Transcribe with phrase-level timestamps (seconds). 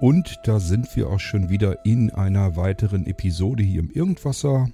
[0.00, 4.70] Und da sind wir auch schon wieder in einer weiteren Episode hier im Irgendwasser.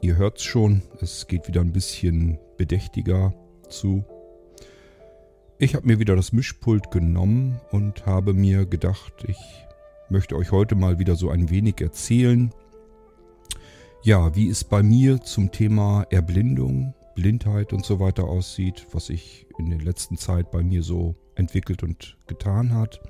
[0.00, 3.32] Ihr hört's schon, es geht wieder ein bisschen bedächtiger
[3.68, 4.04] zu.
[5.58, 9.38] Ich habe mir wieder das Mischpult genommen und habe mir gedacht, ich
[10.10, 12.50] möchte euch heute mal wieder so ein wenig erzählen.
[14.02, 19.46] Ja, wie es bei mir zum Thema Erblindung, Blindheit und so weiter aussieht, was sich
[19.58, 23.00] in der letzten Zeit bei mir so entwickelt und getan hat.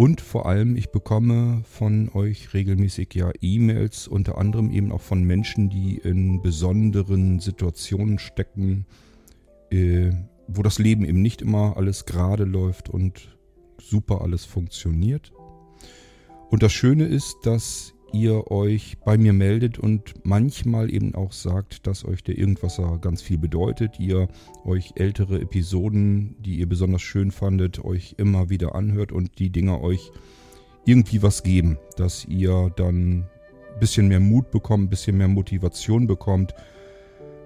[0.00, 5.22] Und vor allem, ich bekomme von euch regelmäßig ja E-Mails, unter anderem eben auch von
[5.24, 8.86] Menschen, die in besonderen Situationen stecken,
[9.70, 10.10] äh,
[10.48, 13.36] wo das Leben eben nicht immer alles gerade läuft und
[13.78, 15.34] super alles funktioniert.
[16.48, 21.86] Und das Schöne ist, dass ihr euch bei mir meldet und manchmal eben auch sagt,
[21.86, 23.98] dass euch der Irgendwasser ganz viel bedeutet.
[23.98, 24.28] Ihr
[24.64, 29.80] euch ältere Episoden, die ihr besonders schön fandet, euch immer wieder anhört und die Dinger
[29.80, 30.10] euch
[30.84, 33.26] irgendwie was geben, dass ihr dann
[33.72, 36.54] ein bisschen mehr Mut bekommt, ein bisschen mehr Motivation bekommt,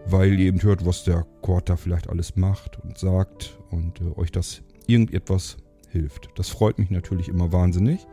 [0.06, 4.18] weil ihr eben hört, was der Chord da vielleicht alles macht und sagt und äh,
[4.18, 5.56] euch das irgendetwas
[5.90, 6.28] hilft.
[6.36, 8.06] Das freut mich natürlich immer wahnsinnig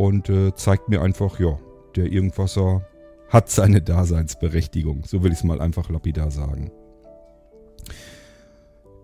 [0.00, 1.58] und äh, zeigt mir einfach, ja,
[1.94, 2.86] der Irgendwasser
[3.28, 5.02] hat seine Daseinsberechtigung.
[5.04, 6.70] So will ich es mal einfach lapidar sagen.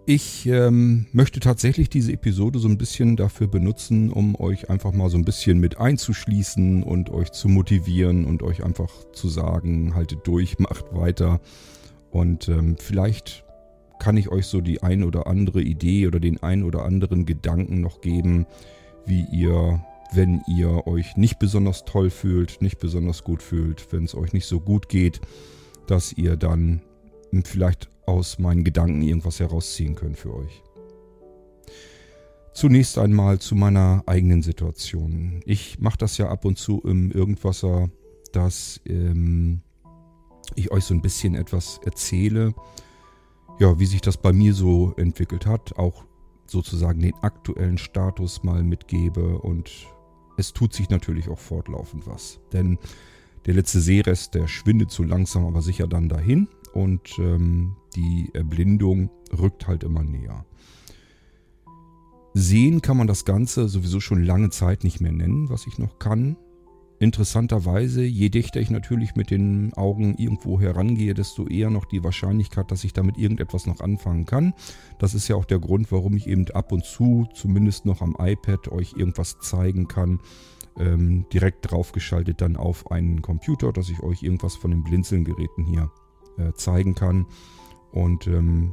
[0.07, 5.11] Ich ähm, möchte tatsächlich diese Episode so ein bisschen dafür benutzen, um euch einfach mal
[5.11, 10.21] so ein bisschen mit einzuschließen und euch zu motivieren und euch einfach zu sagen, haltet
[10.27, 11.41] durch, macht weiter.
[12.11, 13.45] Und ähm, vielleicht
[13.99, 17.83] kann ich euch so die ein oder andere Idee oder den ein oder anderen Gedanken
[17.83, 18.47] noch geben,
[19.05, 24.15] wie ihr wenn ihr euch nicht besonders toll fühlt, nicht besonders gut fühlt, wenn es
[24.15, 25.21] euch nicht so gut geht,
[25.87, 26.83] dass ihr dann
[27.45, 30.63] vielleicht aus meinen Gedanken irgendwas herausziehen könnt für euch.
[32.53, 35.41] Zunächst einmal zu meiner eigenen Situation.
[35.45, 37.91] Ich mache das ja ab und zu im Irgendwasser,
[38.33, 39.61] dass ähm,
[40.55, 42.55] ich euch so ein bisschen etwas erzähle,
[43.59, 46.05] ja, wie sich das bei mir so entwickelt hat, auch
[46.47, 49.71] sozusagen den aktuellen Status mal mitgebe und
[50.37, 52.41] es tut sich natürlich auch fortlaufend was.
[52.53, 52.79] Denn
[53.47, 59.11] der letzte Seerest, der schwindet so langsam aber sicher dann dahin und ähm, die Erblindung
[59.39, 60.45] rückt halt immer näher.
[62.35, 65.99] Sehen kann man das Ganze sowieso schon lange Zeit nicht mehr nennen, was ich noch
[65.99, 66.37] kann.
[66.99, 72.71] Interessanterweise, je dichter ich natürlich mit den Augen irgendwo herangehe, desto eher noch die Wahrscheinlichkeit,
[72.71, 74.55] dass ich damit irgendetwas noch anfangen kann.
[74.99, 78.17] Das ist ja auch der Grund, warum ich eben ab und zu, zumindest noch am
[78.19, 80.21] iPad, euch irgendwas zeigen kann.
[80.79, 85.91] Ähm, direkt draufgeschaltet dann auf einen Computer, dass ich euch irgendwas von den Blinzelgeräten hier
[86.39, 87.27] äh, zeigen kann.
[87.93, 88.73] Und ähm,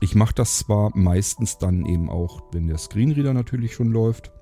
[0.00, 4.32] ich mache das zwar meistens dann eben auch, wenn der Screenreader natürlich schon läuft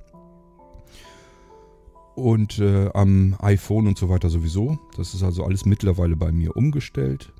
[2.20, 4.78] und äh, am iPhone und so weiter sowieso.
[4.96, 7.32] Das ist also alles mittlerweile bei mir umgestellt.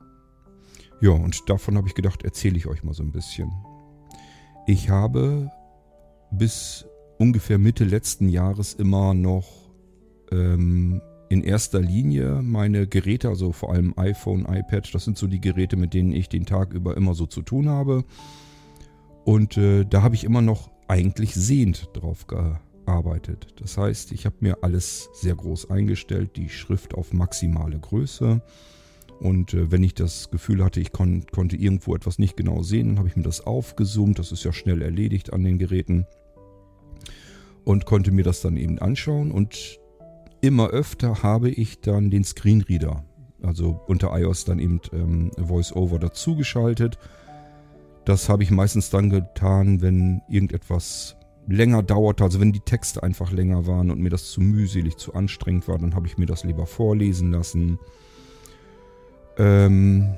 [1.00, 3.50] Ja, und davon habe ich gedacht, erzähle ich euch mal so ein bisschen.
[4.66, 5.50] Ich habe
[6.30, 6.86] bis
[7.18, 9.48] ungefähr Mitte letzten Jahres immer noch
[10.30, 15.40] ähm, in erster Linie meine Geräte, also vor allem iPhone, iPad, das sind so die
[15.40, 18.04] Geräte, mit denen ich den Tag über immer so zu tun habe.
[19.24, 23.48] Und äh, da habe ich immer noch eigentlich sehend drauf gehabt arbeitet.
[23.60, 28.42] Das heißt, ich habe mir alles sehr groß eingestellt, die Schrift auf maximale Größe.
[29.20, 32.88] Und äh, wenn ich das Gefühl hatte, ich kon konnte irgendwo etwas nicht genau sehen,
[32.88, 34.18] dann habe ich mir das aufgezoomt.
[34.18, 36.06] Das ist ja schnell erledigt an den Geräten.
[37.64, 39.30] Und konnte mir das dann eben anschauen.
[39.30, 39.78] Und
[40.40, 43.04] immer öfter habe ich dann den Screenreader,
[43.42, 46.98] also unter iOS dann eben ähm, VoiceOver dazugeschaltet.
[48.06, 51.16] Das habe ich meistens dann getan, wenn irgendetwas
[51.50, 55.14] länger dauerte, also wenn die Texte einfach länger waren und mir das zu mühselig, zu
[55.14, 57.78] anstrengend war, dann habe ich mir das lieber vorlesen lassen.
[59.36, 60.14] Ähm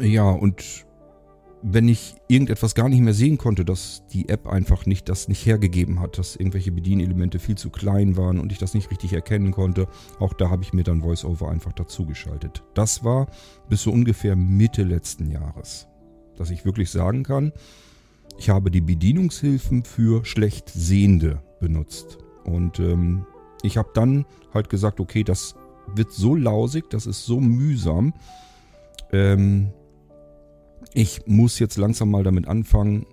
[0.00, 0.86] ja, und
[1.62, 5.44] wenn ich irgendetwas gar nicht mehr sehen konnte, dass die App einfach nicht das nicht
[5.44, 9.50] hergegeben hat, dass irgendwelche Bedienelemente viel zu klein waren und ich das nicht richtig erkennen
[9.50, 9.88] konnte,
[10.20, 12.62] auch da habe ich mir dann VoiceOver einfach dazugeschaltet.
[12.74, 13.26] Das war
[13.68, 15.88] bis so ungefähr Mitte letzten Jahres,
[16.36, 17.52] dass ich wirklich sagen kann,
[18.38, 22.18] ich habe die Bedienungshilfen für schlecht Sehende benutzt.
[22.44, 23.26] Und ähm,
[23.62, 24.24] ich habe dann
[24.54, 25.56] halt gesagt, okay, das
[25.94, 28.14] wird so lausig, das ist so mühsam.
[29.12, 29.72] Ähm,
[30.94, 33.06] ich muss jetzt langsam mal damit anfangen,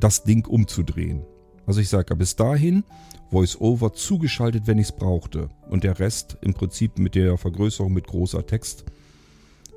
[0.00, 1.24] das Ding umzudrehen.
[1.64, 2.82] Also ich sage bis dahin
[3.30, 5.48] VoiceOver zugeschaltet, wenn ich es brauchte.
[5.70, 8.84] Und der Rest im Prinzip mit der Vergrößerung mit großer Textgröße,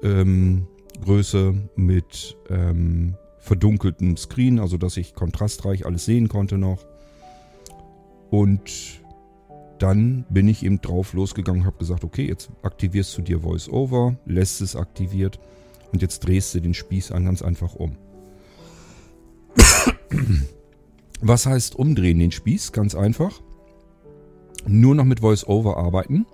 [0.03, 6.83] ähm, mit ähm, verdunkelten Screen, also dass ich kontrastreich alles sehen konnte noch.
[8.31, 9.03] Und
[9.77, 14.61] dann bin ich eben drauf losgegangen habe gesagt, okay, jetzt aktivierst du dir VoiceOver, lässt
[14.61, 15.39] es aktiviert
[15.91, 17.97] und jetzt drehst du den Spieß ganz einfach um.
[21.21, 22.71] Was heißt umdrehen den Spieß?
[22.71, 23.41] Ganz einfach.
[24.67, 26.25] Nur noch mit VoiceOver arbeiten.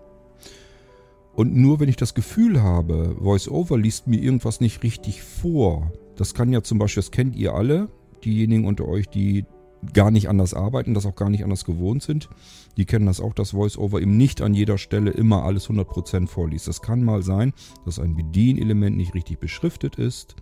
[1.34, 5.92] Und nur wenn ich das Gefühl habe, VoiceOver liest mir irgendwas nicht richtig vor.
[6.16, 7.90] Das kann ja zum Beispiel, das kennt ihr alle,
[8.24, 9.46] diejenigen unter euch, die
[9.94, 12.30] gar nicht anders arbeiten, das auch gar nicht anders gewohnt sind.
[12.78, 16.68] Die kennen das auch, dass VoiceOver eben nicht an jeder Stelle immer alles 100% vorliest.
[16.68, 17.54] Das kann mal sein,
[17.86, 20.36] dass ein Bedienelement nicht richtig beschriftet ist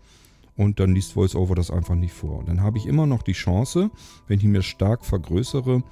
[0.57, 2.43] und dann liest VoiceOver das einfach nicht vor.
[2.45, 3.91] dann habe ich immer noch die Chance,
[4.27, 5.83] wenn ich mir stark vergrößere,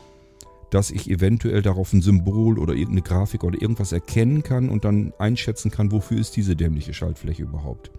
[0.69, 5.13] dass ich eventuell darauf ein Symbol oder irgendeine Grafik oder irgendwas erkennen kann und dann
[5.18, 7.91] einschätzen kann, wofür ist diese dämliche Schaltfläche überhaupt.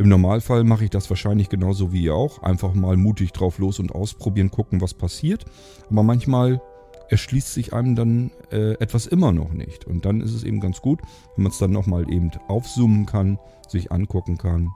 [0.00, 2.42] Im Normalfall mache ich das wahrscheinlich genauso wie ihr auch.
[2.42, 5.44] Einfach mal mutig drauf los und ausprobieren, gucken, was passiert.
[5.90, 6.62] Aber manchmal
[7.10, 9.86] erschließt sich einem dann äh, etwas immer noch nicht.
[9.86, 11.02] Und dann ist es eben ganz gut,
[11.36, 13.38] wenn man es dann nochmal eben aufzoomen kann,
[13.68, 14.70] sich angucken kann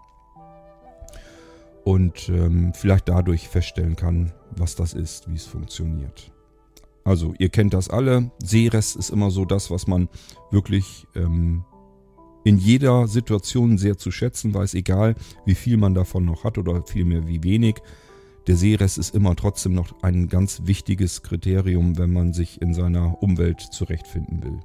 [1.85, 6.33] und ähm, vielleicht dadurch feststellen kann, was das ist, wie es funktioniert.
[7.03, 8.31] Also ihr kennt das alle.
[8.43, 10.11] Seerest ist immer so das, was man
[10.51, 11.65] wirklich ähm,
[12.45, 15.15] in jeder Situation sehr zu schätzen weiß, egal
[15.47, 17.77] wie viel man davon noch hat oder vielmehr wie wenig.
[18.47, 23.23] Der Seerest ist immer trotzdem noch ein ganz wichtiges Kriterium, wenn man sich in seiner
[23.23, 24.61] Umwelt zurechtfinden will.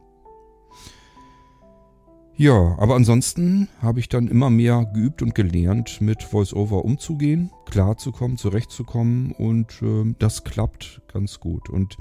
[2.36, 8.38] Ja, aber ansonsten habe ich dann immer mehr geübt und gelernt, mit VoiceOver umzugehen, klarzukommen,
[8.38, 11.70] zurechtzukommen und äh, das klappt ganz gut.
[11.70, 11.98] Und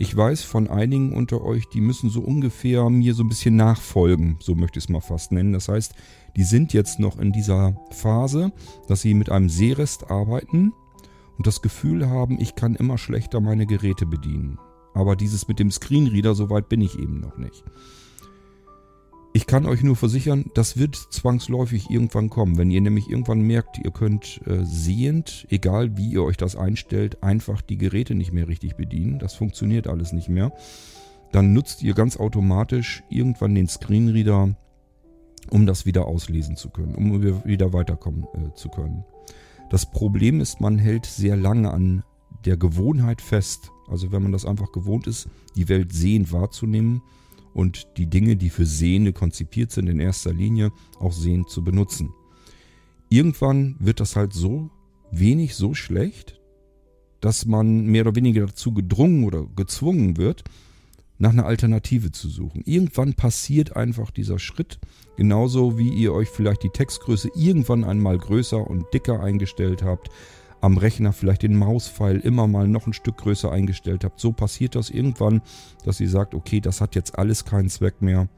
[0.00, 4.38] ich weiß von einigen unter euch, die müssen so ungefähr mir so ein bisschen nachfolgen,
[4.40, 5.52] so möchte ich es mal fast nennen.
[5.52, 5.92] Das heißt,
[6.36, 8.50] die sind jetzt noch in dieser Phase,
[8.88, 10.72] dass sie mit einem Seerest arbeiten
[11.36, 14.58] und das Gefühl haben, ich kann immer schlechter meine Geräte bedienen.
[14.94, 17.62] Aber dieses mit dem Screenreader, so weit bin ich eben noch nicht.
[19.40, 22.58] Ich kann euch nur versichern, das wird zwangsläufig irgendwann kommen.
[22.58, 27.22] Wenn ihr nämlich irgendwann merkt, ihr könnt äh, sehend, egal wie ihr euch das einstellt,
[27.22, 29.18] einfach die Geräte nicht mehr richtig bedienen.
[29.18, 30.52] Das funktioniert alles nicht mehr.
[31.32, 34.54] Dann nutzt ihr ganz automatisch irgendwann den Screenreader,
[35.48, 39.04] um das wieder auslesen zu können, um wieder weiterkommen äh, zu können.
[39.70, 42.04] Das Problem ist, man hält sehr lange an
[42.44, 43.70] der Gewohnheit fest.
[43.88, 47.00] Also wenn man das einfach gewohnt ist, die Welt sehend wahrzunehmen,
[47.54, 52.12] und die Dinge, die für Sehende konzipiert sind, in erster Linie auch sehend zu benutzen.
[53.08, 54.70] Irgendwann wird das halt so
[55.10, 56.40] wenig, so schlecht,
[57.20, 60.44] dass man mehr oder weniger dazu gedrungen oder gezwungen wird,
[61.18, 62.62] nach einer Alternative zu suchen.
[62.64, 64.78] Irgendwann passiert einfach dieser Schritt,
[65.16, 70.08] genauso wie ihr euch vielleicht die Textgröße irgendwann einmal größer und dicker eingestellt habt,
[70.60, 74.20] am Rechner vielleicht den Mauspfeil immer mal noch ein Stück größer eingestellt habt.
[74.20, 75.42] So passiert das irgendwann,
[75.84, 78.28] dass ihr sagt, okay, das hat jetzt alles keinen Zweck mehr.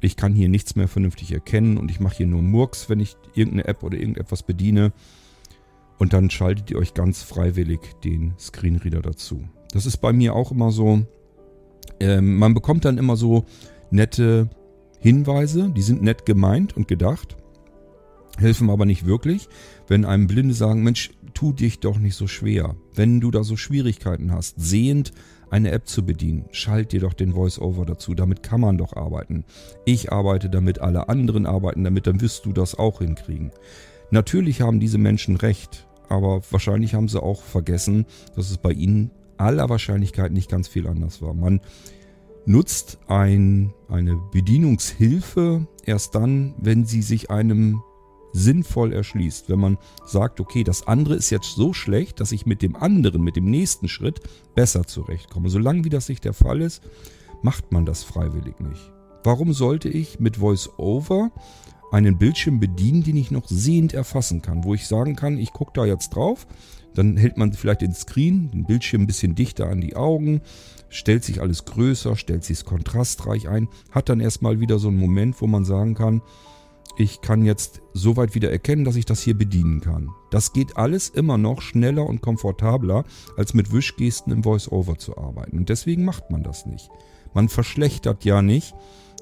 [0.00, 3.16] Ich kann hier nichts mehr vernünftig erkennen und ich mache hier nur Murks, wenn ich
[3.34, 4.92] irgendeine App oder irgendetwas bediene.
[5.98, 9.48] Und dann schaltet ihr euch ganz freiwillig den Screenreader dazu.
[9.72, 11.02] Das ist bei mir auch immer so.
[11.98, 13.44] Ähm, man bekommt dann immer so
[13.90, 14.48] nette
[15.00, 17.36] Hinweise, die sind nett gemeint und gedacht,
[18.36, 19.48] helfen aber nicht wirklich.
[19.86, 22.76] Wenn einem Blinde sagen, Mensch, tu dich doch nicht so schwer.
[22.94, 25.12] Wenn du da so Schwierigkeiten hast, sehend
[25.50, 28.14] eine App zu bedienen, schalt dir doch den Voice-Over dazu.
[28.14, 29.44] Damit kann man doch arbeiten.
[29.84, 33.50] Ich arbeite damit, alle anderen arbeiten damit, dann wirst du das auch hinkriegen.
[34.10, 38.06] Natürlich haben diese Menschen recht, aber wahrscheinlich haben sie auch vergessen,
[38.36, 41.34] dass es bei ihnen aller Wahrscheinlichkeit nicht ganz viel anders war.
[41.34, 41.60] Man
[42.46, 47.82] nutzt ein, eine Bedienungshilfe erst dann, wenn sie sich einem
[48.38, 49.48] sinnvoll erschließt.
[49.48, 53.22] Wenn man sagt, okay, das andere ist jetzt so schlecht, dass ich mit dem anderen,
[53.22, 54.20] mit dem nächsten Schritt
[54.54, 55.50] besser zurechtkomme.
[55.50, 56.82] Solange wie das nicht der Fall ist,
[57.42, 58.92] macht man das freiwillig nicht.
[59.24, 61.30] Warum sollte ich mit VoiceOver
[61.90, 65.72] einen Bildschirm bedienen, den ich noch sehend erfassen kann, wo ich sagen kann, ich gucke
[65.74, 66.46] da jetzt drauf,
[66.94, 70.40] dann hält man vielleicht den Screen, den Bildschirm ein bisschen dichter an die Augen,
[70.88, 75.40] stellt sich alles größer, stellt sich kontrastreich ein, hat dann erstmal wieder so einen Moment,
[75.40, 76.22] wo man sagen kann,
[76.98, 80.10] ich kann jetzt so weit wieder erkennen, dass ich das hier bedienen kann.
[80.30, 83.04] Das geht alles immer noch schneller und komfortabler,
[83.36, 85.58] als mit Wischgesten im Voice-Over zu arbeiten.
[85.58, 86.90] Und deswegen macht man das nicht.
[87.34, 88.74] Man verschlechtert ja nicht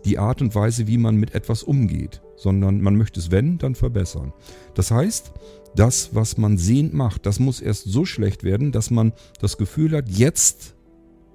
[0.06, 3.74] die Art und Weise, wie man mit etwas umgeht, sondern man möchte es, wenn, dann
[3.74, 4.32] verbessern.
[4.74, 5.32] Das heißt,
[5.74, 9.94] das, was man sehend macht, das muss erst so schlecht werden, dass man das Gefühl
[9.94, 10.76] hat, jetzt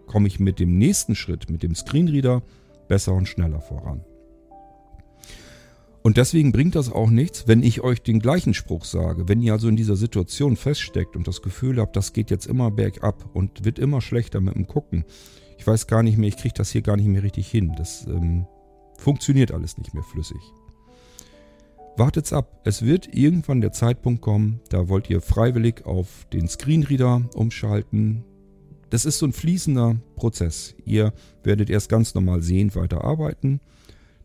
[0.07, 2.41] komme ich mit dem nächsten Schritt, mit dem Screenreader,
[2.88, 4.03] besser und schneller voran.
[6.03, 9.27] Und deswegen bringt das auch nichts, wenn ich euch den gleichen Spruch sage.
[9.27, 12.72] Wenn ihr also in dieser Situation feststeckt und das Gefühl habt, das geht jetzt immer
[12.72, 15.05] bergab und wird immer schlechter mit dem Gucken.
[15.60, 17.74] Ich weiß gar nicht mehr, ich kriege das hier gar nicht mehr richtig hin.
[17.77, 18.48] Das ähm,
[18.98, 20.41] funktioniert alles nicht mehr flüssig.
[21.98, 22.62] Wartet's ab.
[22.63, 28.24] Es wird irgendwann der Zeitpunkt kommen, da wollt ihr freiwillig auf den Screenreader umschalten.
[28.89, 30.74] Das ist so ein fließender Prozess.
[30.84, 33.60] Ihr werdet erst ganz normal sehend weiterarbeiten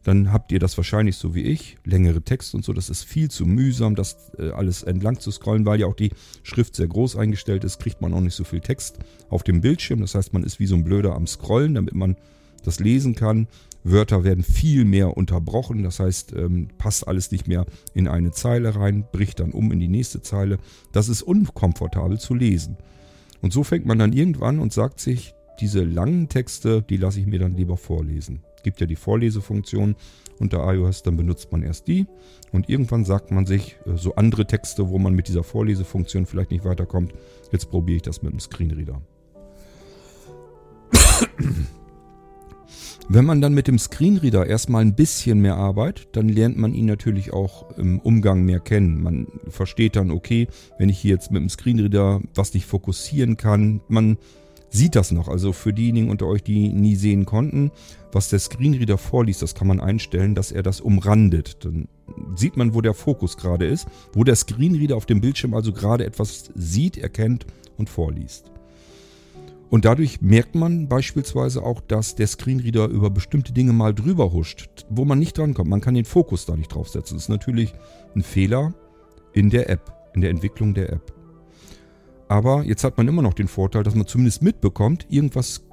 [0.07, 2.73] dann habt ihr das wahrscheinlich so wie ich, längere Texte und so.
[2.73, 6.13] Das ist viel zu mühsam, das äh, alles entlang zu scrollen, weil ja auch die
[6.45, 10.01] Schrift sehr groß eingestellt ist, kriegt man auch nicht so viel Text auf dem Bildschirm.
[10.01, 12.15] Das heißt, man ist wie so ein Blöder am Scrollen, damit man
[12.63, 13.49] das lesen kann.
[13.83, 18.77] Wörter werden viel mehr unterbrochen, das heißt, ähm, passt alles nicht mehr in eine Zeile
[18.77, 20.59] rein, bricht dann um in die nächste Zeile.
[20.93, 22.77] Das ist unkomfortabel zu lesen.
[23.43, 27.27] Und so fängt man dann irgendwann und sagt sich, diese langen Texte, die lasse ich
[27.27, 29.95] mir dann lieber vorlesen gibt ja die Vorlesefunktion
[30.41, 32.05] unter iOS, dann benutzt man erst die
[32.51, 36.51] und irgendwann sagt man sich, äh, so andere Texte, wo man mit dieser Vorlesefunktion vielleicht
[36.51, 37.15] nicht weiterkommt,
[37.53, 39.01] jetzt probiere ich das mit dem Screenreader.
[43.09, 46.87] Wenn man dann mit dem Screenreader erstmal ein bisschen mehr arbeitet, dann lernt man ihn
[46.87, 49.01] natürlich auch im Umgang mehr kennen.
[49.01, 53.81] Man versteht dann, okay, wenn ich hier jetzt mit dem Screenreader was nicht fokussieren kann,
[53.87, 54.19] man
[54.71, 55.29] sieht das noch.
[55.29, 57.71] Also für diejenigen unter euch, die nie sehen konnten,
[58.17, 61.65] was der Screenreader vorliest, das kann man einstellen, dass er das umrandet.
[61.67, 61.87] Dann
[62.35, 66.07] sieht man, wo der Fokus gerade ist, wo der Screenreader auf dem Bildschirm also gerade
[66.07, 67.45] etwas sieht, erkennt
[67.77, 68.51] und vorliest.
[69.69, 74.87] Und dadurch merkt man beispielsweise auch, dass der Screenreader über bestimmte Dinge mal drüber huscht,
[74.89, 75.69] wo man nicht drankommt.
[75.69, 77.19] Man kann den Fokus da nicht draufsetzen.
[77.19, 77.75] Das ist natürlich
[78.15, 78.73] ein Fehler
[79.35, 81.13] in der App, in der Entwicklung der App.
[82.29, 85.66] Aber jetzt hat man immer noch den Vorteil, dass man zumindest mitbekommt, irgendwas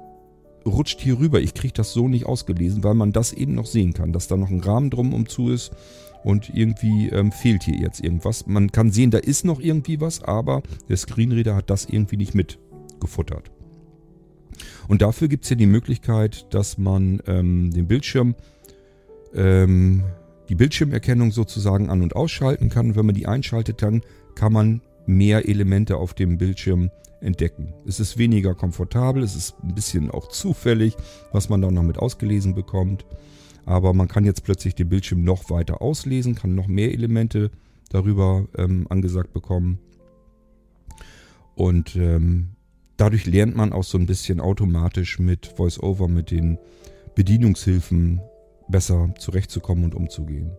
[0.66, 1.40] rutscht hier rüber.
[1.40, 4.36] Ich kriege das so nicht ausgelesen, weil man das eben noch sehen kann, dass da
[4.36, 5.72] noch ein Rahmen drum um zu ist
[6.24, 8.46] und irgendwie ähm, fehlt hier jetzt irgendwas.
[8.46, 12.34] Man kann sehen, da ist noch irgendwie was, aber der Screenreader hat das irgendwie nicht
[12.34, 13.50] mitgefuttert.
[14.88, 18.34] Und dafür gibt es hier die Möglichkeit, dass man ähm, den Bildschirm,
[19.34, 20.04] ähm,
[20.48, 22.86] die Bildschirmerkennung sozusagen an- und ausschalten kann.
[22.86, 24.02] Und wenn man die einschaltet, dann
[24.34, 26.90] kann man mehr Elemente auf dem Bildschirm
[27.24, 27.74] entdecken.
[27.86, 30.96] Es ist weniger komfortabel, es ist ein bisschen auch zufällig,
[31.32, 33.04] was man da noch mit ausgelesen bekommt.
[33.66, 37.50] Aber man kann jetzt plötzlich den Bildschirm noch weiter auslesen, kann noch mehr Elemente
[37.88, 39.78] darüber ähm, angesagt bekommen.
[41.54, 42.50] Und ähm,
[42.96, 46.58] dadurch lernt man auch so ein bisschen automatisch mit VoiceOver, mit den
[47.14, 48.20] Bedienungshilfen
[48.68, 50.50] besser zurechtzukommen und umzugehen.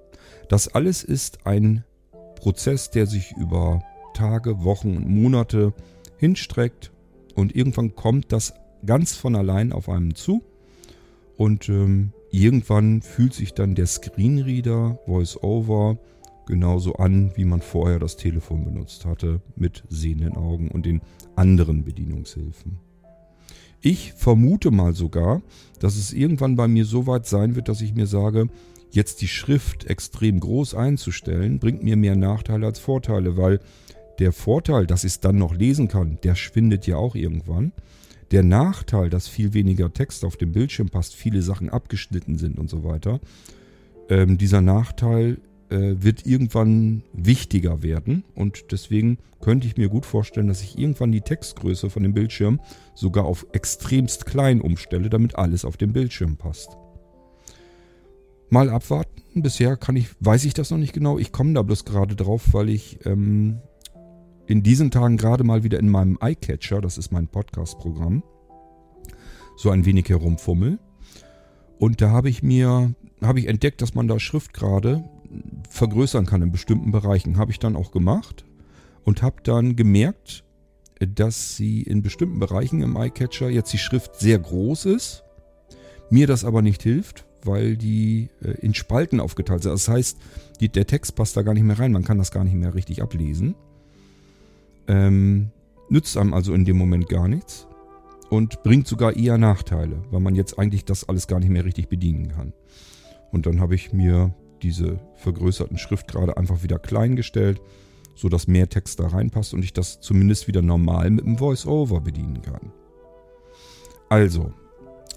[0.50, 1.84] Das alles ist ein
[2.36, 5.74] Prozess, der sich über Tage, Wochen und Monate
[6.18, 6.92] hinstreckt
[7.36, 8.54] und irgendwann kommt das
[8.86, 10.44] ganz von allein auf einem zu
[11.38, 15.98] und ähm, irgendwann fühlt sich dann der Screenreader, VoiceOver
[16.46, 21.02] genauso an, wie man vorher das Telefon benutzt hatte, mit sehenden Augen und den
[21.36, 22.78] anderen Bedienungshilfen.
[23.82, 25.42] Ich vermute mal sogar,
[25.80, 28.48] dass es irgendwann bei mir so weit sein wird, dass ich mir sage,
[28.92, 33.60] jetzt die Schrift extrem groß einzustellen, bringt mir mehr Nachteile als Vorteile, weil
[34.20, 37.72] der Vorteil, dass ich es dann noch lesen kann, der schwindet ja auch irgendwann.
[38.32, 42.70] Der Nachteil, dass viel weniger Text auf dem Bildschirm passt, viele Sachen abgeschnitten sind und
[42.70, 43.20] so weiter,
[44.10, 45.38] ähm, dieser Nachteil
[45.70, 48.24] äh, wird irgendwann wichtiger werden.
[48.36, 52.60] Und deswegen könnte ich mir gut vorstellen, dass ich irgendwann die Textgröße von dem Bildschirm
[52.94, 56.78] sogar auf extremst klein umstelle, damit alles auf dem Bildschirm passt.
[58.50, 59.12] Mal abwarten.
[59.42, 61.18] Bisher kann ich, weiß ich das noch nicht genau.
[61.20, 63.60] Ich komme da bloß gerade drauf, weil ich ähm,
[64.48, 68.24] in diesen Tagen gerade mal wieder in meinem iCatcher, das ist mein Podcast-Programm,
[69.58, 70.80] so ein wenig herumfummel.
[71.78, 75.04] Und da habe ich mir, habe ich entdeckt, dass man da Schriftgrade
[75.70, 77.38] vergrößern kann in bestimmten Bereichen.
[77.38, 78.46] Habe ich dann auch gemacht
[79.04, 80.44] und habe dann gemerkt,
[81.00, 85.24] dass sie in bestimmten Bereichen im iCatcher jetzt die Schrift sehr groß ist.
[86.10, 89.74] Mir das aber nicht hilft, weil die äh, in Spalten aufgeteilt sind.
[89.74, 90.18] Das heißt,
[90.60, 91.92] die, der Text passt da gar nicht mehr rein.
[91.92, 93.56] Man kann das gar nicht mehr richtig ablesen.
[94.88, 95.52] Ähm,
[95.90, 97.68] nützt einem also in dem Moment gar nichts
[98.30, 101.90] und bringt sogar eher Nachteile, weil man jetzt eigentlich das alles gar nicht mehr richtig
[101.90, 102.54] bedienen kann.
[103.32, 107.62] Und dann habe ich mir diese vergrößerten Schriftgrade einfach wieder klein gestellt,
[108.16, 112.42] sodass mehr Text da reinpasst und ich das zumindest wieder normal mit dem Voice-Over bedienen
[112.42, 112.72] kann.
[114.10, 114.54] Also,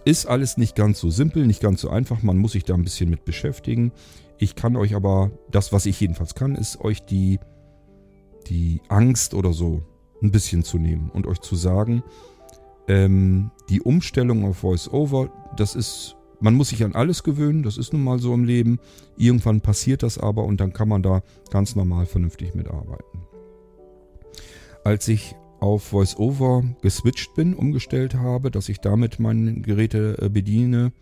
[0.05, 2.83] ist alles nicht ganz so simpel, nicht ganz so einfach, man muss sich da ein
[2.83, 3.93] bisschen mit beschäftigen.
[4.39, 7.39] Ich kann euch aber, das was ich jedenfalls kann, ist euch die
[8.49, 9.83] die Angst oder so
[10.23, 12.03] ein bisschen zu nehmen und euch zu sagen,
[12.89, 17.93] ähm, die Umstellung auf VoiceOver, das ist man muss sich an alles gewöhnen, das ist
[17.93, 18.79] nun mal so im Leben.
[19.17, 23.23] Irgendwann passiert das aber und dann kann man da ganz normal vernünftig mitarbeiten.
[24.85, 30.93] Als ich auf VoiceOver geswitcht bin, umgestellt habe, dass ich damit meine Geräte äh, bediene,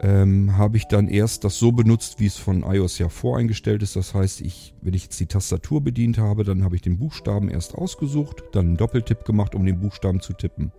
[0.00, 3.96] ähm, habe ich dann erst das so benutzt, wie es von iOS ja voreingestellt ist.
[3.96, 7.48] Das heißt, ich, wenn ich jetzt die Tastatur bedient habe, dann habe ich den Buchstaben
[7.48, 10.72] erst ausgesucht, dann einen Doppeltipp gemacht, um den Buchstaben zu tippen.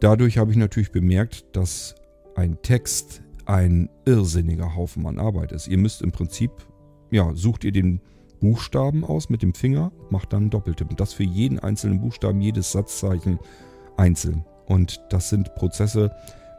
[0.00, 1.94] Dadurch habe ich natürlich bemerkt, dass
[2.34, 5.68] ein Text ein irrsinniger Haufen an Arbeit ist.
[5.68, 6.50] Ihr müsst im Prinzip,
[7.10, 8.00] ja, sucht ihr den
[8.40, 10.90] Buchstaben aus mit dem Finger, macht dann einen Doppeltipp.
[10.90, 13.38] Und das für jeden einzelnen Buchstaben, jedes Satzzeichen
[13.96, 14.44] einzeln.
[14.66, 16.12] Und das sind Prozesse,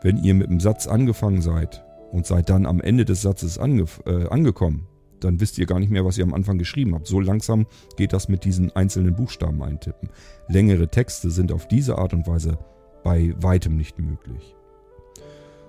[0.03, 3.85] wenn ihr mit dem Satz angefangen seid und seid dann am Ende des Satzes ange
[4.05, 4.87] äh, angekommen,
[5.19, 7.07] dann wisst ihr gar nicht mehr, was ihr am Anfang geschrieben habt.
[7.07, 7.65] So langsam
[7.97, 10.09] geht das mit diesen einzelnen Buchstaben eintippen.
[10.47, 12.59] Längere Texte sind auf diese Art und Weise
[13.03, 14.55] bei weitem nicht möglich.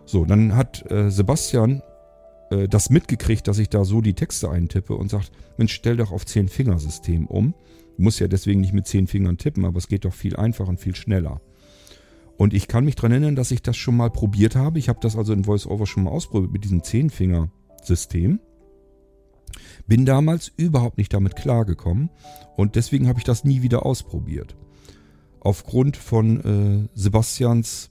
[0.05, 1.83] So, dann hat äh, Sebastian
[2.51, 6.13] äh, das mitgekriegt, dass ich da so die Texte eintippe und sagt, Mensch, stell doch
[6.13, 7.55] auf Zehn-Fingersystem um.
[7.97, 10.69] Du musst ja deswegen nicht mit zehn Fingern tippen, aber es geht doch viel einfacher
[10.69, 11.41] und viel schneller.
[12.37, 14.79] Und ich kann mich daran erinnern, dass ich das schon mal probiert habe.
[14.79, 18.41] Ich habe das also in VoiceOver schon mal ausprobiert mit diesem Zehn-Finger-System.
[19.87, 22.11] Bin damals überhaupt nicht damit klargekommen
[22.57, 24.57] und deswegen habe ich das nie wieder ausprobiert.
[25.41, 27.91] Aufgrund von äh, Sebastians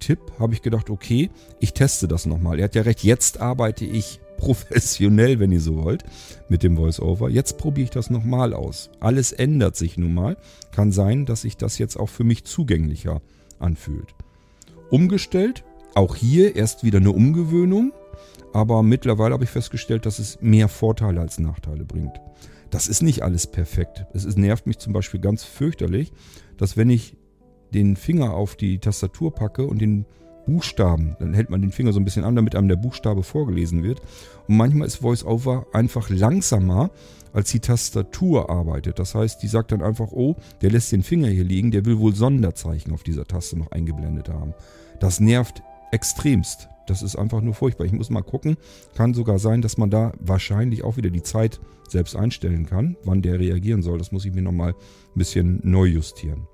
[0.00, 2.58] Tipp habe ich gedacht, okay, ich teste das nochmal.
[2.58, 6.04] Er hat ja recht, jetzt arbeite ich professionell, wenn ihr so wollt,
[6.48, 7.30] mit dem VoiceOver.
[7.30, 8.90] Jetzt probiere ich das nochmal aus.
[9.00, 10.36] Alles ändert sich nun mal.
[10.72, 13.22] Kann sein, dass sich das jetzt auch für mich zugänglicher
[13.64, 14.14] anfühlt.
[14.90, 17.92] Umgestellt, auch hier erst wieder eine Umgewöhnung,
[18.52, 22.20] aber mittlerweile habe ich festgestellt, dass es mehr Vorteile als Nachteile bringt.
[22.70, 24.06] Das ist nicht alles perfekt.
[24.14, 26.12] Es nervt mich zum Beispiel ganz fürchterlich,
[26.56, 27.16] dass wenn ich
[27.72, 30.06] den Finger auf die Tastatur packe und den
[30.46, 33.82] Buchstaben, dann hält man den Finger so ein bisschen an, damit einem der Buchstabe vorgelesen
[33.82, 34.00] wird.
[34.46, 36.90] Und manchmal ist VoiceOver einfach langsamer,
[37.34, 38.98] als die Tastatur arbeitet.
[38.98, 41.98] Das heißt, die sagt dann einfach, oh, der lässt den Finger hier liegen, der will
[41.98, 44.54] wohl Sonderzeichen auf dieser Taste noch eingeblendet haben.
[45.00, 46.68] Das nervt extremst.
[46.86, 47.86] Das ist einfach nur furchtbar.
[47.86, 48.56] Ich muss mal gucken.
[48.94, 53.22] Kann sogar sein, dass man da wahrscheinlich auch wieder die Zeit selbst einstellen kann, wann
[53.22, 53.98] der reagieren soll.
[53.98, 56.46] Das muss ich mir nochmal ein bisschen neu justieren.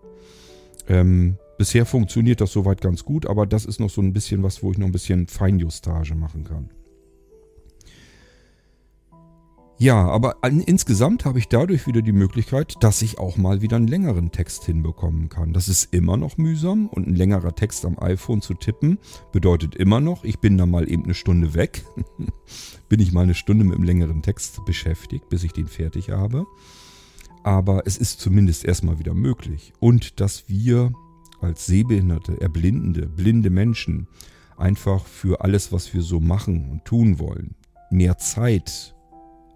[0.89, 4.63] Ähm, bisher funktioniert das soweit ganz gut, aber das ist noch so ein bisschen was,
[4.63, 6.71] wo ich noch ein bisschen Feinjustage machen kann.
[9.81, 13.77] Ja, aber an, insgesamt habe ich dadurch wieder die Möglichkeit, dass ich auch mal wieder
[13.77, 15.55] einen längeren Text hinbekommen kann.
[15.55, 18.99] Das ist immer noch mühsam und ein längerer Text am iPhone zu tippen
[19.33, 21.83] bedeutet immer noch, ich bin da mal eben eine Stunde weg.
[22.91, 26.45] bin ich mal eine Stunde mit einem längeren Text beschäftigt, bis ich den fertig habe.
[27.43, 29.73] Aber es ist zumindest erstmal wieder möglich.
[29.81, 30.93] Und dass wir
[31.41, 34.09] als Sehbehinderte, erblindende, blinde Menschen
[34.59, 37.55] einfach für alles, was wir so machen und tun wollen,
[37.91, 38.95] mehr Zeit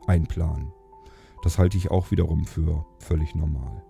[0.07, 0.73] einplanen.
[1.43, 3.83] Das halte ich auch wiederum für völlig normal.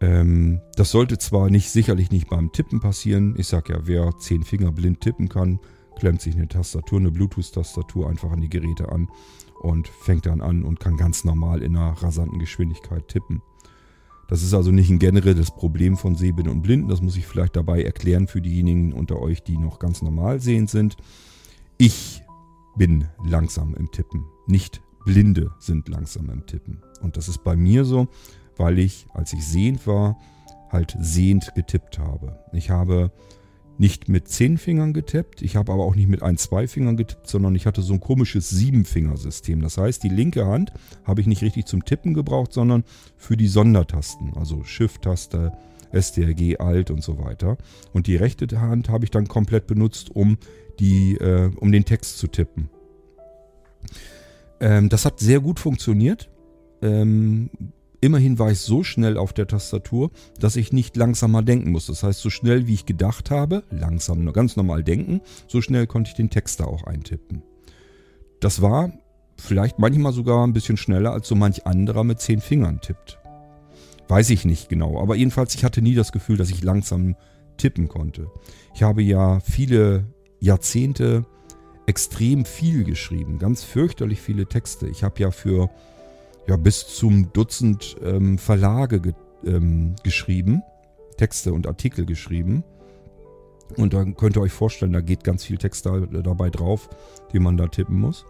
[0.00, 3.34] Ähm, das sollte zwar nicht sicherlich nicht beim Tippen passieren.
[3.36, 5.58] Ich sage ja, wer zehn Finger blind tippen kann,
[5.96, 9.08] klemmt sich eine Tastatur, eine Bluetooth-Tastatur einfach an die Geräte an
[9.60, 13.42] und fängt dann an und kann ganz normal in einer rasanten Geschwindigkeit tippen.
[14.28, 16.88] Das ist also nicht ein generelles Problem von Sehbinden und Blinden.
[16.88, 20.68] Das muss ich vielleicht dabei erklären für diejenigen unter euch, die noch ganz normal sehend
[20.68, 20.96] sind.
[21.78, 22.22] Ich
[22.78, 24.24] bin langsam im Tippen.
[24.46, 26.82] Nicht Blinde sind langsam im Tippen.
[27.02, 28.08] Und das ist bei mir so,
[28.56, 30.18] weil ich, als ich sehend war,
[30.70, 32.38] halt sehend getippt habe.
[32.52, 33.10] Ich habe
[33.78, 37.28] nicht mit zehn Fingern getippt, ich habe aber auch nicht mit ein, zwei Fingern getippt,
[37.28, 39.60] sondern ich hatte so ein komisches Siebenfingersystem.
[39.60, 40.72] Das heißt, die linke Hand
[41.04, 42.84] habe ich nicht richtig zum Tippen gebraucht, sondern
[43.16, 45.52] für die Sondertasten, also Shift-Taste,
[45.92, 47.56] STRG, Alt und so weiter.
[47.92, 50.38] Und die rechte Hand habe ich dann komplett benutzt, um,
[50.78, 52.70] die, äh, um den Text zu tippen.
[54.60, 56.30] Ähm, das hat sehr gut funktioniert.
[56.82, 57.50] Ähm,
[58.00, 61.86] Immerhin war ich so schnell auf der Tastatur, dass ich nicht langsamer denken muss.
[61.86, 66.10] Das heißt, so schnell wie ich gedacht habe, langsam ganz normal denken, so schnell konnte
[66.10, 67.42] ich den Text da auch eintippen.
[68.38, 68.92] Das war
[69.36, 73.18] vielleicht manchmal sogar ein bisschen schneller, als so manch anderer mit zehn Fingern tippt.
[74.06, 77.16] Weiß ich nicht genau, aber jedenfalls, ich hatte nie das Gefühl, dass ich langsam
[77.56, 78.30] tippen konnte.
[78.74, 80.06] Ich habe ja viele
[80.40, 81.24] Jahrzehnte
[81.86, 84.88] extrem viel geschrieben, ganz fürchterlich viele Texte.
[84.88, 85.70] Ich habe ja für
[86.46, 90.62] ja, bis zum Dutzend ähm, Verlage ge ähm, geschrieben,
[91.16, 92.64] Texte und Artikel geschrieben.
[93.76, 96.88] Und dann könnt ihr euch vorstellen, da geht ganz viel Text da, dabei drauf,
[97.32, 98.24] den man da tippen muss.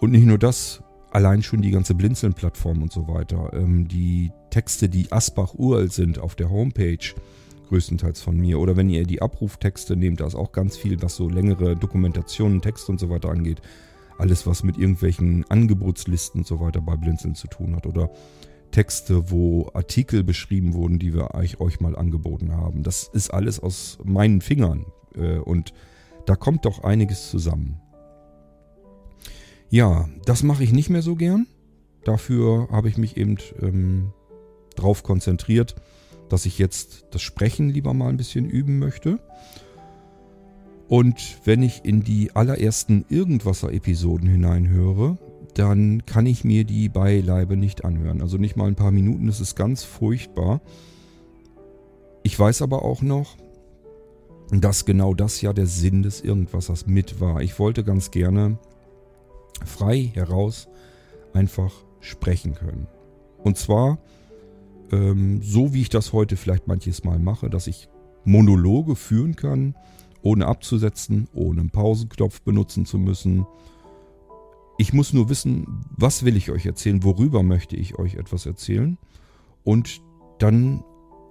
[0.00, 3.52] Und nicht nur das, allein schon die ganze Blinzeln-Plattform und so weiter.
[3.52, 7.14] Ähm, die Texte, die Asbach uralt sind auf der Homepage,
[7.72, 8.60] größtenteils von mir.
[8.60, 12.60] Oder wenn ihr die Abruftexte nehmt, da ist auch ganz viel, was so längere Dokumentationen,
[12.60, 13.62] Texte und so weiter angeht.
[14.18, 17.86] Alles, was mit irgendwelchen Angebotslisten und so weiter bei Blinzeln zu tun hat.
[17.86, 18.10] Oder
[18.72, 22.82] Texte, wo Artikel beschrieben wurden, die wir euch, euch mal angeboten haben.
[22.82, 24.84] Das ist alles aus meinen Fingern.
[25.14, 25.72] Äh, und
[26.26, 27.80] da kommt doch einiges zusammen.
[29.70, 31.46] Ja, das mache ich nicht mehr so gern.
[32.04, 34.12] Dafür habe ich mich eben ähm,
[34.76, 35.74] drauf konzentriert,
[36.32, 39.20] dass ich jetzt das Sprechen lieber mal ein bisschen üben möchte.
[40.88, 45.18] Und wenn ich in die allerersten Irgendwasser-Episoden hineinhöre,
[45.54, 48.22] dann kann ich mir die beileibe nicht anhören.
[48.22, 50.62] Also nicht mal ein paar Minuten, das ist ganz furchtbar.
[52.22, 53.36] Ich weiß aber auch noch,
[54.50, 57.42] dass genau das ja der Sinn des Irgendwassers mit war.
[57.42, 58.58] Ich wollte ganz gerne
[59.64, 60.68] frei heraus
[61.34, 62.86] einfach sprechen können.
[63.42, 63.98] Und zwar
[64.92, 67.88] ähm, so, wie ich das heute vielleicht manches Mal mache, dass ich
[68.24, 69.74] Monologe führen kann,
[70.22, 73.46] ohne abzusetzen, ohne einen Pausenknopf benutzen zu müssen,
[74.78, 78.98] ich muss nur wissen, was will ich euch erzählen, worüber möchte ich euch etwas erzählen.
[79.64, 80.00] Und
[80.38, 80.82] dann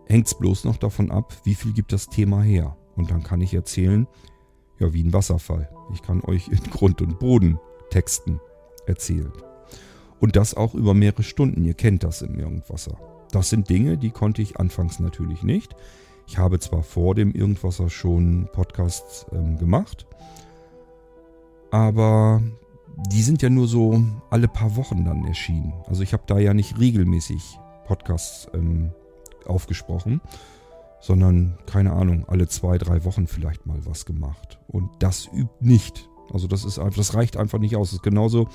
[0.08, 2.78] hängt es bloß noch davon ab, wie viel gibt das Thema her.
[2.96, 4.08] Und dann kann ich erzählen,
[4.80, 5.70] ja, wie ein Wasserfall.
[5.94, 8.40] Ich kann euch in Grund und Boden Texten
[8.86, 9.34] erzählen.
[10.20, 11.66] Und das auch über mehrere Stunden.
[11.66, 12.98] Ihr kennt das im Irgendwasser.
[13.32, 15.76] Das sind Dinge, die konnte ich anfangs natürlich nicht.
[16.28, 20.06] Ich habe zwar vor dem Irgendwasser schon Podcasts ähm, gemacht,
[21.72, 22.42] aber
[23.10, 25.74] die sind ja nur so alle paar Wochen dann erschienen.
[25.88, 28.92] Also ich habe da ja nicht regelmäßig Podcasts ähm,
[29.46, 30.22] aufgesprochen,
[31.00, 34.60] sondern keine Ahnung, alle zwei, drei Wochen vielleicht mal was gemacht.
[34.68, 36.10] Und das übt nicht.
[36.32, 37.90] Also das ist das reicht einfach nicht aus.
[37.90, 38.48] Das ist genauso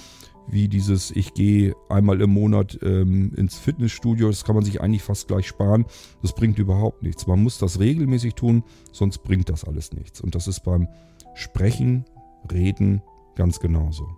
[0.48, 5.02] wie dieses, ich gehe einmal im Monat ähm, ins Fitnessstudio, das kann man sich eigentlich
[5.02, 5.86] fast gleich sparen.
[6.22, 7.26] Das bringt überhaupt nichts.
[7.26, 10.20] Man muss das regelmäßig tun, sonst bringt das alles nichts.
[10.20, 10.88] Und das ist beim
[11.34, 12.04] Sprechen,
[12.50, 13.02] Reden
[13.34, 14.08] ganz genauso.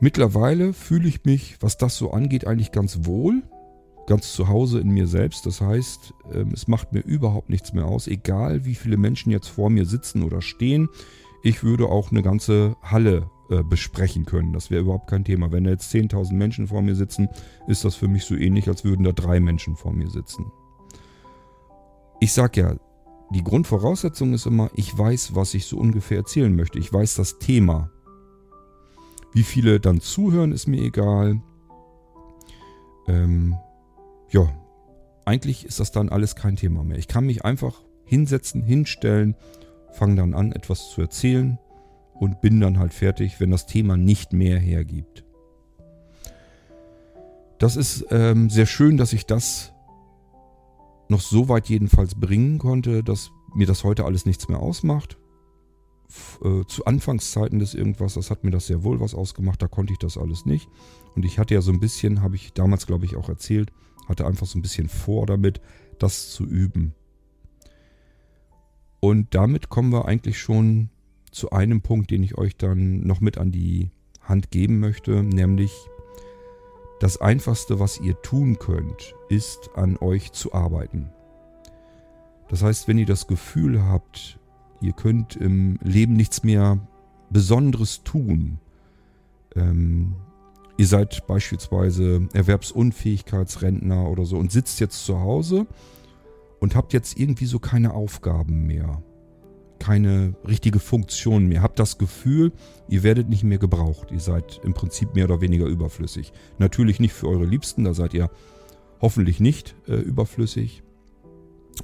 [0.00, 3.42] Mittlerweile fühle ich mich, was das so angeht, eigentlich ganz wohl,
[4.06, 5.46] ganz zu Hause in mir selbst.
[5.46, 9.48] Das heißt, ähm, es macht mir überhaupt nichts mehr aus, egal wie viele Menschen jetzt
[9.48, 10.88] vor mir sitzen oder stehen.
[11.42, 14.54] Ich würde auch eine ganze Halle äh, besprechen können.
[14.54, 15.52] Das wäre überhaupt kein Thema.
[15.52, 17.28] Wenn da jetzt 10.000 Menschen vor mir sitzen,
[17.66, 20.50] ist das für mich so ähnlich, als würden da drei Menschen vor mir sitzen.
[22.20, 22.76] Ich sage ja,
[23.30, 26.78] die Grundvoraussetzung ist immer, ich weiß, was ich so ungefähr erzählen möchte.
[26.78, 27.90] Ich weiß das Thema.
[29.34, 31.42] Wie viele dann zuhören, ist mir egal.
[33.08, 33.56] Ähm,
[34.30, 34.48] ja,
[35.26, 36.96] eigentlich ist das dann alles kein Thema mehr.
[36.96, 39.36] Ich kann mich einfach hinsetzen, hinstellen,
[39.92, 41.58] fange dann an, etwas zu erzählen
[42.14, 45.24] und bin dann halt fertig, wenn das Thema nicht mehr hergibt.
[47.58, 49.72] Das ist ähm, sehr schön, dass ich das
[51.08, 55.18] noch so weit jedenfalls bringen konnte, dass mir das heute alles nichts mehr ausmacht
[56.42, 59.92] äh, zu Anfangszeiten des irgendwas, das hat mir das sehr wohl was ausgemacht, da konnte
[59.92, 60.68] ich das alles nicht.
[61.14, 63.72] Und ich hatte ja so ein bisschen, habe ich damals glaube ich auch erzählt,
[64.08, 65.60] hatte einfach so ein bisschen vor damit,
[65.98, 66.94] das zu üben.
[69.00, 70.90] Und damit kommen wir eigentlich schon
[71.34, 75.72] zu einem Punkt, den ich euch dann noch mit an die Hand geben möchte, nämlich
[77.00, 81.10] das Einfachste, was ihr tun könnt, ist an euch zu arbeiten.
[82.48, 84.38] Das heißt, wenn ihr das Gefühl habt,
[84.84, 86.78] Ihr könnt im Leben nichts mehr
[87.30, 88.58] Besonderes tun.
[89.56, 90.14] Ähm,
[90.76, 95.66] ihr seid beispielsweise Erwerbsunfähigkeitsrentner oder so und sitzt jetzt zu Hause
[96.60, 99.02] und habt jetzt irgendwie so keine Aufgaben mehr.
[99.84, 101.62] Keine richtige Funktion mehr.
[101.62, 102.52] Habt das Gefühl,
[102.88, 104.10] ihr werdet nicht mehr gebraucht.
[104.10, 106.32] Ihr seid im Prinzip mehr oder weniger überflüssig.
[106.58, 108.30] Natürlich nicht für eure Liebsten, da seid ihr
[109.00, 110.82] hoffentlich nicht äh, überflüssig.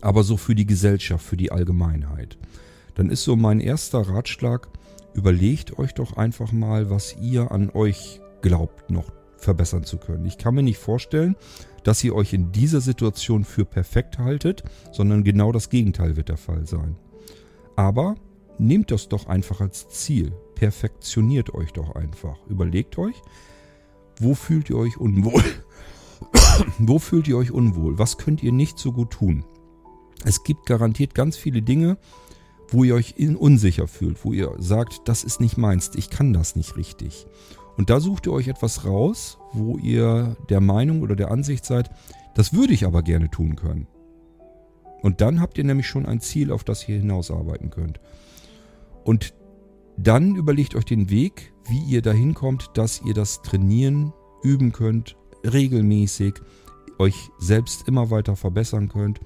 [0.00, 2.38] Aber so für die Gesellschaft, für die Allgemeinheit
[2.94, 4.68] dann ist so mein erster Ratschlag,
[5.14, 10.26] überlegt euch doch einfach mal, was ihr an euch glaubt noch verbessern zu können.
[10.26, 11.34] Ich kann mir nicht vorstellen,
[11.82, 16.36] dass ihr euch in dieser Situation für perfekt haltet, sondern genau das Gegenteil wird der
[16.36, 16.96] Fall sein.
[17.76, 18.16] Aber
[18.58, 20.32] nehmt das doch einfach als Ziel.
[20.54, 22.36] Perfektioniert euch doch einfach.
[22.48, 23.22] Überlegt euch,
[24.18, 25.42] wo fühlt ihr euch unwohl?
[26.78, 27.98] wo fühlt ihr euch unwohl?
[27.98, 29.44] Was könnt ihr nicht so gut tun?
[30.24, 31.96] Es gibt garantiert ganz viele Dinge,
[32.68, 36.56] wo ihr euch unsicher fühlt, wo ihr sagt, das ist nicht meins, ich kann das
[36.56, 37.26] nicht richtig.
[37.76, 41.90] Und da sucht ihr euch etwas raus, wo ihr der Meinung oder der Ansicht seid,
[42.34, 43.86] das würde ich aber gerne tun können.
[45.02, 48.00] Und dann habt ihr nämlich schon ein Ziel, auf das ihr hinausarbeiten könnt.
[49.04, 49.34] Und
[49.96, 55.16] dann überlegt euch den Weg, wie ihr dahin kommt, dass ihr das trainieren, üben könnt,
[55.44, 56.34] regelmäßig,
[56.98, 59.20] euch selbst immer weiter verbessern könnt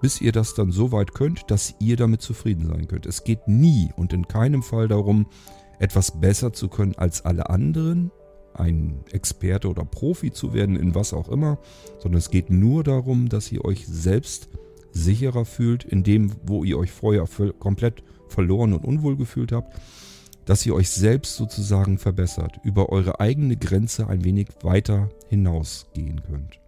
[0.00, 3.06] bis ihr das dann so weit könnt, dass ihr damit zufrieden sein könnt.
[3.06, 5.26] Es geht nie und in keinem Fall darum,
[5.78, 8.10] etwas besser zu können als alle anderen,
[8.54, 11.58] ein Experte oder Profi zu werden in was auch immer,
[11.98, 14.48] sondern es geht nur darum, dass ihr euch selbst
[14.96, 17.26] sicherer fühlt in dem, wo ihr euch vorher
[17.58, 19.78] komplett verloren und unwohl gefühlt habt,
[20.44, 26.60] dass ihr euch selbst sozusagen verbessert, über eure eigene Grenze ein wenig weiter hinausgehen könnt.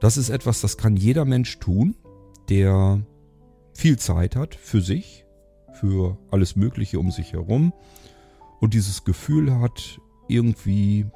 [0.00, 1.94] Das ist etwas, das kann jeder Mensch tun,
[2.48, 3.00] der
[3.72, 5.24] viel Zeit hat für sich,
[5.72, 7.72] für alles Mögliche um sich herum
[8.60, 11.06] und dieses Gefühl hat, irgendwie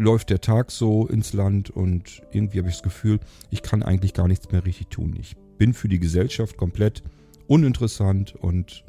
[0.00, 4.14] läuft der Tag so ins Land und irgendwie habe ich das Gefühl, ich kann eigentlich
[4.14, 5.14] gar nichts mehr richtig tun.
[5.20, 7.02] Ich bin für die Gesellschaft komplett
[7.46, 8.84] uninteressant und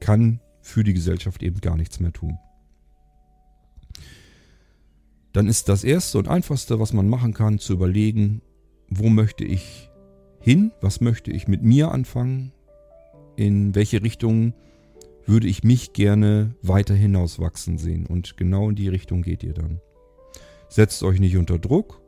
[0.00, 2.36] kann für die Gesellschaft eben gar nichts mehr tun.
[5.32, 8.42] Dann ist das Erste und Einfachste, was man machen kann, zu überlegen,
[8.88, 9.88] wo möchte ich
[10.40, 12.50] hin, was möchte ich mit mir anfangen,
[13.36, 14.54] in welche Richtung
[15.26, 18.06] würde ich mich gerne weiter hinaus wachsen sehen.
[18.06, 19.80] Und genau in die Richtung geht ihr dann.
[20.70, 22.00] Setzt euch nicht unter Druck.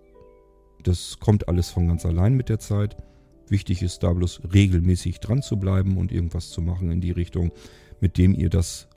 [0.84, 2.96] Das kommt alles von ganz allein mit der Zeit.
[3.48, 7.50] Wichtig ist da bloß regelmäßig dran zu bleiben und irgendwas zu machen in die Richtung,
[8.00, 8.88] mit dem ihr das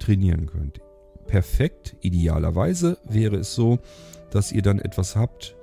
[0.00, 0.80] trainieren könnt.
[1.28, 3.78] Perfekt, idealerweise wäre es so,
[4.32, 5.54] dass ihr dann etwas habt,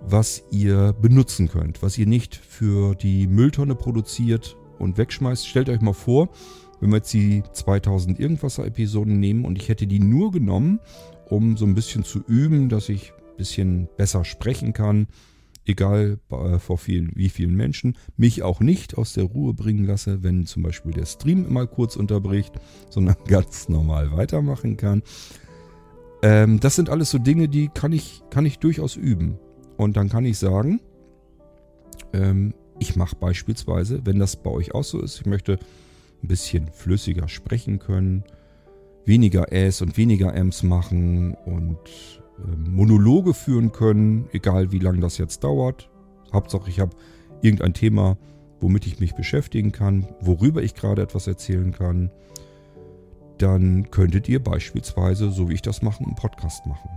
[0.00, 5.48] was ihr benutzen könnt, was ihr nicht für die Mülltonne produziert und wegschmeißt.
[5.48, 6.28] Stellt euch mal vor,
[6.80, 10.80] wenn wir jetzt die 2000 irgendwaser Episoden nehmen und ich hätte die nur genommen,
[11.30, 15.06] um so ein bisschen zu üben, dass ich ein bisschen besser sprechen kann,
[15.66, 20.22] egal äh, vor vielen, wie vielen Menschen, mich auch nicht aus der Ruhe bringen lasse,
[20.22, 22.54] wenn zum Beispiel der Stream mal kurz unterbricht,
[22.90, 25.02] sondern ganz normal weitermachen kann.
[26.22, 29.38] Ähm, das sind alles so Dinge, die kann ich, kann ich durchaus üben.
[29.76, 30.80] Und dann kann ich sagen,
[32.12, 35.58] ähm, ich mache beispielsweise, wenn das bei euch auch so ist, ich möchte
[36.22, 38.24] ein bisschen flüssiger sprechen können,
[39.04, 41.78] weniger Äs und weniger Ms machen und
[42.38, 45.90] äh, Monologe führen können, egal wie lange das jetzt dauert.
[46.32, 46.96] Hauptsache ich habe
[47.42, 48.16] irgendein Thema,
[48.60, 52.10] womit ich mich beschäftigen kann, worüber ich gerade etwas erzählen kann.
[53.38, 56.90] Dann könntet ihr beispielsweise, so wie ich das mache, einen Podcast machen.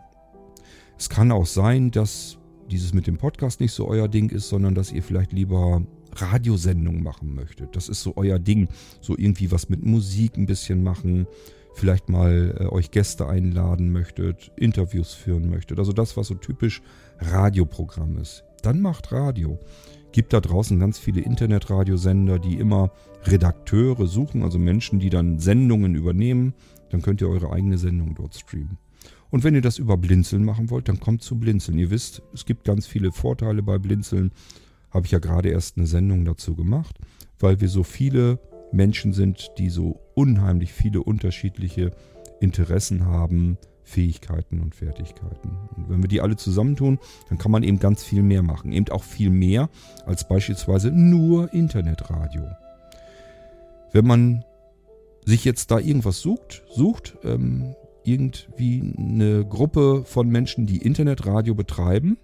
[0.97, 2.37] Es kann auch sein, dass
[2.71, 5.81] dieses mit dem Podcast nicht so euer Ding ist, sondern dass ihr vielleicht lieber
[6.15, 7.75] Radiosendungen machen möchtet.
[7.75, 8.67] Das ist so euer Ding.
[9.01, 11.27] So irgendwie was mit Musik ein bisschen machen,
[11.77, 15.79] vielleicht mal äh, euch Gäste einladen möchtet, Interviews führen möchtet.
[15.79, 16.81] Also das, was so typisch
[17.19, 18.43] Radioprogramm ist.
[18.63, 19.59] Dann macht Radio.
[20.11, 22.91] Gibt da draußen ganz viele Internetradiosender, die immer
[23.23, 26.53] Redakteure suchen, also Menschen, die dann Sendungen übernehmen.
[26.89, 28.77] Dann könnt ihr eure eigene Sendung dort streamen.
[29.29, 31.77] Und wenn ihr das über Blinzeln machen wollt, dann kommt zu Blinzeln.
[31.77, 34.31] Ihr wisst, es gibt ganz viele Vorteile bei Blinzeln.
[34.89, 36.97] Habe ich ja gerade erst eine Sendung dazu gemacht,
[37.39, 38.39] weil wir so viele
[38.71, 41.91] Menschen sind, die so unheimlich viele unterschiedliche
[42.39, 45.51] Interessen haben, Fähigkeiten und Fertigkeiten.
[45.75, 46.99] Und wenn wir die alle zusammentun,
[47.29, 48.73] dann kann man eben ganz viel mehr machen.
[48.73, 49.69] Eben auch viel mehr
[50.05, 52.47] als beispielsweise nur Internetradio.
[53.93, 54.43] Wenn man
[55.23, 62.17] sich jetzt da irgendwas sucht, sucht, ähm, irgendwie eine Gruppe von Menschen, die Internetradio betreiben,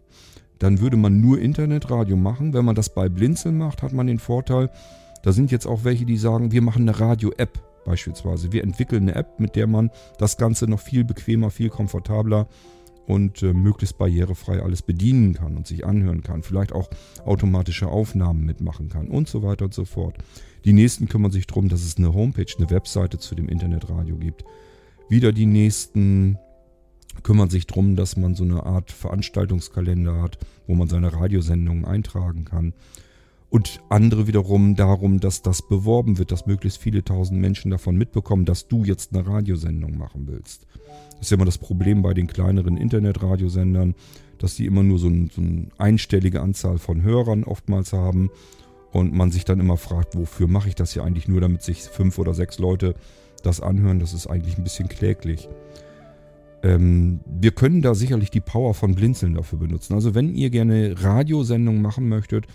[0.58, 2.54] dann würde man nur Internetradio machen.
[2.54, 4.70] Wenn man das bei Blinzeln macht, hat man den Vorteil,
[5.22, 8.52] da sind jetzt auch welche, die sagen, wir machen eine Radio-App beispielsweise.
[8.52, 12.48] Wir entwickeln eine App, mit der man das Ganze noch viel bequemer, viel komfortabler
[13.06, 16.44] und äh, möglichst barrierefrei alles bedienen kann und sich anhören kann.
[16.44, 16.90] Vielleicht auch
[17.26, 20.18] automatische Aufnahmen mitmachen kann und so weiter und so fort.
[20.66, 24.46] Die nächsten kümmern sich darum, dass es eine Homepage, eine Webseite zu dem Internetradio gibt.
[25.10, 26.38] Wieder die nächsten
[27.22, 32.46] kümmern sich darum, dass man so eine Art Veranstaltungskalender hat, wo man seine Radiosendungen eintragen
[32.46, 32.74] kann.
[33.54, 38.46] Und andere wiederum darum, dass das beworben wird, dass möglichst viele tausend Menschen davon mitbekommen,
[38.46, 40.66] dass du jetzt eine Radiosendung machen willst.
[41.12, 43.94] Das ist ja immer das Problem bei den kleineren Internetradiosendern,
[44.40, 48.32] dass die immer nur so, ein, so eine einstellige Anzahl von Hörern oftmals haben
[48.92, 51.84] und man sich dann immer fragt, wofür mache ich das hier eigentlich nur, damit sich
[51.84, 52.96] fünf oder sechs Leute
[53.44, 55.48] das anhören, das ist eigentlich ein bisschen kläglich.
[56.64, 59.94] Ähm, wir können da sicherlich die Power von Blinzeln dafür benutzen.
[59.94, 62.48] Also wenn ihr gerne Radiosendungen machen möchtet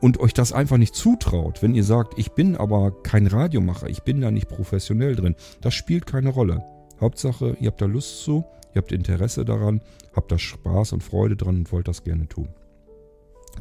[0.00, 4.02] und euch das einfach nicht zutraut, wenn ihr sagt, ich bin aber kein Radiomacher, ich
[4.02, 6.64] bin da nicht professionell drin, das spielt keine Rolle.
[7.00, 9.80] Hauptsache, ihr habt da Lust zu, ihr habt Interesse daran,
[10.14, 12.48] habt da Spaß und Freude dran und wollt das gerne tun.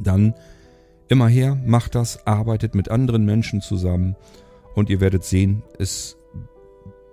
[0.02, 0.36] Dann
[1.08, 4.16] immer her, macht das, arbeitet mit anderen Menschen zusammen
[4.76, 6.18] und ihr werdet sehen, es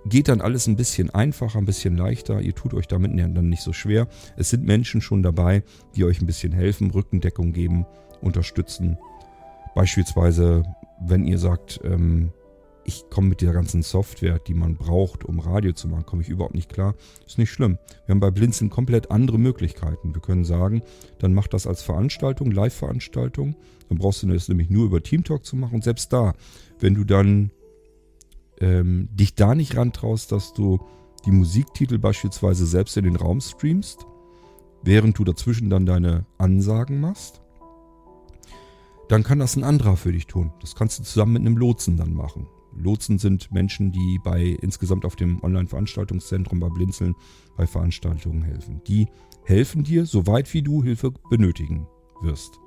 [0.06, 2.40] geht dann alles ein bisschen einfacher, ein bisschen leichter.
[2.40, 4.06] Ihr tut euch damit dann nicht so schwer.
[4.37, 5.62] Es sind Menschen schon dabei,
[5.96, 7.87] die euch ein bisschen helfen, Rückendeckung geben,
[8.20, 8.98] unterstützen.
[9.74, 10.62] Beispielsweise,
[11.00, 12.32] wenn ihr sagt, ähm,
[12.84, 16.28] ich komme mit der ganzen Software, die man braucht, um Radio zu machen, komme ich
[16.28, 16.94] überhaupt nicht klar.
[17.26, 17.78] Ist nicht schlimm.
[18.06, 20.14] Wir haben bei Blinzeln komplett andere Möglichkeiten.
[20.14, 20.82] Wir können sagen,
[21.18, 23.56] dann mach das als Veranstaltung, Live-Veranstaltung.
[23.88, 25.76] Dann brauchst du das nämlich nur über Teamtalk zu machen.
[25.76, 26.34] Und selbst da,
[26.78, 27.50] wenn du dann
[28.60, 30.80] ähm, dich da nicht rantraust, dass du
[31.24, 34.06] die Musiktitel beispielsweise selbst in den Raum streamst,
[34.82, 37.40] während du dazwischen dann deine Ansagen machst,
[39.09, 40.53] dann kann das ein anderer für dich tun.
[40.61, 42.47] Das kannst du zusammen mit einem Lotsen dann machen.
[42.77, 47.14] Lotsen sind Menschen, die bei insgesamt auf dem Online-Veranstaltungszentrum bei Blinzeln
[47.57, 48.83] bei Veranstaltungen helfen.
[48.87, 49.07] Die
[49.45, 51.87] helfen dir, soweit wie du Hilfe benötigen
[52.23, 52.59] wirst.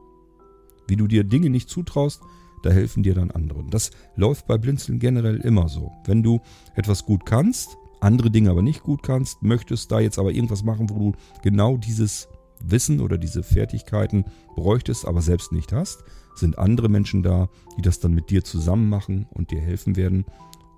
[0.87, 2.21] Wie du dir Dinge nicht zutraust,
[2.63, 3.65] da helfen dir dann andere.
[3.69, 5.91] Das läuft bei Blinzeln generell immer so.
[6.05, 6.39] Wenn du
[6.75, 10.89] etwas gut kannst, andere Dinge aber nicht gut kannst, möchtest da jetzt aber irgendwas machen,
[10.89, 16.03] wo du genau dieses Wissen oder diese Fertigkeiten bräuchtest, aber selbst nicht hast,
[16.37, 20.25] sind andere Menschen da, die das dann mit dir zusammen machen und dir helfen werden.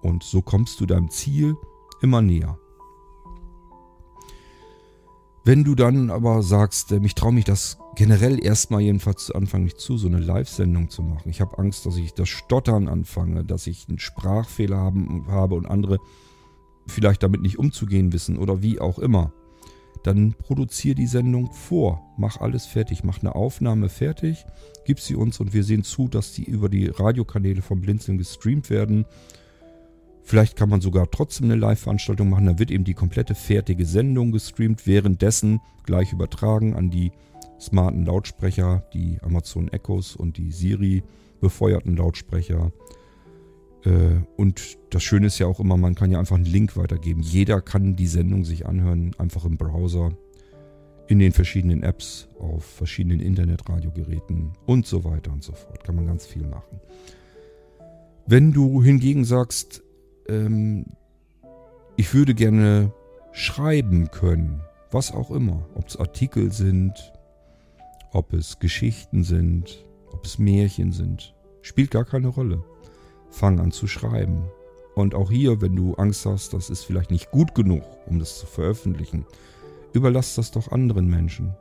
[0.02, 1.56] Und so kommst du deinem Ziel
[2.02, 2.58] immer näher.
[5.46, 9.80] Wenn du dann aber sagst, ich traue mich das generell erstmal jedenfalls zu Anfang nicht
[9.80, 11.30] zu, so eine Live-Sendung zu machen.
[11.30, 15.66] Ich habe Angst, dass ich das Stottern anfange, dass ich einen Sprachfehler haben, habe und
[15.66, 15.98] andere
[16.88, 19.34] vielleicht damit nicht umzugehen wissen oder wie auch immer
[20.04, 22.02] dann produziere die Sendung vor.
[22.18, 23.04] Mach alles fertig.
[23.04, 24.46] Mach eine Aufnahme fertig,
[24.90, 28.72] gib sie uns und wir sehen zu, dass die über die Radiokanäle vom Blinzeln gestreamt
[28.72, 29.06] werden.
[30.24, 32.48] Vielleicht kann man sogar trotzdem eine Live-Veranstaltung machen.
[32.48, 37.12] Da wird eben die komplette fertige Sendung gestreamt, währenddessen gleich übertragen an die
[37.62, 41.04] smarten Lautsprecher, die Amazon Echos und die Siri
[41.40, 42.72] befeuerten Lautsprecher.
[43.86, 47.22] Äh, und das Schöne ist ja auch immer, man kann ja einfach einen Link weitergeben.
[47.22, 50.18] Jeder kann die Sendung sich anhören, einfach im Browser,
[51.10, 55.84] in den verschiedenen Apps, auf verschiedenen Internetradiogeräten und so weiter und so fort.
[55.84, 56.80] Kann man ganz viel machen.
[58.26, 59.84] Wenn du hingegen sagst,
[60.28, 60.86] ähm,
[61.98, 62.94] ich würde gerne
[63.32, 66.94] schreiben können, was auch immer, ob es Artikel sind,
[68.12, 72.64] ob es Geschichten sind, ob es Märchen sind, spielt gar keine Rolle
[73.30, 74.50] fang an zu schreiben.
[74.96, 78.40] Und auch hier, wenn du Angst hast, das ist vielleicht nicht gut genug, um das
[78.40, 79.26] zu veröffentlichen,
[79.94, 81.56] überlass das doch anderen Menschen.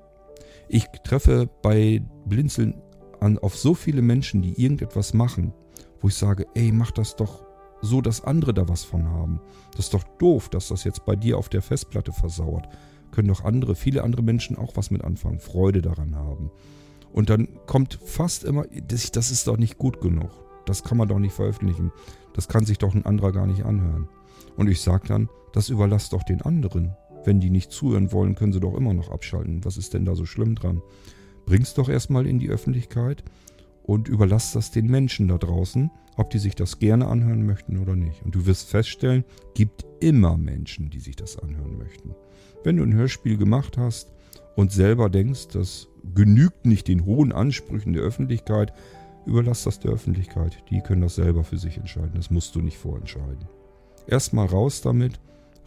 [0.68, 2.82] Ich treffe bei Blinzeln
[3.20, 5.52] an, auf so viele Menschen, die irgendetwas machen,
[6.00, 7.44] wo ich sage, ey, mach das doch
[7.80, 9.40] so, dass andere da was von haben.
[9.76, 12.68] Das ist doch doof, dass das jetzt bei dir auf der Festplatte versauert.
[13.12, 16.50] Können doch andere, viele andere Menschen auch was mit anfangen, Freude daran haben.
[17.12, 20.30] Und dann kommt fast immer, das, das ist doch nicht gut genug.
[20.66, 21.92] Das kann man doch nicht veröffentlichen.
[22.34, 24.08] Das kann sich doch ein anderer gar nicht anhören.
[24.56, 26.94] Und ich sage dann, das überlasst doch den anderen.
[27.24, 29.64] Wenn die nicht zuhören wollen, können sie doch immer noch abschalten.
[29.64, 30.82] Was ist denn da so schlimm dran?
[31.46, 33.24] Bring's doch erstmal in die Öffentlichkeit
[33.82, 37.96] und überlass das den Menschen da draußen, ob die sich das gerne anhören möchten oder
[37.96, 38.22] nicht.
[38.22, 42.14] Und du wirst feststellen, gibt immer Menschen, die sich das anhören möchten.
[42.64, 44.12] Wenn du ein Hörspiel gemacht hast
[44.56, 48.72] und selber denkst, das genügt nicht den hohen Ansprüchen der Öffentlichkeit,
[49.28, 50.64] Überlass das der Öffentlichkeit.
[50.70, 52.12] Die können das selber für sich entscheiden.
[52.14, 53.46] Das musst du nicht vorentscheiden.
[54.06, 55.20] Erstmal raus damit,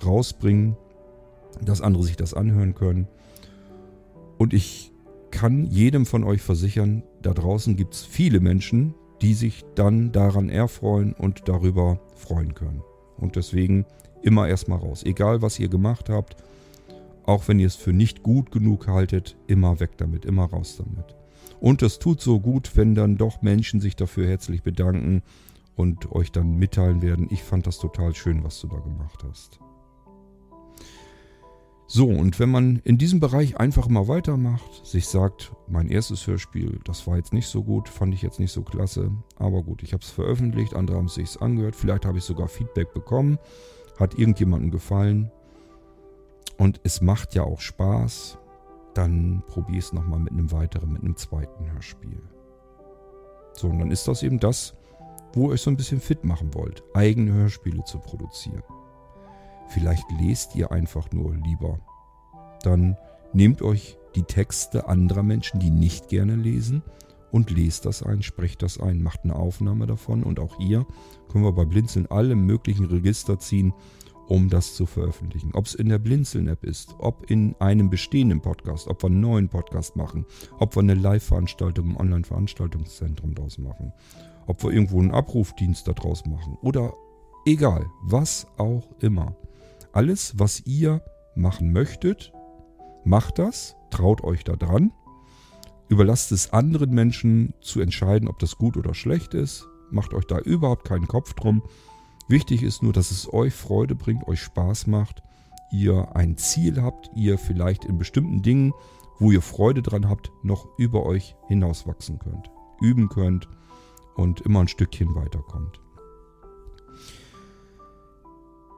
[0.04, 0.76] rausbringen,
[1.64, 3.08] dass andere sich das anhören können.
[4.38, 4.92] Und ich
[5.32, 10.50] kann jedem von euch versichern, da draußen gibt es viele Menschen, die sich dann daran
[10.50, 12.82] erfreuen und darüber freuen können.
[13.18, 13.86] Und deswegen
[14.22, 15.04] immer erstmal raus.
[15.04, 16.36] Egal was ihr gemacht habt,
[17.24, 21.16] auch wenn ihr es für nicht gut genug haltet, immer weg damit, immer raus damit.
[21.60, 25.22] Und es tut so gut, wenn dann doch Menschen sich dafür herzlich bedanken
[25.76, 29.60] und euch dann mitteilen werden, ich fand das total schön, was du da gemacht hast.
[31.94, 36.80] So, und wenn man in diesem Bereich einfach mal weitermacht, sich sagt, mein erstes Hörspiel,
[36.86, 39.92] das war jetzt nicht so gut, fand ich jetzt nicht so klasse, aber gut, ich
[39.92, 43.40] habe es veröffentlicht, andere haben es sich angehört, vielleicht habe ich sogar Feedback bekommen,
[44.00, 45.34] hat irgendjemandem gefallen
[46.58, 48.38] und es macht ja auch Spaß,
[48.94, 52.24] dann probier es nochmal mit einem weiteren, mit einem zweiten Hörspiel.
[53.52, 54.78] So, und dann ist das eben das,
[55.34, 58.64] wo ihr euch so ein bisschen fit machen wollt, eigene Hörspiele zu produzieren.
[59.72, 61.80] Vielleicht lest ihr einfach nur lieber.
[62.64, 62.98] Dann
[63.34, 66.84] nehmt euch die Texte anderer Menschen, die nicht gerne lesen,
[67.32, 70.24] und lest das ein, sprecht das ein, macht eine Aufnahme davon.
[70.24, 70.86] Und auch hier
[71.30, 73.74] können wir bei Blinzeln alle möglichen Register ziehen,
[74.28, 75.52] um das zu veröffentlichen.
[75.54, 79.48] Ob es in der Blinzeln-App ist, ob in einem bestehenden Podcast, ob wir einen neuen
[79.48, 80.26] Podcast machen,
[80.60, 83.94] ob wir eine Live-Veranstaltung im Online-Veranstaltungszentrum draus machen,
[84.48, 86.94] ob wir irgendwo einen Abrufdienst daraus machen oder
[87.46, 89.36] Egal, was auch immer.
[89.94, 91.04] Alles, was ihr
[91.36, 92.32] machen möchtet,
[93.04, 94.92] macht das, traut euch da dran.
[95.90, 99.68] Überlasst es anderen Menschen zu entscheiden, ob das gut oder schlecht ist.
[99.90, 101.64] Macht euch da überhaupt keinen Kopf drum.
[102.30, 105.22] Wichtig ist nur, dass es euch Freude bringt, euch Spaß macht,
[105.70, 108.74] ihr ein Ziel habt, ihr vielleicht in bestimmten Dingen,
[109.20, 113.50] wo ihr Freude dran habt, noch über euch hinauswachsen könnt, üben könnt
[114.16, 115.81] und immer ein Stückchen weiterkommt.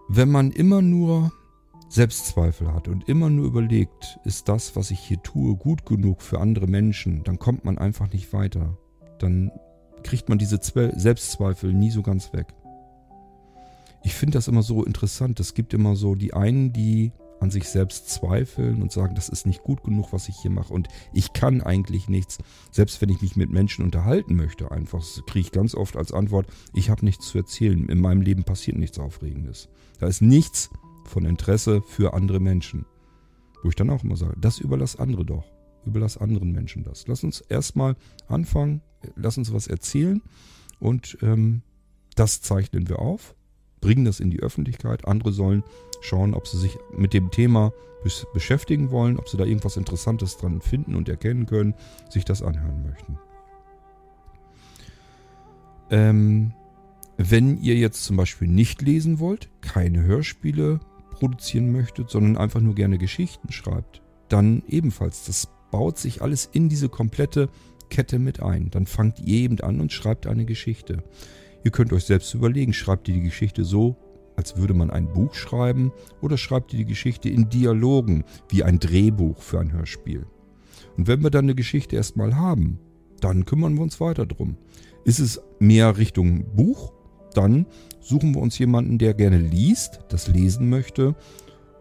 [0.09, 1.31] Wenn man immer nur
[1.89, 6.39] Selbstzweifel hat und immer nur überlegt, ist das, was ich hier tue, gut genug für
[6.39, 8.77] andere Menschen, dann kommt man einfach nicht weiter.
[9.19, 9.51] Dann
[10.03, 12.47] kriegt man diese Selbstzweifel nie so ganz weg.
[14.03, 15.39] Ich finde das immer so interessant.
[15.39, 17.13] Es gibt immer so die einen, die
[17.43, 20.73] an sich selbst zweifeln und sagen, das ist nicht gut genug, was ich hier mache
[20.73, 22.39] und ich kann eigentlich nichts.
[22.71, 26.47] Selbst wenn ich mich mit Menschen unterhalten möchte, einfach kriege ich ganz oft als Antwort,
[26.73, 27.87] ich habe nichts zu erzählen.
[27.89, 29.69] In meinem Leben passiert nichts Aufregendes.
[29.99, 30.69] Da ist nichts,
[31.05, 32.85] von Interesse für andere Menschen.
[33.61, 35.45] Wo ich dann auch immer sage, das überlass andere doch.
[35.85, 37.07] Überlass anderen Menschen das.
[37.07, 37.95] Lass uns erstmal
[38.27, 38.81] anfangen,
[39.15, 40.21] lass uns was erzählen
[40.79, 41.61] und ähm,
[42.15, 43.35] das zeichnen wir auf,
[43.81, 45.05] bringen das in die Öffentlichkeit.
[45.05, 45.63] Andere sollen
[46.03, 47.73] schauen, ob sie sich mit dem Thema
[48.33, 51.73] beschäftigen wollen, ob sie da irgendwas Interessantes dran finden und erkennen können,
[52.09, 53.17] sich das anhören möchten.
[55.89, 56.53] Ähm,
[57.17, 60.79] wenn ihr jetzt zum Beispiel nicht lesen wollt, keine Hörspiele
[61.11, 65.25] produzieren möchtet, sondern einfach nur gerne Geschichten schreibt, dann ebenfalls.
[65.25, 67.49] Das baut sich alles in diese komplette
[67.89, 68.69] Kette mit ein.
[68.71, 71.03] Dann fangt ihr eben an und schreibt eine Geschichte.
[71.63, 73.95] Ihr könnt euch selbst überlegen, schreibt ihr die Geschichte so,
[74.35, 78.79] als würde man ein Buch schreiben, oder schreibt ihr die Geschichte in Dialogen, wie ein
[78.79, 80.25] Drehbuch für ein Hörspiel.
[80.97, 82.79] Und wenn wir dann eine Geschichte erstmal haben,
[83.19, 84.57] dann kümmern wir uns weiter drum.
[85.05, 86.93] Ist es mehr Richtung Buch
[87.33, 87.65] dann
[87.99, 91.15] suchen wir uns jemanden, der gerne liest, das lesen möchte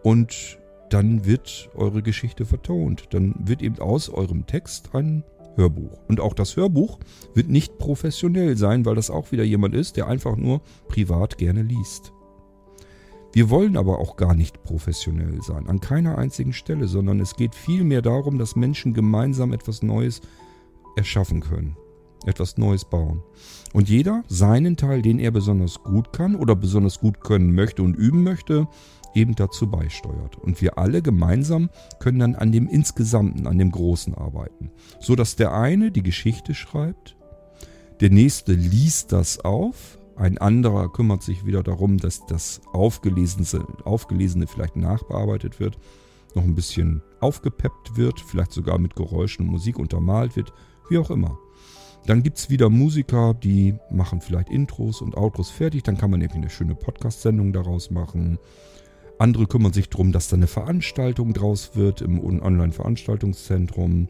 [0.03, 0.57] und
[0.89, 3.07] dann wird eure Geschichte vertont.
[3.11, 5.23] Dann wird eben aus eurem Text ein
[5.55, 5.99] Hörbuch.
[6.07, 6.99] Und auch das Hörbuch
[7.33, 11.63] wird nicht professionell sein, weil das auch wieder jemand ist, der einfach nur privat gerne
[11.63, 12.13] liest.
[13.33, 17.55] Wir wollen aber auch gar nicht professionell sein, an keiner einzigen Stelle, sondern es geht
[17.55, 20.21] vielmehr darum, dass Menschen gemeinsam etwas Neues
[20.95, 21.75] erschaffen können
[22.25, 23.21] etwas Neues bauen.
[23.73, 27.95] Und jeder seinen Teil, den er besonders gut kann oder besonders gut können möchte und
[27.95, 28.67] üben möchte,
[29.13, 30.37] eben dazu beisteuert.
[30.37, 31.69] Und wir alle gemeinsam
[31.99, 34.71] können dann an dem Insgesamten, an dem Großen arbeiten.
[34.99, 37.15] So dass der eine die Geschichte schreibt,
[37.99, 44.47] der nächste liest das auf, ein anderer kümmert sich wieder darum, dass das Aufgelesene, Aufgelesene
[44.47, 45.77] vielleicht nachbearbeitet wird,
[46.35, 50.53] noch ein bisschen aufgepeppt wird, vielleicht sogar mit Geräuschen und Musik untermalt wird,
[50.89, 51.37] wie auch immer.
[52.05, 55.83] Dann gibt es wieder Musiker, die machen vielleicht Intros und Outros fertig.
[55.83, 58.39] Dann kann man irgendwie eine schöne Podcast-Sendung daraus machen.
[59.19, 64.09] Andere kümmern sich darum, dass da eine Veranstaltung draus wird im Online-Veranstaltungszentrum.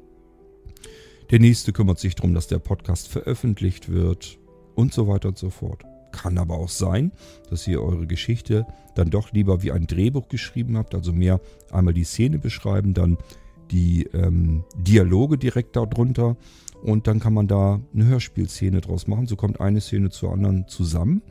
[1.29, 4.39] Der nächste kümmert sich darum, dass der Podcast veröffentlicht wird
[4.75, 5.83] und so weiter und so fort.
[6.13, 7.11] Kann aber auch sein,
[7.49, 11.41] dass ihr eure Geschichte dann doch lieber wie ein Drehbuch geschrieben habt, also mehr
[11.71, 13.17] einmal die Szene beschreiben, dann
[13.71, 16.37] die ähm, Dialoge direkt darunter
[16.83, 19.25] und dann kann man da eine Hörspielszene draus machen.
[19.25, 21.21] So kommt eine Szene zur anderen zusammen.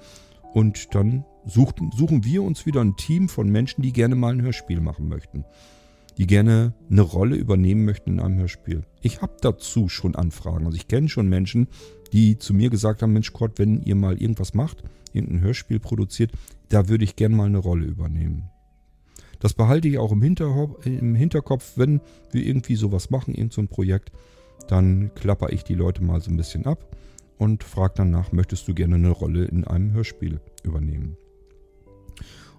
[0.54, 4.42] Und dann sucht, suchen wir uns wieder ein Team von Menschen, die gerne mal ein
[4.42, 5.44] Hörspiel machen möchten.
[6.16, 8.84] Die gerne eine Rolle übernehmen möchten in einem Hörspiel.
[9.02, 10.64] Ich habe dazu schon Anfragen.
[10.64, 11.68] Also ich kenne schon Menschen,
[12.12, 14.82] die zu mir gesagt haben, Mensch Gott, wenn ihr mal irgendwas macht,
[15.12, 16.32] irgendein Hörspiel produziert,
[16.68, 18.50] da würde ich gerne mal eine Rolle übernehmen.
[19.40, 22.00] Das behalte ich auch im, im Hinterkopf, wenn
[22.30, 24.12] wir irgendwie sowas machen, irgendein so Projekt
[24.68, 26.96] dann klapper ich die Leute mal so ein bisschen ab
[27.38, 31.16] und frage danach, möchtest du gerne eine Rolle in einem Hörspiel übernehmen?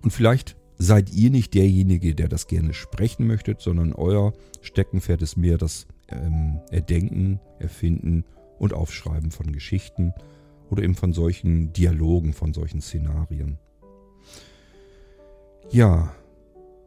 [0.02, 5.38] Und vielleicht seid ihr nicht derjenige, der das gerne sprechen möchtet, sondern euer Steckenpferd ist
[5.38, 8.26] mehr das ähm, Erdenken, Erfinden
[8.64, 10.14] und Aufschreiben von Geschichten
[10.70, 13.60] oder eben von solchen Dialogen, von solchen Szenarien.
[15.70, 16.14] Ja,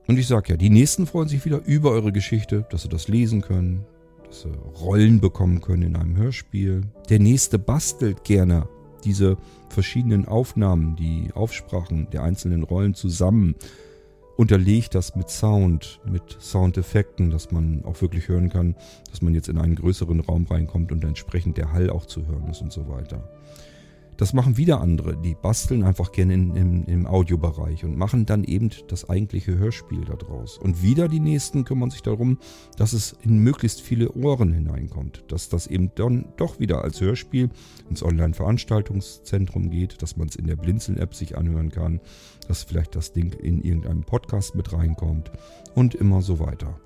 [0.06, 3.08] und ich sage ja, die Nächsten freuen sich wieder über eure Geschichte, dass sie das
[3.08, 3.84] lesen können,
[4.24, 6.84] dass sie Rollen bekommen können in einem Hörspiel.
[7.10, 8.68] Der nächste bastelt gerne
[9.04, 9.36] diese
[9.68, 13.54] verschiedenen Aufnahmen, die Aufsprachen der einzelnen Rollen zusammen,
[14.36, 18.76] unterlegt das mit Sound, mit Soundeffekten, dass man auch wirklich hören kann,
[19.10, 22.48] dass man jetzt in einen größeren Raum reinkommt und entsprechend der Hall auch zu hören
[22.48, 23.28] ist und so weiter.
[24.16, 28.44] Das machen wieder andere, die basteln einfach gerne in, in, im Audiobereich und machen dann
[28.44, 30.56] eben das eigentliche Hörspiel daraus.
[30.56, 32.38] Und wieder die nächsten kümmern sich darum,
[32.78, 37.50] dass es in möglichst viele Ohren hineinkommt, dass das eben dann doch wieder als Hörspiel
[37.90, 42.00] ins Online-Veranstaltungszentrum geht, dass man es in der Blinzeln-App sich anhören kann,
[42.48, 45.30] dass vielleicht das Ding in irgendeinem Podcast mit reinkommt
[45.74, 46.80] und immer so weiter.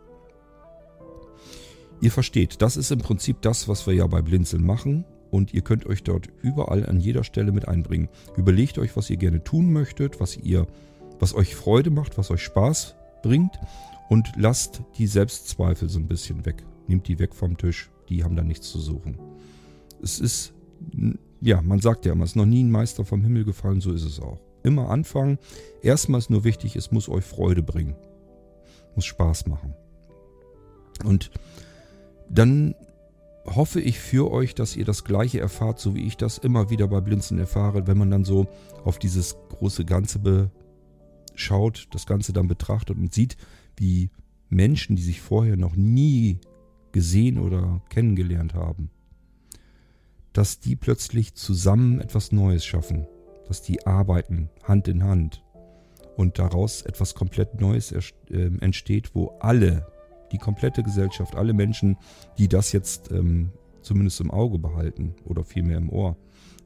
[2.01, 5.63] Ihr versteht, das ist im Prinzip das, was wir ja bei Blinzeln machen und ihr
[5.63, 8.09] könnt euch dort überall an jeder Stelle mit einbringen.
[8.37, 10.67] Überlegt euch, was ihr gerne tun möchtet, was ihr,
[11.19, 13.59] was euch Freude macht, was euch Spaß bringt
[14.09, 16.65] und lasst die Selbstzweifel so ein bisschen weg.
[16.89, 19.19] Nehmt die weg vom Tisch, die haben da nichts zu suchen.
[20.03, 20.53] Es ist,
[21.41, 23.93] ja, man sagt ja immer, es ist noch nie ein Meister vom Himmel gefallen, so
[23.93, 24.41] ist es auch.
[24.63, 25.39] Immer anfangen.
[25.83, 27.97] Erstmal ist nur wichtig, es muss euch Freude bringen.
[28.95, 29.75] Muss Spaß machen.
[31.05, 31.31] Und
[32.29, 32.75] dann
[33.47, 36.89] hoffe ich für euch, dass ihr das gleiche erfahrt, so wie ich das immer wieder
[36.89, 38.47] bei Blinzen erfahre, wenn man dann so
[38.85, 40.51] auf dieses große Ganze
[41.35, 43.37] schaut, das Ganze dann betrachtet und sieht,
[43.77, 44.11] wie
[44.49, 46.39] Menschen, die sich vorher noch nie
[46.93, 48.91] gesehen oder kennengelernt haben,
[50.33, 53.07] dass die plötzlich zusammen etwas Neues schaffen,
[53.51, 55.43] dass die arbeiten Hand in Hand
[56.17, 57.93] und daraus etwas komplett Neues
[58.31, 59.89] ähm, entsteht, wo alle
[60.31, 61.97] die komplette Gesellschaft, alle Menschen,
[62.39, 63.51] die das jetzt ähm,
[63.83, 66.17] zumindest im Auge behalten oder vielmehr im Ohr,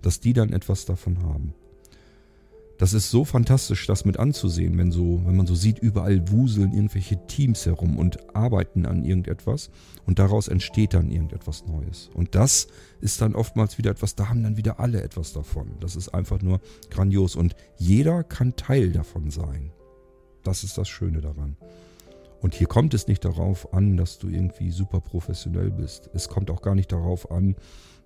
[0.02, 1.54] dass die dann etwas davon haben.
[2.78, 6.72] Das ist so fantastisch, das mit anzusehen, wenn so, wenn man so sieht, überall wuseln
[6.72, 9.70] irgendwelche Teams herum und arbeiten an irgendetwas
[10.06, 12.10] und daraus entsteht dann irgendetwas Neues.
[12.14, 12.66] Und das
[13.00, 15.76] ist dann oftmals wieder etwas, da haben dann wieder alle etwas davon.
[15.78, 16.60] Das ist einfach nur
[16.90, 19.70] grandios und jeder kann Teil davon sein.
[20.42, 21.56] Das ist das Schöne daran.
[22.40, 26.10] Und hier kommt es nicht darauf an, dass du irgendwie super professionell bist.
[26.12, 27.54] Es kommt auch gar nicht darauf an,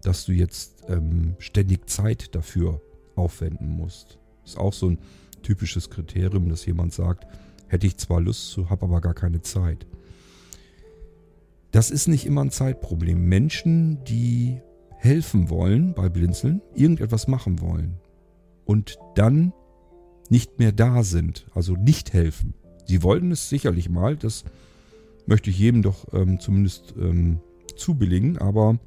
[0.02, 2.80] dass du jetzt ähm, ständig Zeit dafür
[3.16, 4.17] aufwenden musst.
[4.48, 4.98] Ist auch so ein
[5.42, 7.26] typisches Kriterium, dass jemand sagt,
[7.68, 9.86] hätte ich zwar Lust zu, habe aber gar keine Zeit.
[11.70, 13.28] Das ist nicht immer ein Zeitproblem.
[13.28, 14.60] Menschen, die
[14.96, 17.94] helfen wollen bei Blinzeln, irgendetwas machen wollen
[18.64, 19.52] und dann
[20.28, 22.54] nicht mehr da sind, also nicht helfen,
[22.88, 24.44] Sie wollten es sicherlich mal, das
[25.26, 27.38] möchte ich jedem doch ähm, zumindest ähm,
[27.76, 28.78] zubilligen, aber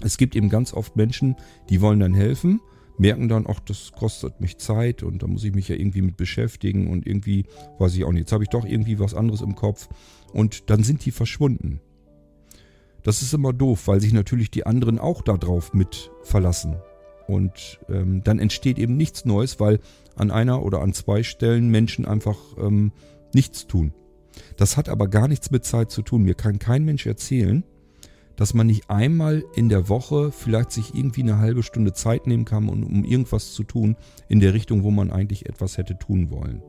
[0.00, 1.34] es gibt eben ganz oft Menschen,
[1.68, 2.60] die wollen dann helfen,
[2.98, 6.16] merken dann, ach, das kostet mich Zeit und da muss ich mich ja irgendwie mit
[6.16, 7.44] beschäftigen und irgendwie,
[7.78, 9.88] weiß ich auch nicht, jetzt habe ich doch irgendwie was anderes im Kopf
[10.32, 11.80] und dann sind die verschwunden.
[13.02, 16.76] Das ist immer doof, weil sich natürlich die anderen auch darauf mit verlassen.
[17.28, 19.80] Und ähm, dann entsteht eben nichts Neues, weil
[20.16, 22.92] an einer oder an zwei Stellen Menschen einfach ähm,
[23.32, 23.92] nichts tun.
[24.56, 26.22] Das hat aber gar nichts mit Zeit zu tun.
[26.22, 27.64] Mir kann kein Mensch erzählen,
[28.36, 32.44] dass man nicht einmal in der Woche vielleicht sich irgendwie eine halbe Stunde Zeit nehmen
[32.44, 33.96] kann, um, irgendwas zu tun
[34.28, 36.62] in der Richtung, wo man eigentlich etwas hätte tun wollen.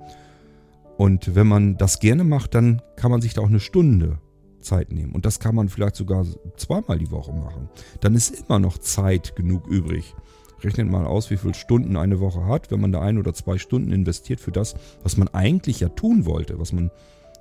[0.97, 4.19] Und wenn man das gerne macht, dann kann man sich da auch eine Stunde
[4.61, 5.13] Zeit nehmen.
[5.13, 6.25] Und das kann man vielleicht sogar
[6.57, 7.69] zweimal die Woche machen.
[8.01, 10.15] Dann ist immer noch Zeit genug übrig.
[10.63, 13.59] Rechnet mal aus, wie viele Stunden eine Woche hat, wenn man da ein oder zwei
[13.59, 16.89] Stunden investiert für das, was man eigentlich ja tun wollte, was man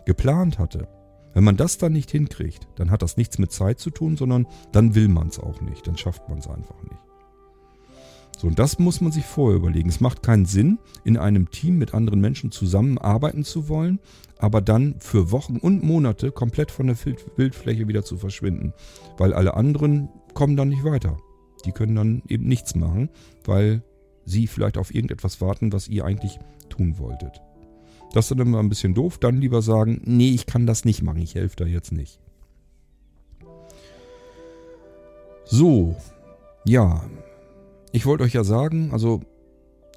[0.04, 0.86] geplant hatte.
[1.36, 4.46] Wenn man das dann nicht hinkriegt, dann hat das nichts mit Zeit zu tun, sondern
[4.72, 6.96] dann will man es auch nicht, dann schafft man es einfach nicht.
[8.38, 9.90] So, und das muss man sich vorher überlegen.
[9.90, 14.00] Es macht keinen Sinn, in einem Team mit anderen Menschen zusammenarbeiten zu wollen,
[14.38, 16.96] aber dann für Wochen und Monate komplett von der
[17.36, 18.72] Bildfläche wieder zu verschwinden,
[19.18, 21.18] weil alle anderen kommen dann nicht weiter.
[21.66, 23.10] Die können dann eben nichts machen,
[23.44, 23.82] weil
[24.24, 26.38] sie vielleicht auf irgendetwas warten, was ihr eigentlich
[26.70, 27.42] tun wolltet.
[28.16, 29.18] Das ist dann immer ein bisschen doof.
[29.18, 32.18] Dann lieber sagen, nee, ich kann das nicht machen, ich helfe da jetzt nicht.
[35.44, 35.96] So,
[36.64, 37.04] ja,
[37.92, 39.20] ich wollte euch ja sagen, also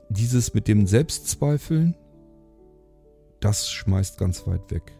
[0.09, 1.95] dieses mit dem Selbstzweifeln,
[3.39, 4.91] das schmeißt ganz weit weg.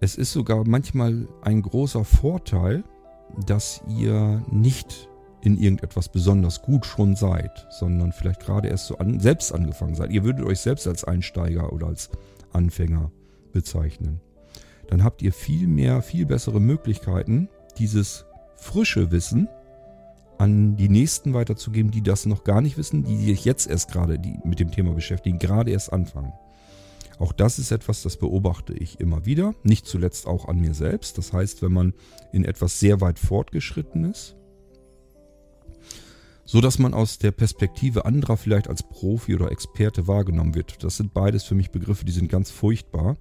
[0.00, 2.82] Es ist sogar manchmal ein großer Vorteil,
[3.46, 5.08] dass ihr nicht
[5.42, 10.10] in irgendetwas besonders gut schon seid, sondern vielleicht gerade erst so an, selbst angefangen seid.
[10.10, 12.10] Ihr würdet euch selbst als Einsteiger oder als
[12.52, 13.10] Anfänger
[13.52, 14.20] bezeichnen.
[14.88, 18.24] Dann habt ihr viel mehr, viel bessere Möglichkeiten, dieses
[18.56, 19.48] frische Wissen
[20.38, 24.18] an die Nächsten weiterzugeben, die das noch gar nicht wissen, die sich jetzt erst gerade
[24.18, 26.32] die mit dem Thema beschäftigen, gerade erst anfangen.
[27.18, 31.18] Auch das ist etwas, das beobachte ich immer wieder, nicht zuletzt auch an mir selbst.
[31.18, 31.94] Das heißt, wenn man
[32.32, 34.36] in etwas sehr weit fortgeschritten ist,
[36.50, 40.82] so dass man aus der Perspektive anderer vielleicht als Profi oder Experte wahrgenommen wird.
[40.82, 43.18] Das sind beides für mich Begriffe, die sind ganz furchtbar.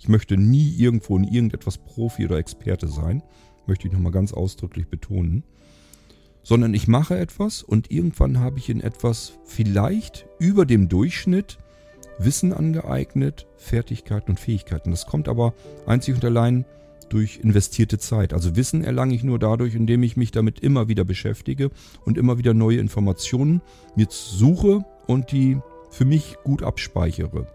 [0.00, 3.22] Ich möchte nie irgendwo in irgendetwas Profi oder Experte sein,
[3.66, 5.44] möchte ich nochmal ganz ausdrücklich betonen,
[6.42, 11.58] sondern ich mache etwas und irgendwann habe ich in etwas vielleicht über dem Durchschnitt
[12.18, 14.92] Wissen angeeignet, Fertigkeiten und Fähigkeiten.
[14.92, 15.52] Das kommt aber
[15.84, 16.64] einzig und allein
[17.08, 18.32] durch investierte Zeit.
[18.32, 21.70] Also Wissen erlange ich nur dadurch, indem ich mich damit immer wieder beschäftige
[22.04, 23.62] und immer wieder neue Informationen
[23.96, 25.58] mir suche und die
[25.90, 27.46] für mich gut abspeichere.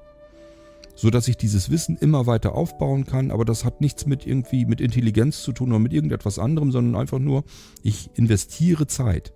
[0.95, 4.65] So dass ich dieses Wissen immer weiter aufbauen kann, aber das hat nichts mit irgendwie
[4.65, 7.43] mit Intelligenz zu tun oder mit irgendetwas anderem, sondern einfach nur,
[7.83, 9.33] ich investiere Zeit.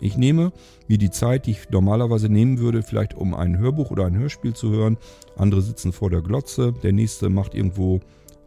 [0.00, 0.52] Ich nehme
[0.88, 4.52] mir die Zeit, die ich normalerweise nehmen würde, vielleicht um ein Hörbuch oder ein Hörspiel
[4.52, 4.96] zu hören.
[5.36, 8.00] Andere sitzen vor der Glotze, der nächste macht irgendwo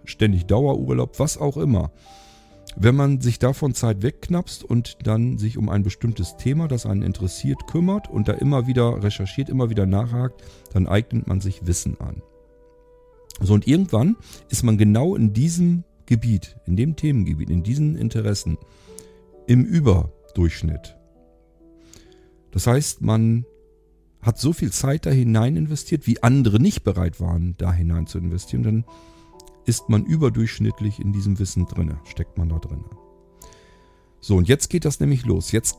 [0.06, 1.92] ständig Dauerurlaub, was auch immer.
[2.78, 7.04] Wenn man sich davon Zeit wegknapst und dann sich um ein bestimmtes Thema, das einen
[7.04, 10.44] interessiert, kümmert und da immer wieder recherchiert, immer wieder nachhakt,
[10.74, 12.22] dann eignet man sich Wissen an.
[13.40, 14.18] So und irgendwann
[14.50, 18.58] ist man genau in diesem Gebiet, in dem Themengebiet, in diesen Interessen
[19.48, 20.98] im Überdurchschnitt.
[22.52, 23.46] Das heißt, man
[24.22, 28.18] hat so viel Zeit da hinein investiert, wie andere nicht bereit waren, da hinein zu
[28.18, 28.64] investieren.
[28.64, 28.86] Dann
[29.66, 32.86] ist man überdurchschnittlich in diesem Wissen drinne, steckt man da drinne.
[34.20, 35.52] So, und jetzt geht das nämlich los.
[35.52, 35.78] Jetzt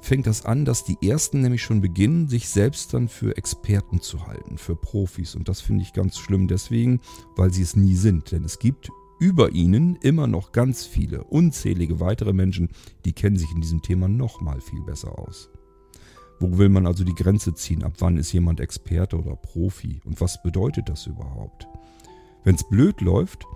[0.00, 4.26] fängt das an, dass die ersten nämlich schon beginnen, sich selbst dann für Experten zu
[4.26, 5.34] halten, für Profis.
[5.34, 7.00] Und das finde ich ganz schlimm deswegen,
[7.36, 8.32] weil sie es nie sind.
[8.32, 12.70] Denn es gibt über ihnen immer noch ganz viele, unzählige weitere Menschen,
[13.04, 15.50] die kennen sich in diesem Thema noch mal viel besser aus.
[16.40, 17.84] Wo will man also die Grenze ziehen?
[17.84, 20.00] Ab wann ist jemand Experte oder Profi?
[20.04, 21.68] Und was bedeutet das überhaupt?
[22.44, 23.46] Wenn es blöd läuft,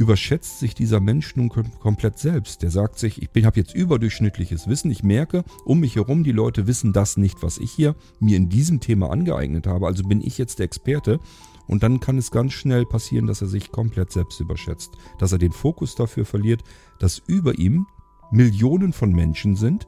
[0.00, 2.62] überschätzt sich dieser Mensch nun komplett selbst.
[2.62, 4.90] Der sagt sich, ich habe jetzt überdurchschnittliches Wissen.
[4.90, 8.48] Ich merke, um mich herum, die Leute wissen das nicht, was ich hier mir in
[8.48, 9.86] diesem Thema angeeignet habe.
[9.86, 11.20] Also bin ich jetzt der Experte.
[11.66, 14.92] Und dann kann es ganz schnell passieren, dass er sich komplett selbst überschätzt.
[15.18, 16.64] Dass er den Fokus dafür verliert,
[16.98, 17.86] dass über ihm
[18.32, 19.86] Millionen von Menschen sind,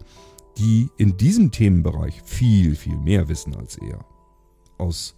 [0.59, 4.05] die in diesem Themenbereich viel, viel mehr wissen als er.
[4.77, 5.17] Aus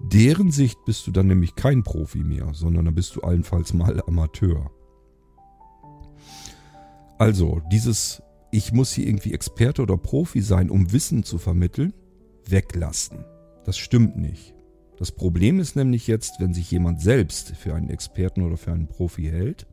[0.00, 4.02] deren Sicht bist du dann nämlich kein Profi mehr, sondern dann bist du allenfalls mal
[4.06, 4.70] Amateur.
[7.18, 11.92] Also, dieses ich muss hier irgendwie Experte oder Profi sein, um Wissen zu vermitteln,
[12.48, 13.24] weglassen.
[13.64, 14.54] Das stimmt nicht.
[14.98, 18.86] Das Problem ist nämlich jetzt, wenn sich jemand selbst für einen Experten oder für einen
[18.86, 19.66] Profi hält,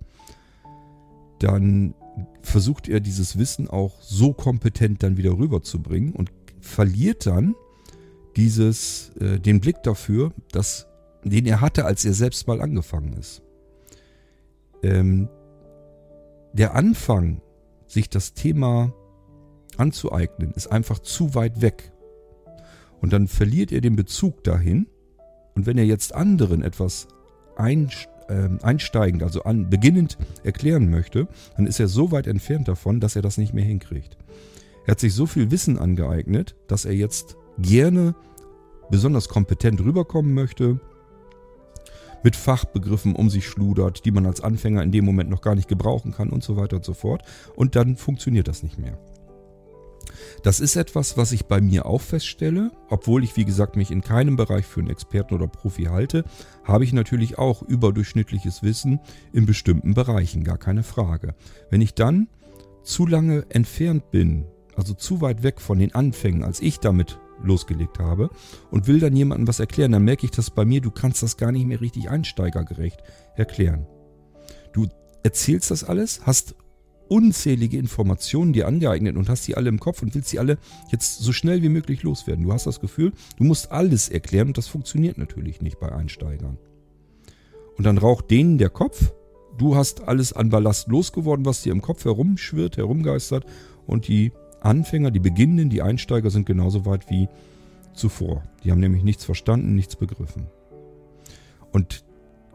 [1.40, 1.94] dann
[2.42, 7.56] versucht er dieses Wissen auch so kompetent dann wieder rüberzubringen und verliert dann
[8.36, 10.88] dieses, äh, den Blick dafür, dass,
[11.24, 13.42] den er hatte, als er selbst mal angefangen ist.
[14.82, 15.30] Ähm,
[16.54, 17.42] der Anfang,
[17.88, 18.94] sich das Thema
[19.78, 21.92] anzueignen, ist einfach zu weit weg.
[23.02, 24.88] Und dann verliert er den Bezug dahin.
[25.56, 27.08] Und wenn er jetzt anderen etwas
[27.56, 31.28] einstellt, äh, einsteigend, also an, beginnend erklären möchte,
[31.58, 34.18] dann ist er so weit entfernt davon, dass er das nicht mehr hinkriegt.
[34.86, 38.16] Er hat sich so viel Wissen angeeignet, dass er jetzt gerne
[38.90, 40.80] besonders kompetent rüberkommen möchte,
[42.24, 45.68] mit Fachbegriffen um sich schludert, die man als Anfänger in dem Moment noch gar nicht
[45.68, 47.24] gebrauchen kann und so weiter und so fort.
[47.56, 48.98] Und dann funktioniert das nicht mehr.
[50.42, 52.72] Das ist etwas, was ich bei mir auch feststelle.
[52.90, 56.24] Obwohl ich, wie gesagt, mich in keinem Bereich für einen Experten oder Profi halte,
[56.64, 59.00] habe ich natürlich auch überdurchschnittliches Wissen
[59.32, 61.36] in bestimmten Bereichen, gar keine Frage.
[61.70, 62.28] Wenn ich dann
[62.84, 64.46] zu lange entfernt bin,
[64.76, 68.30] also zu weit weg von den Anfängen, als ich damit losgelegt habe
[68.72, 71.38] und will dann jemandem was erklären, dann merke ich das bei mir, du kannst das
[71.38, 73.02] gar nicht mehr richtig einsteigergerecht
[73.36, 73.86] erklären.
[74.74, 74.88] Du
[75.24, 76.56] erzählst das alles, hast
[77.08, 80.58] unzählige Informationen dir angeeignet und hast sie alle im Kopf und willst sie alle
[80.90, 82.44] jetzt so schnell wie möglich loswerden.
[82.44, 86.58] Du hast das Gefühl, du musst alles erklären und das funktioniert natürlich nicht bei Einsteigern.
[87.78, 89.14] Und dann raucht denen der Kopf.
[89.58, 93.46] Du hast alles an Ballast losgeworden, was dir im Kopf herumschwirrt, herumgeistert
[93.86, 94.32] und die
[94.64, 97.28] Anfänger, die Beginnenden, die Einsteiger sind genauso weit wie
[97.94, 98.44] zuvor.
[98.64, 100.48] Die haben nämlich nichts verstanden, nichts begriffen.
[101.72, 102.04] Und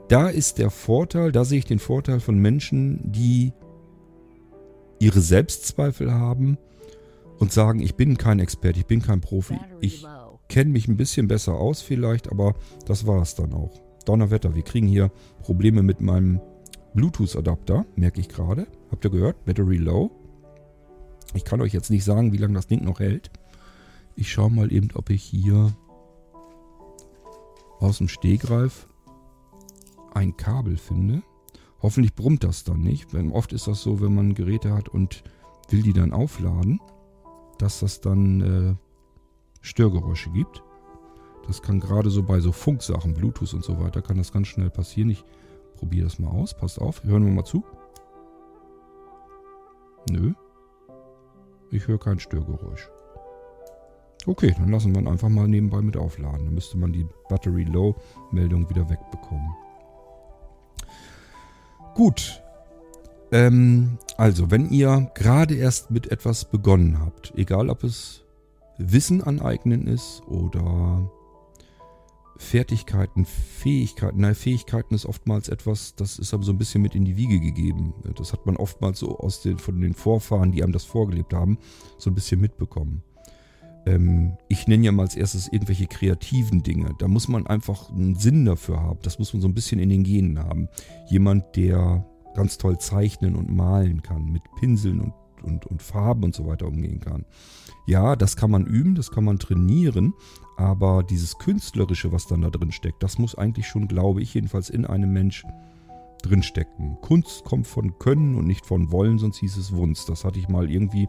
[0.09, 3.53] da ist der Vorteil, da sehe ich den Vorteil von Menschen, die
[5.01, 6.59] ihre Selbstzweifel haben
[7.39, 10.05] und sagen, ich bin kein Experte, ich bin kein Profi, ich
[10.49, 12.55] kenne mich ein bisschen besser aus vielleicht, aber
[12.87, 13.81] das war es dann auch.
[14.07, 15.11] Donnerwetter, wir kriegen hier
[15.43, 16.41] Probleme mit meinem
[16.95, 18.67] Bluetooth-Adapter, merke ich gerade.
[18.91, 19.45] Habt ihr gehört?
[19.45, 20.11] Battery low.
[21.35, 23.31] Ich kann euch jetzt nicht sagen, wie lange das Ding noch hält.
[24.17, 25.77] Ich schaue mal eben, ob ich hier
[27.81, 28.89] aus dem Stehgreif
[30.15, 31.23] ein Kabel finde.
[31.81, 33.13] Hoffentlich brummt das dann nicht.
[33.13, 35.23] Denn oft ist das so, wenn man Geräte hat und
[35.69, 36.81] will die dann aufladen,
[37.59, 38.75] dass das dann äh,
[39.61, 40.63] Störgeräusche gibt.
[41.47, 44.71] Das kann gerade so bei so Funksachen, Bluetooth und so weiter, kann das ganz schnell
[44.71, 45.11] passieren.
[45.11, 45.25] Ich
[45.77, 46.57] probiere das mal aus.
[46.57, 47.65] Passt auf, hören wir mal zu.
[50.11, 50.33] Nö,
[51.71, 52.89] Ich höre kein Störgeräusch.
[54.27, 56.47] Okay, dann lassen wir ihn einfach mal nebenbei mit aufladen.
[56.47, 57.95] Dann müsste man die Battery Low
[58.31, 59.51] Meldung wieder wegbekommen.
[61.95, 62.43] Gut.
[63.33, 68.25] Ähm, also, wenn ihr gerade erst mit etwas begonnen habt, egal ob es
[68.79, 71.11] Wissen aneignen ist oder
[72.39, 74.21] Fertigkeiten, Fähigkeiten.
[74.21, 77.41] Nein, Fähigkeiten ist oftmals etwas, das ist aber so ein bisschen mit in die Wiege
[77.41, 77.93] gegeben.
[78.15, 81.59] Das hat man oftmals so aus den, von den Vorfahren, die einem das vorgelebt haben,
[81.99, 83.03] so ein bisschen mitbekommen.
[83.87, 86.95] Ähm, ich nenne ja mal als erstes irgendwelche kreativen Dinge.
[86.99, 89.01] Da muss man einfach einen Sinn dafür haben.
[89.03, 90.69] Das muss man so ein bisschen in den Genen haben.
[91.11, 95.13] Jemand, der ganz toll zeichnen und malen kann, mit Pinseln und,
[95.43, 97.25] und, und Farben und so weiter umgehen kann.
[97.87, 100.15] Ja, das kann man üben, das kann man trainieren,
[100.59, 104.71] aber dieses Künstlerische, was dann da drin steckt, das muss eigentlich schon, glaube ich, jedenfalls
[104.71, 105.45] in einem Mensch
[106.23, 106.99] drinstecken.
[107.01, 110.09] Kunst kommt von Können und nicht von Wollen, sonst hieß es Wunst.
[110.09, 111.09] Das hatte ich mal irgendwie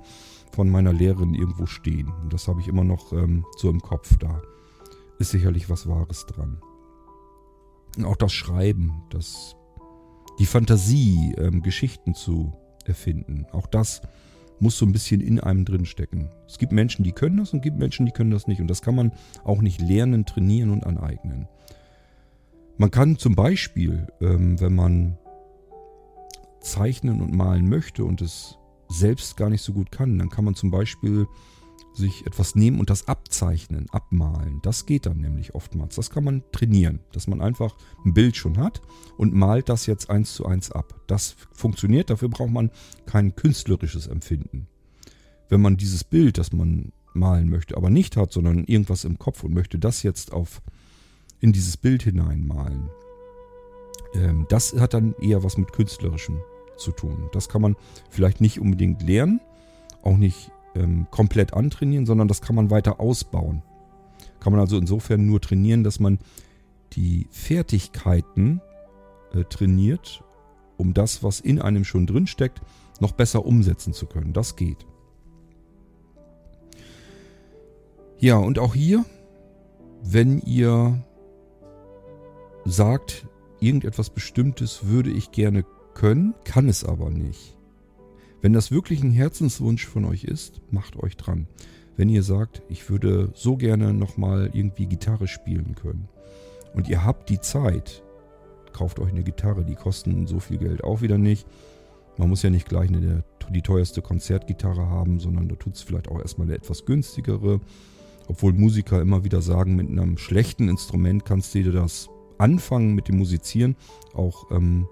[0.51, 2.09] von meiner Lehrerin irgendwo stehen.
[2.21, 4.17] Und das habe ich immer noch ähm, so im Kopf.
[4.19, 4.39] Da
[5.17, 6.61] ist sicherlich was Wahres dran.
[7.97, 9.55] Und auch das Schreiben, das,
[10.37, 12.53] die Fantasie, ähm, Geschichten zu
[12.85, 14.03] erfinden, auch das
[14.61, 16.29] muss so ein bisschen in einem drin stecken.
[16.47, 18.61] Es gibt Menschen, die können das und gibt Menschen, die können das nicht.
[18.61, 19.11] Und das kann man
[19.43, 21.47] auch nicht lernen, trainieren und aneignen.
[22.77, 25.17] Man kann zum Beispiel, ähm, wenn man
[26.61, 28.57] zeichnen und malen möchte und es
[28.89, 31.27] selbst gar nicht so gut kann, dann kann man zum Beispiel
[31.93, 34.59] sich etwas nehmen und das abzeichnen, abmalen.
[34.61, 35.95] Das geht dann nämlich oftmals.
[35.95, 37.75] Das kann man trainieren, dass man einfach
[38.05, 38.81] ein Bild schon hat
[39.17, 41.01] und malt das jetzt eins zu eins ab.
[41.07, 42.71] Das funktioniert, dafür braucht man
[43.05, 44.67] kein künstlerisches Empfinden.
[45.49, 49.43] Wenn man dieses Bild, das man malen möchte, aber nicht hat, sondern irgendwas im Kopf
[49.43, 50.61] und möchte das jetzt auf
[51.39, 52.89] in dieses Bild hineinmalen,
[54.13, 56.39] ähm, das hat dann eher was mit künstlerischem
[56.77, 57.29] zu tun.
[57.33, 57.75] Das kann man
[58.09, 59.41] vielleicht nicht unbedingt lernen,
[60.01, 63.63] auch nicht ähm, komplett antrainieren, sondern das kann man weiter ausbauen.
[64.39, 66.19] Kann man also insofern nur trainieren, dass man
[66.93, 68.61] die Fertigkeiten
[69.33, 70.23] äh, trainiert,
[70.77, 72.61] um das, was in einem schon drin steckt,
[72.99, 74.33] noch besser umsetzen zu können.
[74.33, 74.85] Das geht.
[78.17, 79.05] Ja, und auch hier,
[80.03, 81.01] wenn ihr
[82.65, 83.27] sagt,
[83.59, 85.63] irgendetwas Bestimmtes würde ich gerne
[85.93, 87.58] können, kann es aber nicht.
[88.41, 91.47] Wenn das wirklich ein Herzenswunsch von euch ist, macht euch dran.
[91.97, 96.07] Wenn ihr sagt, ich würde so gerne nochmal irgendwie Gitarre spielen können
[96.73, 98.01] und ihr habt die Zeit,
[98.71, 101.45] kauft euch eine Gitarre, die kosten so viel Geld auch wieder nicht.
[102.17, 106.09] Man muss ja nicht gleich eine, die teuerste Konzertgitarre haben, sondern da tut es vielleicht
[106.09, 107.59] auch erstmal eine etwas günstigere.
[108.29, 113.09] Obwohl Musiker immer wieder sagen, mit einem schlechten Instrument kannst du dir das Anfangen mit
[113.09, 113.75] dem Musizieren
[114.13, 114.87] auch ähm,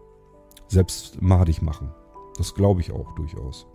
[0.67, 1.91] selbst madig machen.
[2.37, 3.67] Das glaube ich auch durchaus.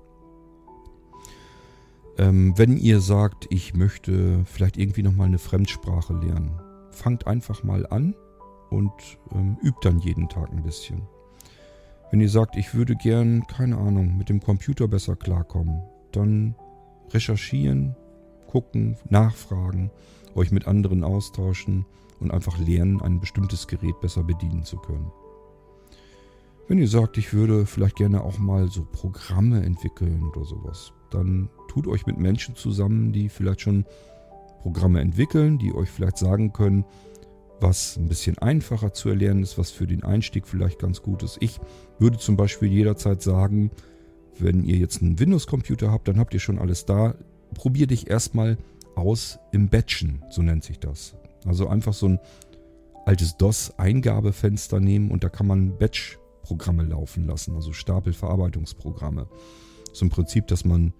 [2.18, 6.60] Ähm, wenn ihr sagt, ich möchte vielleicht irgendwie nochmal eine Fremdsprache lernen,
[6.90, 8.14] fangt einfach mal an
[8.70, 8.92] und
[9.32, 11.02] ähm, übt dann jeden Tag ein bisschen.
[12.10, 15.82] Wenn ihr sagt, ich würde gern, keine Ahnung, mit dem Computer besser klarkommen,
[16.12, 16.54] dann
[17.10, 17.96] recherchieren,
[18.46, 19.90] gucken, nachfragen,
[20.34, 21.86] euch mit anderen austauschen
[22.20, 25.10] und einfach lernen, ein bestimmtes Gerät besser bedienen zu können.
[26.72, 31.50] Wenn ihr sagt, ich würde vielleicht gerne auch mal so Programme entwickeln oder sowas, dann
[31.68, 33.84] tut euch mit Menschen zusammen, die vielleicht schon
[34.62, 36.86] Programme entwickeln, die euch vielleicht sagen können,
[37.60, 41.36] was ein bisschen einfacher zu erlernen ist, was für den Einstieg vielleicht ganz gut ist.
[41.40, 41.60] Ich
[41.98, 43.70] würde zum Beispiel jederzeit sagen,
[44.38, 47.16] wenn ihr jetzt einen Windows-Computer habt, dann habt ihr schon alles da.
[47.52, 48.56] Probier dich erstmal
[48.94, 51.16] aus im Batchen, so nennt sich das.
[51.44, 52.18] Also einfach so ein
[53.04, 59.28] altes DOS-Eingabefenster nehmen und da kann man Batch Programme laufen lassen, also Stapelverarbeitungsprogramme.
[59.92, 60.92] So im Prinzip, dass man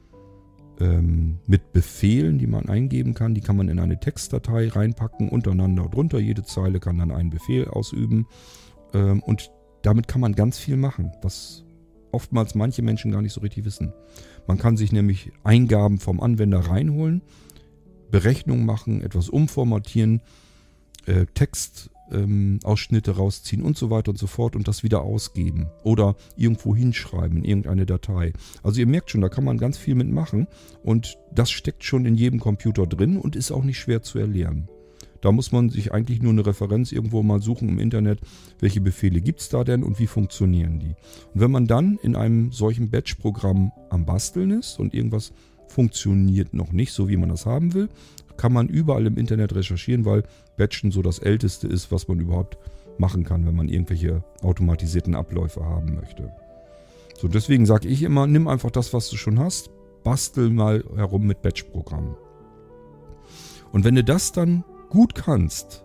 [0.80, 5.88] ähm, mit Befehlen, die man eingeben kann, die kann man in eine Textdatei reinpacken, untereinander
[5.88, 6.18] drunter.
[6.18, 8.26] Jede Zeile kann dann einen Befehl ausüben.
[8.94, 9.50] Ähm, und
[9.82, 11.64] damit kann man ganz viel machen, was
[12.12, 13.92] oftmals manche Menschen gar nicht so richtig wissen.
[14.46, 17.22] Man kann sich nämlich Eingaben vom Anwender reinholen,
[18.10, 20.20] Berechnungen machen, etwas umformatieren,
[21.06, 25.68] äh, Text ähm, Ausschnitte rausziehen und so weiter und so fort und das wieder ausgeben
[25.82, 28.32] oder irgendwo hinschreiben in irgendeine Datei.
[28.62, 30.46] Also ihr merkt schon, da kann man ganz viel mitmachen
[30.82, 34.68] und das steckt schon in jedem Computer drin und ist auch nicht schwer zu erlernen.
[35.22, 38.18] Da muss man sich eigentlich nur eine Referenz irgendwo mal suchen im Internet,
[38.58, 40.96] welche Befehle gibt es da denn und wie funktionieren die.
[41.32, 45.32] Und wenn man dann in einem solchen Batch-Programm am Basteln ist und irgendwas
[45.68, 47.88] funktioniert noch nicht so, wie man das haben will,
[48.36, 50.24] kann man überall im Internet recherchieren, weil
[50.56, 52.58] Batchen so das älteste ist, was man überhaupt
[52.98, 56.30] machen kann, wenn man irgendwelche automatisierten Abläufe haben möchte.
[57.20, 59.70] So, deswegen sage ich immer, nimm einfach das, was du schon hast,
[60.02, 62.16] bastel mal herum mit Batch-Programmen.
[63.72, 65.84] Und wenn du das dann gut kannst,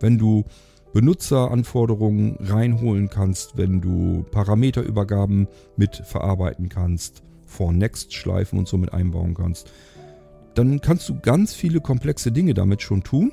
[0.00, 0.44] wenn du
[0.92, 9.70] Benutzeranforderungen reinholen kannst, wenn du Parameterübergaben mit verarbeiten kannst, For-Next-Schleifen und so mit einbauen kannst,
[10.54, 13.32] dann kannst du ganz viele komplexe Dinge damit schon tun.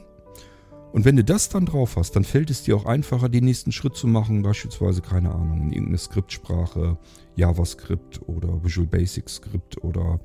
[0.95, 3.73] Und wenn du das dann drauf hast, dann fällt es dir auch einfacher, den nächsten
[3.73, 6.97] Schritt zu machen, beispielsweise, keine Ahnung, in irgendeine Skriptsprache,
[7.35, 10.21] JavaScript oder Visual Basic Script oder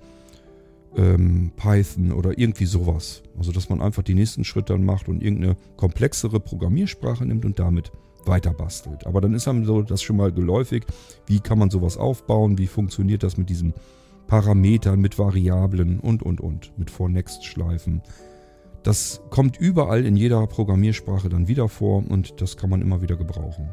[0.97, 3.25] ähm, Python oder irgendwie sowas.
[3.37, 7.59] Also, dass man einfach die nächsten Schritte dann macht und irgendeine komplexere Programmiersprache nimmt und
[7.59, 7.91] damit
[8.25, 9.09] weiter bastelt.
[9.09, 10.85] Aber dann ist einem so das schon mal geläufig.
[11.27, 12.59] Wie kann man sowas aufbauen?
[12.59, 13.75] Wie funktioniert das mit diesen
[14.29, 18.03] Parametern, mit Variablen und, und, und, mit For-Next-Schleifen?
[18.83, 23.17] Das kommt überall in jeder Programmiersprache dann wieder vor und das kann man immer wieder
[23.17, 23.69] gebrauchen.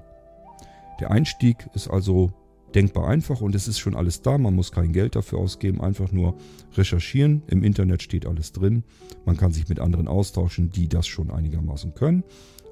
[0.99, 2.31] Der Einstieg ist also
[2.75, 4.37] denkbar einfach und es ist schon alles da.
[4.37, 6.35] Man muss kein Geld dafür ausgeben, einfach nur
[6.75, 7.43] recherchieren.
[7.47, 8.83] Im Internet steht alles drin.
[9.25, 12.23] Man kann sich mit anderen austauschen, die das schon einigermaßen können.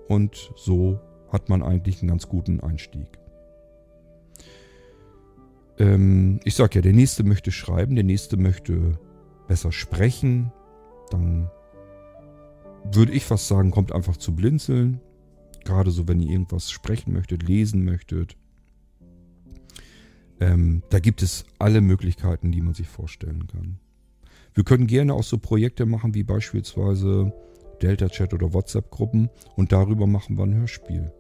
[0.08, 1.00] Und so
[1.32, 3.08] hat man eigentlich einen ganz guten Einstieg.
[5.80, 9.00] Ähm, ich sage ja, der nächste möchte schreiben, der nächste möchte
[9.48, 10.52] besser sprechen.
[11.12, 11.50] Dann
[12.92, 15.00] würde ich fast sagen, kommt einfach zu blinzeln.
[15.64, 18.38] Gerade so, wenn ihr irgendwas sprechen möchtet, lesen möchtet.
[20.40, 23.80] Ähm, da gibt es alle Möglichkeiten, die man sich vorstellen kann.
[24.54, 27.34] Wir können gerne auch so Projekte machen wie beispielsweise
[27.82, 31.12] Delta Chat oder WhatsApp-Gruppen und darüber machen wir ein Hörspiel.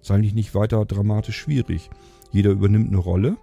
[0.00, 1.90] Ist eigentlich nicht weiter dramatisch schwierig.
[2.30, 3.36] Jeder übernimmt eine Rolle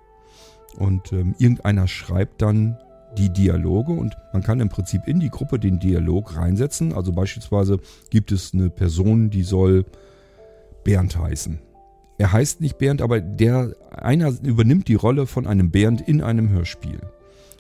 [0.78, 2.78] und ähm, irgendeiner schreibt dann
[3.18, 6.94] die Dialoge und man kann im Prinzip in die Gruppe den Dialog reinsetzen.
[6.94, 9.86] Also beispielsweise gibt es eine Person, die soll
[10.84, 11.60] Bernd heißen.
[12.18, 16.50] Er heißt nicht Bernd, aber der einer übernimmt die Rolle von einem Bernd in einem
[16.50, 17.00] Hörspiel.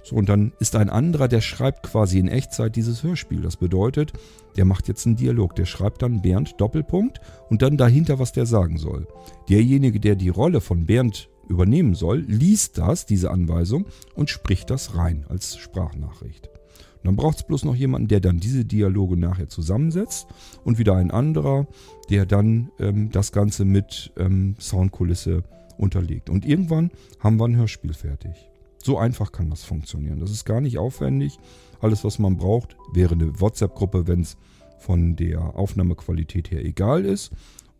[0.06, 3.41] So, und dann ist ein anderer, der schreibt quasi in Echtzeit dieses Hörspiel.
[3.41, 4.14] Das bedeutet,
[4.56, 5.56] der macht jetzt einen Dialog.
[5.56, 9.08] Der schreibt dann Bernd Doppelpunkt und dann dahinter, was der sagen soll.
[9.49, 13.86] Derjenige, der die Rolle von Bernd übernehmen soll, liest das, diese Anweisung,
[14.16, 16.48] und spricht das rein als Sprachnachricht.
[16.48, 20.28] Und dann braucht es bloß noch jemanden, der dann diese Dialoge nachher zusammensetzt
[20.64, 21.68] und wieder ein anderer,
[22.10, 25.43] der dann ähm, das Ganze mit ähm, Soundkulisse
[25.78, 26.30] unterlegt.
[26.30, 28.50] Und irgendwann haben wir ein Hörspiel fertig.
[28.84, 30.20] So einfach kann das funktionieren.
[30.20, 31.38] Das ist gar nicht aufwendig.
[31.80, 34.38] Alles, was man braucht, wäre eine WhatsApp-Gruppe, wenn es
[34.78, 37.32] von der Aufnahmequalität her egal ist.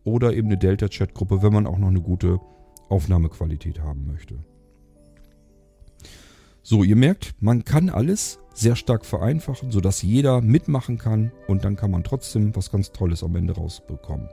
[0.04, 2.40] Oder eben eine Delta-Chat-Gruppe, wenn man auch noch eine gute
[2.88, 4.38] Aufnahmequalität haben möchte.
[6.62, 11.76] So, ihr merkt, man kann alles sehr stark vereinfachen, sodass jeder mitmachen kann und dann
[11.76, 14.28] kann man trotzdem was ganz Tolles am Ende rausbekommen.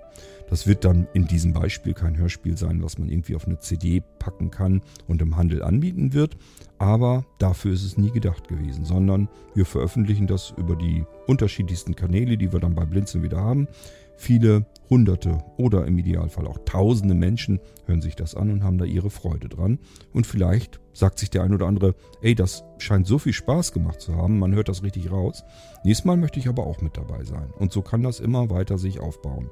[0.49, 4.01] Das wird dann in diesem Beispiel kein Hörspiel sein, was man irgendwie auf eine CD
[4.17, 6.37] packen kann und im Handel anbieten wird,
[6.79, 12.37] aber dafür ist es nie gedacht gewesen, sondern wir veröffentlichen das über die unterschiedlichsten Kanäle,
[12.37, 13.67] die wir dann bei Blinzeln wieder haben.
[14.15, 18.85] Viele Hunderte oder im Idealfall auch Tausende Menschen hören sich das an und haben da
[18.85, 19.79] ihre Freude dran.
[20.13, 24.01] Und vielleicht sagt sich der ein oder andere, ey, das scheint so viel Spaß gemacht
[24.01, 25.43] zu haben, man hört das richtig raus.
[25.83, 27.49] Nächstes Mal möchte ich aber auch mit dabei sein.
[27.57, 29.49] Und so kann das immer weiter sich aufbauen.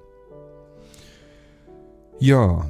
[2.19, 2.69] Ja.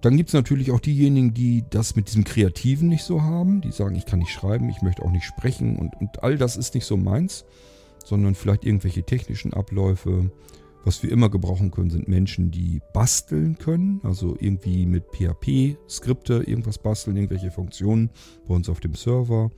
[0.00, 3.60] Dann gibt es natürlich auch diejenigen, die das mit diesem Kreativen nicht so haben.
[3.60, 6.56] Die sagen, ich kann nicht schreiben, ich möchte auch nicht sprechen und, und all das
[6.56, 7.44] ist nicht so meins
[8.04, 10.30] sondern vielleicht irgendwelche technischen Abläufe.
[10.84, 16.42] Was wir immer gebrauchen können, sind Menschen, die basteln können, also irgendwie mit PHP Skripte
[16.46, 18.10] irgendwas basteln, irgendwelche Funktionen
[18.46, 19.50] bei uns auf dem Server,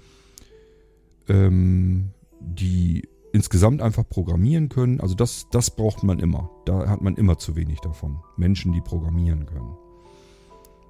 [1.29, 5.01] ähm, die insgesamt einfach programmieren können.
[5.01, 6.49] Also das, das braucht man immer.
[6.65, 8.21] Da hat man immer zu wenig davon.
[8.37, 9.77] Menschen, die programmieren können.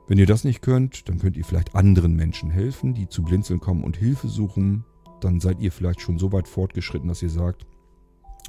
[0.07, 3.59] Wenn ihr das nicht könnt, dann könnt ihr vielleicht anderen Menschen helfen, die zu Blinzeln
[3.59, 4.85] kommen und Hilfe suchen
[5.21, 7.67] dann seid ihr vielleicht schon so weit fortgeschritten, dass ihr sagt,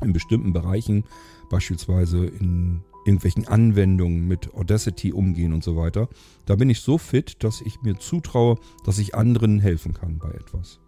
[0.02, 1.06] in bestimmten Bereichen,
[1.50, 6.10] beispielsweise in irgendwelchen Anwendungen mit Audacity umgehen und so weiter,
[6.46, 10.30] da bin ich so fit, dass ich mir zutraue, dass ich anderen helfen kann bei
[10.30, 10.80] etwas.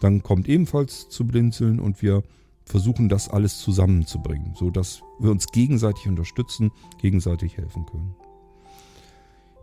[0.00, 2.22] Dann kommt ebenfalls zu blinzeln und wir
[2.64, 8.14] versuchen das alles zusammenzubringen, sodass wir uns gegenseitig unterstützen, gegenseitig helfen können.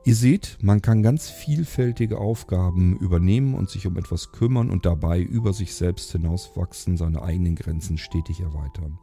[0.05, 5.21] Ihr seht, man kann ganz vielfältige Aufgaben übernehmen und sich um etwas kümmern und dabei
[5.21, 8.97] über sich selbst hinauswachsen, seine eigenen Grenzen stetig erweitern.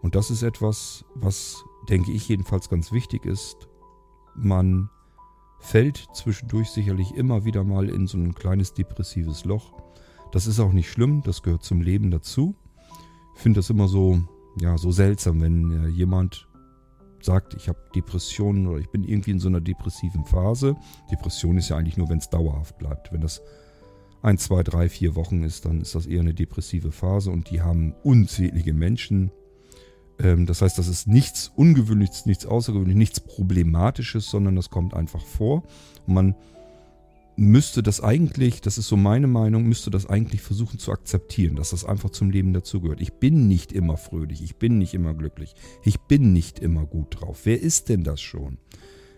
[0.00, 3.68] Und das ist etwas, was, denke ich, jedenfalls ganz wichtig ist.
[4.34, 4.88] Man
[5.60, 9.72] fällt zwischendurch sicherlich immer wieder mal in so ein kleines depressives Loch.
[10.32, 12.54] Das ist auch nicht schlimm, das gehört zum Leben dazu.
[13.34, 14.20] Ich finde das immer so,
[14.60, 16.48] ja, so seltsam, wenn äh, jemand
[17.24, 20.76] sagt, ich habe Depressionen oder ich bin irgendwie in so einer depressiven Phase.
[21.10, 23.12] Depression ist ja eigentlich nur, wenn es dauerhaft bleibt.
[23.12, 23.42] Wenn das
[24.22, 27.60] ein, zwei, drei, vier Wochen ist, dann ist das eher eine depressive Phase und die
[27.60, 29.30] haben unzählige Menschen.
[30.18, 35.24] Ähm, das heißt, das ist nichts Ungewöhnliches, nichts Außergewöhnliches, nichts Problematisches, sondern das kommt einfach
[35.24, 35.64] vor.
[36.06, 36.34] Und man
[37.36, 41.70] müsste das eigentlich, das ist so meine Meinung, müsste das eigentlich versuchen zu akzeptieren, dass
[41.70, 43.00] das einfach zum Leben dazugehört.
[43.00, 47.20] Ich bin nicht immer fröhlich, ich bin nicht immer glücklich, ich bin nicht immer gut
[47.20, 47.40] drauf.
[47.44, 48.58] Wer ist denn das schon?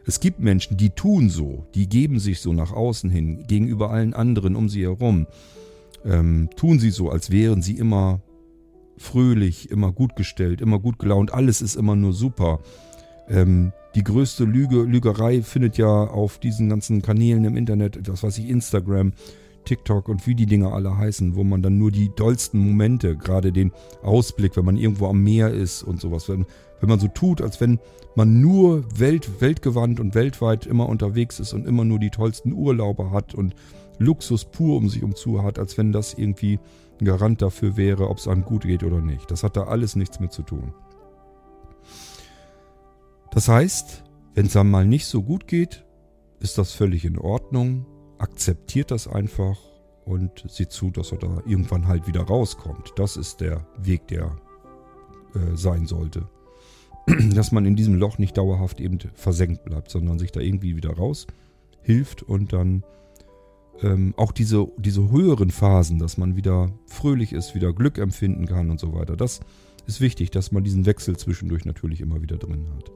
[0.07, 4.15] Es gibt Menschen, die tun so, die geben sich so nach außen hin, gegenüber allen
[4.15, 5.27] anderen um sie herum.
[6.05, 8.23] Ähm, tun sie so, als wären sie immer
[8.97, 12.61] fröhlich, immer gut gestellt, immer gut gelaunt, alles ist immer nur super.
[13.29, 18.37] Ähm, die größte Lüge, Lügerei findet ja auf diesen ganzen Kanälen im Internet, was weiß
[18.39, 19.15] ich, Instagram,
[19.65, 23.53] TikTok und wie die Dinger alle heißen, wo man dann nur die dollsten Momente, gerade
[23.53, 23.73] den
[24.03, 26.45] Ausblick, wenn man irgendwo am Meer ist und sowas, wenn,
[26.81, 27.81] wenn man so tut, als wenn
[28.15, 33.11] man nur Welt, weltgewandt und weltweit immer unterwegs ist und immer nur die tollsten Urlaube
[33.13, 33.55] hat und
[33.99, 36.61] Luxus pur um sich umzu hat, als wenn das irgendwie
[37.01, 39.31] ein Garant dafür wäre, ob es einem gut geht oder nicht.
[39.31, 40.75] Das hat da alles nichts mit zu tun.
[43.37, 44.03] Das heißt,
[44.35, 45.85] wenn es einem mal nicht so gut geht,
[46.41, 47.85] ist das völlig in Ordnung.
[48.17, 49.59] Akzeptiert das einfach
[50.07, 52.95] und sieht zu, dass er da irgendwann halt wieder rauskommt.
[52.97, 54.35] Das ist der Weg, der
[55.35, 56.27] äh, sein sollte.
[57.35, 60.95] dass man in diesem Loch nicht dauerhaft eben versenkt bleibt, sondern sich da irgendwie wieder
[60.95, 61.27] raus
[61.83, 62.85] hilft und dann
[63.83, 68.71] ähm, auch diese, diese höheren Phasen, dass man wieder fröhlich ist, wieder Glück empfinden kann
[68.71, 69.15] und so weiter.
[69.15, 69.41] Das
[69.87, 72.91] ist wichtig, dass man diesen Wechsel zwischendurch natürlich immer wieder drin hat.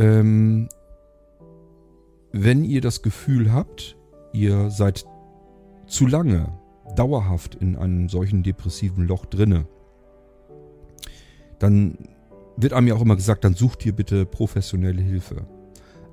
[0.00, 0.68] Ähm,
[2.32, 3.98] wenn ihr das Gefühl habt,
[4.32, 5.04] ihr seid
[5.86, 6.58] zu lange
[6.96, 9.66] dauerhaft in einem solchen depressiven Loch drinne,
[11.58, 11.98] dann
[12.56, 15.46] wird einem ja auch immer gesagt, dann sucht ihr bitte professionelle Hilfe.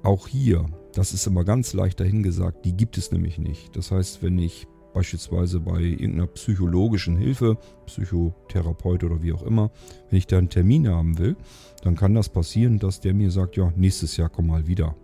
[0.03, 3.73] Auch hier, das ist immer ganz leicht dahingesagt, die gibt es nämlich nicht.
[3.77, 4.67] Das heißt, wenn ich
[4.97, 9.69] beispielsweise bei irgendeiner psychologischen Hilfe, Psychotherapeut oder wie auch immer,
[10.09, 11.35] wenn ich da einen Termin haben will,
[11.83, 14.95] dann kann das passieren, dass der mir sagt, ja, nächstes Jahr komm mal wieder.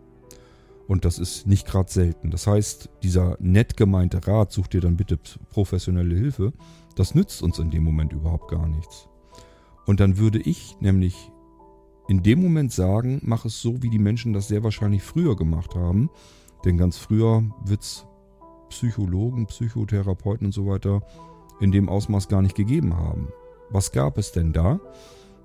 [0.87, 2.31] Und das ist nicht gerade selten.
[2.31, 5.19] Das heißt, dieser nett gemeinte Rat, such dir dann bitte
[5.51, 6.53] professionelle Hilfe,
[6.95, 9.07] das nützt uns in dem Moment überhaupt gar nichts.
[9.85, 11.31] Und dann würde ich nämlich
[12.07, 15.75] in dem Moment sagen, mach es so, wie die Menschen das sehr wahrscheinlich früher gemacht
[15.75, 16.09] haben.
[16.65, 18.07] Denn ganz früher wird es
[18.73, 21.01] Psychologen, Psychotherapeuten und so weiter
[21.59, 23.29] in dem Ausmaß gar nicht gegeben haben.
[23.69, 24.79] Was gab es denn da?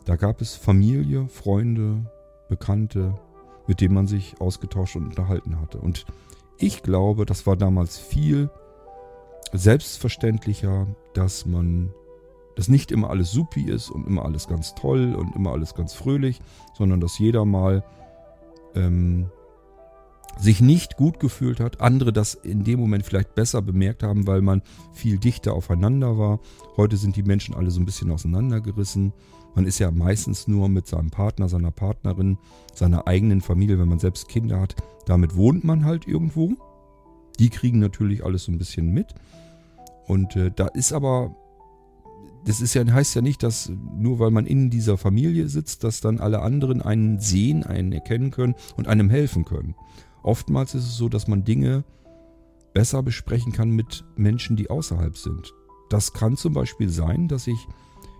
[0.06, 2.10] Da gab es Familie, Freunde,
[2.48, 3.14] Bekannte,
[3.66, 5.78] mit denen man sich ausgetauscht und unterhalten hatte.
[5.78, 6.06] Und
[6.56, 8.50] ich glaube, das war damals viel
[9.52, 11.92] selbstverständlicher, dass man
[12.56, 15.94] dass nicht immer alles supi ist und immer alles ganz toll und immer alles ganz
[15.94, 16.40] fröhlich,
[16.76, 17.84] sondern dass jeder mal
[18.74, 19.30] ähm,
[20.38, 24.40] sich nicht gut gefühlt hat, andere das in dem Moment vielleicht besser bemerkt haben, weil
[24.40, 24.62] man
[24.92, 26.40] viel dichter aufeinander war.
[26.76, 29.12] Heute sind die Menschen alle so ein bisschen auseinandergerissen.
[29.54, 32.38] Man ist ja meistens nur mit seinem Partner, seiner Partnerin,
[32.74, 34.76] seiner eigenen Familie, wenn man selbst Kinder hat.
[35.06, 36.52] Damit wohnt man halt irgendwo.
[37.40, 39.14] Die kriegen natürlich alles so ein bisschen mit.
[40.06, 41.34] Und äh, da ist aber
[42.44, 46.00] das ist ja, heißt ja nicht, dass nur weil man in dieser Familie sitzt, dass
[46.00, 49.74] dann alle anderen einen sehen, einen erkennen können und einem helfen können.
[50.22, 51.84] Oftmals ist es so, dass man Dinge
[52.74, 55.54] besser besprechen kann mit Menschen, die außerhalb sind.
[55.88, 57.66] Das kann zum Beispiel sein, dass ich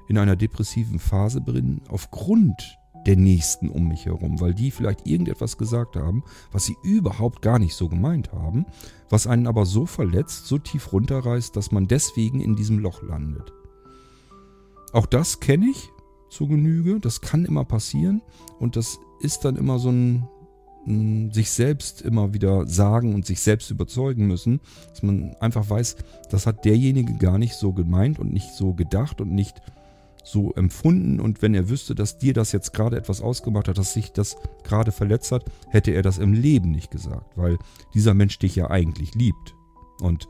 [0.08, 5.58] in einer depressiven Phase bin, aufgrund der Nächsten um mich herum, weil die vielleicht irgendetwas
[5.58, 8.66] gesagt haben, was sie überhaupt gar nicht so gemeint haben,
[9.10, 13.52] was einen aber so verletzt, so tief runterreißt, dass man deswegen in diesem Loch landet.
[14.92, 15.90] Auch das kenne ich
[16.30, 17.00] zur Genüge.
[17.00, 18.22] Das kann immer passieren.
[18.58, 20.28] Und das ist dann immer so ein,
[20.86, 25.96] sich selbst immer wieder sagen und sich selbst überzeugen müssen, dass man einfach weiß,
[26.30, 29.60] das hat derjenige gar nicht so gemeint und nicht so gedacht und nicht
[30.24, 31.20] so empfunden.
[31.20, 34.36] Und wenn er wüsste, dass dir das jetzt gerade etwas ausgemacht hat, dass sich das
[34.64, 37.58] gerade verletzt hat, hätte er das im Leben nicht gesagt, weil
[37.94, 39.54] dieser Mensch dich ja eigentlich liebt.
[40.00, 40.28] Und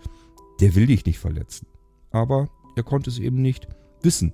[0.61, 1.67] der will dich nicht verletzen.
[2.11, 3.69] Aber er konnte es eben nicht
[4.03, 4.33] wissen.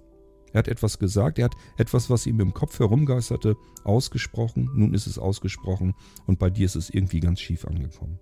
[0.54, 4.70] Er hat etwas gesagt, er hat etwas, was ihm im Kopf herumgeisterte, ausgesprochen.
[4.72, 5.94] Nun ist es ausgesprochen
[6.26, 8.20] und bei dir ist es irgendwie ganz schief angekommen.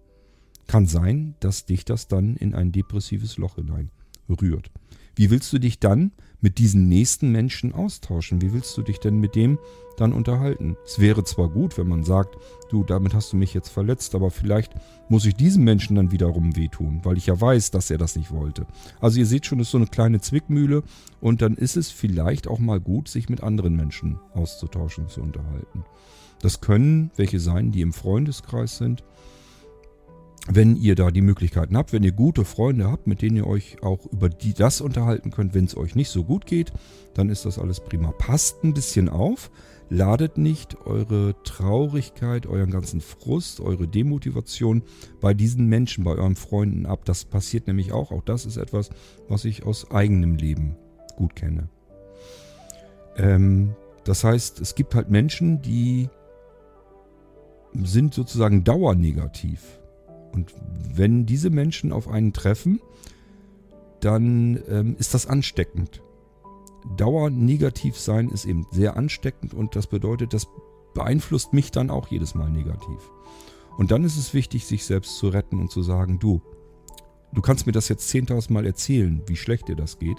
[0.66, 3.91] Kann sein, dass dich das dann in ein depressives Loch hinein
[4.30, 4.70] rührt.
[5.14, 6.12] Wie willst du dich dann
[6.43, 8.43] mit diesen nächsten Menschen austauschen?
[8.43, 9.59] Wie willst du dich denn mit dem
[9.97, 10.76] dann unterhalten?
[10.84, 12.36] Es wäre zwar gut, wenn man sagt,
[12.68, 14.72] du, damit hast du mich jetzt verletzt, aber vielleicht
[15.09, 18.30] muss ich diesem Menschen dann wiederum wehtun, weil ich ja weiß, dass er das nicht
[18.30, 18.66] wollte.
[19.01, 20.82] Also ihr seht schon, es ist so eine kleine Zwickmühle
[21.20, 25.84] und dann ist es vielleicht auch mal gut, sich mit anderen Menschen auszutauschen, zu unterhalten.
[26.40, 29.05] Das können welche sein, die im Freundeskreis sind,
[30.49, 33.82] wenn ihr da die Möglichkeiten habt, wenn ihr gute Freunde habt, mit denen ihr euch
[33.82, 36.72] auch über die das unterhalten könnt, wenn es euch nicht so gut geht,
[37.14, 38.11] dann ist das alles prima.
[38.12, 39.53] Passt ein bisschen auf,
[39.88, 44.82] ladet nicht eure Traurigkeit, euren ganzen Frust, eure Demotivation
[45.20, 47.05] bei diesen Menschen, bei euren Freunden ab.
[47.05, 48.11] Das passiert nämlich auch.
[48.11, 48.90] Auch das ist etwas,
[49.28, 50.76] was ich aus eigenem Leben
[51.16, 51.68] gut kenne.
[53.16, 56.09] Ähm, das heißt, es gibt halt Menschen, die
[57.74, 59.82] sind sozusagen dauernegativ
[60.33, 60.55] und
[60.95, 62.80] wenn diese Menschen auf einen treffen,
[64.01, 66.03] dann ähm, ist das ansteckend.
[66.97, 70.49] Dauer negativ sein ist eben sehr ansteckend und das bedeutet, das
[70.95, 73.11] beeinflusst mich dann auch jedes Mal negativ.
[73.78, 76.43] Und dann ist es wichtig, sich selbst zu retten und zu sagen, du,
[77.33, 80.18] du kannst mir das jetzt 10.000 Mal erzählen, wie schlecht dir das geht.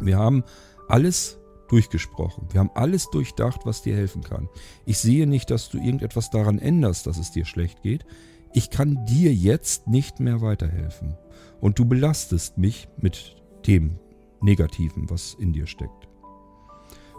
[0.00, 0.44] Wir haben
[0.88, 2.48] alles durchgesprochen.
[2.50, 4.48] Wir haben alles durchdacht, was dir helfen kann.
[4.84, 8.04] Ich sehe nicht, dass du irgendetwas daran änderst, dass es dir schlecht geht
[8.52, 11.16] ich kann dir jetzt nicht mehr weiterhelfen.
[11.60, 13.36] Und du belastest mich mit
[13.66, 13.98] dem
[14.40, 16.08] Negativen, was in dir steckt.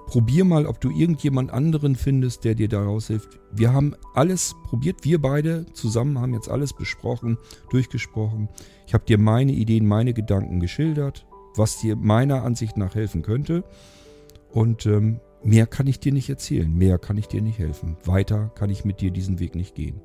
[0.08, 3.40] Probier mal, ob du irgendjemand anderen findest, der dir daraus hilft.
[3.52, 7.38] Wir haben alles probiert, wir beide zusammen haben jetzt alles besprochen,
[7.70, 8.50] durchgesprochen.
[8.88, 11.26] Ich habe dir meine Ideen, meine Gedanken geschildert,
[11.56, 13.64] was dir meiner Ansicht nach helfen könnte.
[14.52, 17.96] Und ähm, mehr kann ich dir nicht erzählen, mehr kann ich dir nicht helfen.
[18.04, 20.02] Weiter kann ich mit dir diesen Weg nicht gehen.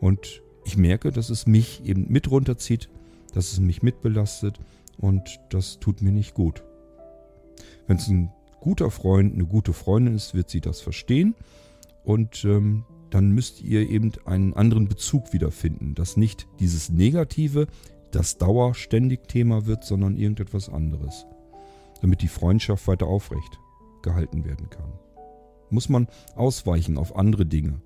[0.00, 2.88] Und ich merke, dass es mich eben mit runterzieht,
[3.32, 4.58] dass es mich mitbelastet
[4.98, 6.62] und das tut mir nicht gut.
[7.86, 11.34] Wenn es ein guter Freund, eine gute Freundin ist, wird sie das verstehen
[12.04, 17.66] und ähm, dann müsst ihr eben einen anderen Bezug wiederfinden, dass nicht dieses Negative
[18.10, 21.26] das dauerständig Thema wird, sondern irgendetwas anderes,
[22.00, 23.58] damit die Freundschaft weiter aufrecht
[24.02, 24.92] gehalten werden kann.
[25.70, 27.80] Muss man ausweichen auf andere Dinge.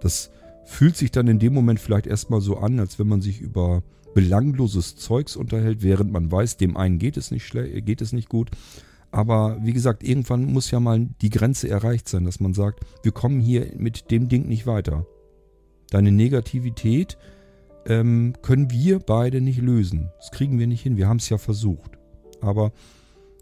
[0.00, 0.30] Das
[0.68, 3.82] fühlt sich dann in dem Moment vielleicht erstmal so an, als wenn man sich über
[4.14, 8.50] belangloses Zeugs unterhält, während man weiß, dem einen geht es nicht geht es nicht gut.
[9.10, 13.12] Aber wie gesagt, irgendwann muss ja mal die Grenze erreicht sein, dass man sagt, wir
[13.12, 15.06] kommen hier mit dem Ding nicht weiter.
[15.90, 17.16] Deine Negativität
[17.86, 20.10] ähm, können wir beide nicht lösen.
[20.18, 20.98] Das kriegen wir nicht hin.
[20.98, 21.92] Wir haben es ja versucht.
[22.42, 22.72] Aber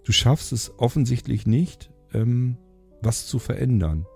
[0.04, 2.56] du schaffst es offensichtlich nicht, ähm,
[3.02, 4.06] was zu verändern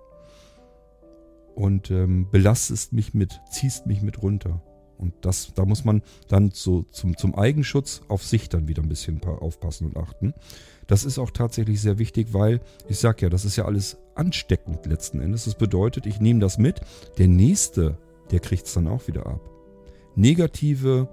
[1.55, 4.63] und ähm, belastest mich mit, ziehst mich mit runter.
[5.01, 8.89] Und das, da muss man dann so zum, zum Eigenschutz auf sich dann wieder ein
[8.89, 10.35] bisschen aufpassen und achten.
[10.87, 14.85] Das ist auch tatsächlich sehr wichtig, weil ich sage ja, das ist ja alles ansteckend
[14.85, 15.47] letzten Endes.
[15.47, 16.83] Das bedeutet, ich nehme das mit,
[17.17, 17.97] der Nächste,
[18.31, 19.41] der kriegt es dann auch wieder ab.
[20.17, 21.09] Negative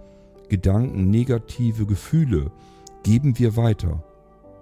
[0.49, 2.51] Gedanken, negative Gefühle
[3.03, 4.03] geben wir weiter.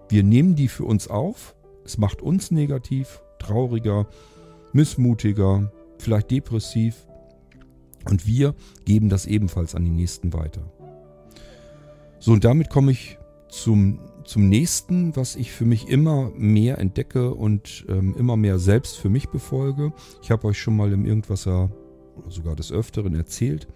[0.09, 4.07] Wir nehmen die für uns auf, es macht uns negativ, trauriger,
[4.75, 7.07] missmutiger, vielleicht depressiv.
[8.09, 8.53] Und wir
[8.85, 10.61] geben das ebenfalls an die Nächsten weiter.
[12.19, 13.17] So, und damit komme ich
[13.49, 18.97] zum, zum nächsten, was ich für mich immer mehr entdecke und ähm, immer mehr selbst
[18.97, 19.93] für mich befolge.
[20.21, 21.71] Ich habe euch schon mal im Irgendwasser
[22.27, 23.67] sogar des Öfteren erzählt,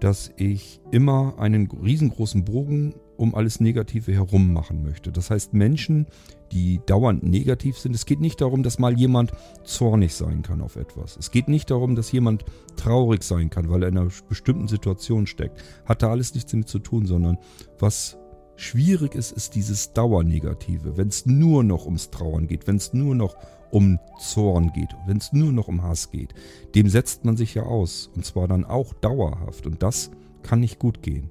[0.00, 5.12] dass ich immer einen riesengroßen Bogen um alles Negative herum machen möchte.
[5.12, 6.06] Das heißt, Menschen,
[6.52, 9.32] die dauernd negativ sind, es geht nicht darum, dass mal jemand
[9.64, 11.16] zornig sein kann auf etwas.
[11.16, 12.44] Es geht nicht darum, dass jemand
[12.76, 15.62] traurig sein kann, weil er in einer bestimmten Situation steckt.
[15.84, 17.38] Hat da alles nichts damit zu tun, sondern
[17.78, 18.16] was
[18.56, 20.96] schwierig ist, ist dieses Dauernegative.
[20.96, 23.36] Wenn es nur noch ums Trauern geht, wenn es nur noch
[23.70, 26.34] um Zorn geht, wenn es nur noch um Hass geht,
[26.74, 28.10] dem setzt man sich ja aus.
[28.14, 29.66] Und zwar dann auch dauerhaft.
[29.66, 30.10] Und das
[30.42, 31.30] kann nicht gut gehen.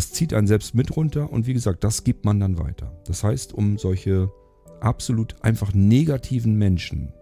[0.00, 2.90] Das zieht einen selbst mit runter und wie gesagt, das gibt man dann weiter.
[3.04, 4.32] Das heißt, um solche
[4.80, 7.12] absolut einfach negativen Menschen,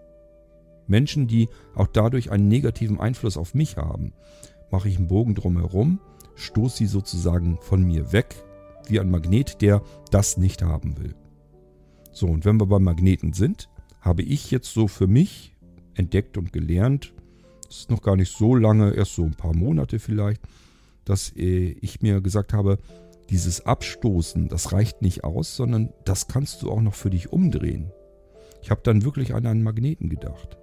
[0.86, 4.12] Menschen, die auch dadurch einen negativen Einfluss auf mich haben,
[4.70, 5.98] mache ich einen Bogen drumherum,
[6.36, 8.44] stoße sie sozusagen von mir weg,
[8.86, 9.82] wie ein Magnet, der
[10.12, 11.16] das nicht haben will.
[12.12, 13.68] So, und wenn wir beim Magneten sind,
[14.00, 15.56] habe ich jetzt so für mich
[15.94, 17.12] entdeckt und gelernt,
[17.66, 20.40] das ist noch gar nicht so lange, erst so ein paar Monate vielleicht,
[21.09, 22.78] dass äh, ich mir gesagt habe,
[23.30, 27.90] dieses Abstoßen, das reicht nicht aus, sondern das kannst du auch noch für dich umdrehen.
[28.62, 30.56] Ich habe dann wirklich an einen Magneten gedacht.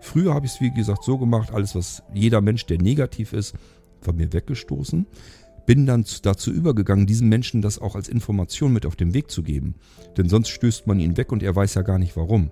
[0.00, 3.54] Früher habe ich es, wie gesagt, so gemacht, alles, was jeder Mensch, der negativ ist,
[4.00, 5.06] von mir weggestoßen.
[5.66, 9.42] bin dann dazu übergegangen, diesem Menschen das auch als Information mit auf den Weg zu
[9.42, 9.74] geben.
[10.16, 12.50] Denn sonst stößt man ihn weg und er weiß ja gar nicht warum.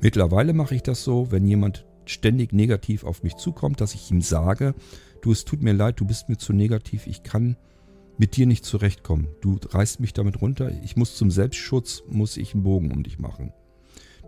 [0.00, 4.22] Mittlerweile mache ich das so, wenn jemand ständig negativ auf mich zukommt, dass ich ihm
[4.22, 4.74] sage,
[5.26, 7.56] du, es tut mir leid, du bist mir zu negativ, ich kann
[8.16, 9.26] mit dir nicht zurechtkommen.
[9.40, 13.18] Du reißt mich damit runter, ich muss zum Selbstschutz, muss ich einen Bogen um dich
[13.18, 13.52] machen.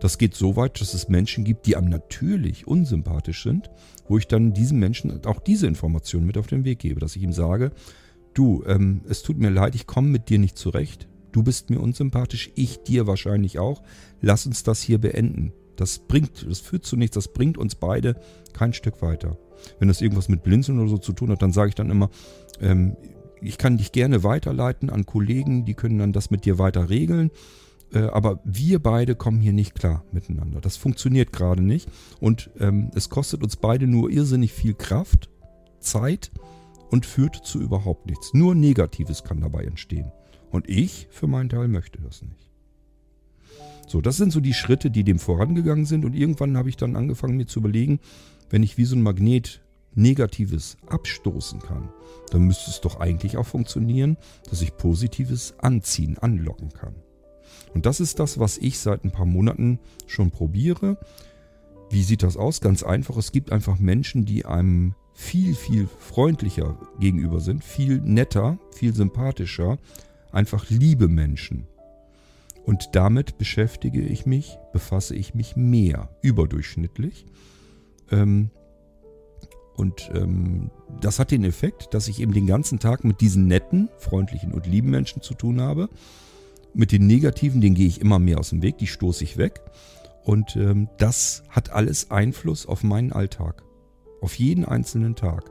[0.01, 3.69] Das geht so weit, dass es Menschen gibt, die einem natürlich unsympathisch sind,
[4.07, 7.23] wo ich dann diesem Menschen auch diese Information mit auf den Weg gebe, dass ich
[7.23, 7.71] ihm sage,
[8.33, 11.79] du, ähm, es tut mir leid, ich komme mit dir nicht zurecht, du bist mir
[11.79, 13.83] unsympathisch, ich dir wahrscheinlich auch,
[14.21, 15.53] lass uns das hier beenden.
[15.77, 18.19] Das bringt, das führt zu nichts, das bringt uns beide
[18.51, 19.37] kein Stück weiter.
[19.79, 22.09] Wenn das irgendwas mit Blinzeln oder so zu tun hat, dann sage ich dann immer,
[22.61, 22.95] ähm,
[23.41, 27.31] ich kann dich gerne weiterleiten an Kollegen, die können dann das mit dir weiter regeln.
[27.93, 30.61] Äh, aber wir beide kommen hier nicht klar miteinander.
[30.61, 31.89] Das funktioniert gerade nicht.
[32.19, 35.29] Und ähm, es kostet uns beide nur irrsinnig viel Kraft,
[35.79, 36.31] Zeit
[36.89, 38.33] und führt zu überhaupt nichts.
[38.33, 40.11] Nur Negatives kann dabei entstehen.
[40.51, 42.48] Und ich für meinen Teil möchte das nicht.
[43.87, 46.05] So, das sind so die Schritte, die dem vorangegangen sind.
[46.05, 47.99] Und irgendwann habe ich dann angefangen, mir zu überlegen,
[48.49, 49.61] wenn ich wie so ein Magnet
[49.95, 51.89] Negatives abstoßen kann,
[52.31, 54.17] dann müsste es doch eigentlich auch funktionieren,
[54.49, 56.95] dass ich Positives anziehen, anlocken kann.
[57.73, 60.97] Und das ist das, was ich seit ein paar Monaten schon probiere.
[61.89, 62.61] Wie sieht das aus?
[62.61, 63.17] Ganz einfach.
[63.17, 69.77] Es gibt einfach Menschen, die einem viel, viel freundlicher gegenüber sind, viel netter, viel sympathischer,
[70.31, 71.67] einfach liebe Menschen.
[72.69, 77.25] Und damit beschäftige ich mich, befasse ich mich mehr, überdurchschnittlich.
[78.11, 78.51] Ähm,
[79.75, 80.69] und ähm,
[81.01, 84.67] das hat den Effekt, dass ich eben den ganzen Tag mit diesen netten, freundlichen und
[84.67, 85.89] lieben Menschen zu tun habe.
[86.75, 89.61] Mit den negativen, denen gehe ich immer mehr aus dem Weg, die stoße ich weg.
[90.23, 93.63] Und ähm, das hat alles Einfluss auf meinen Alltag.
[94.21, 95.49] Auf jeden einzelnen Tag.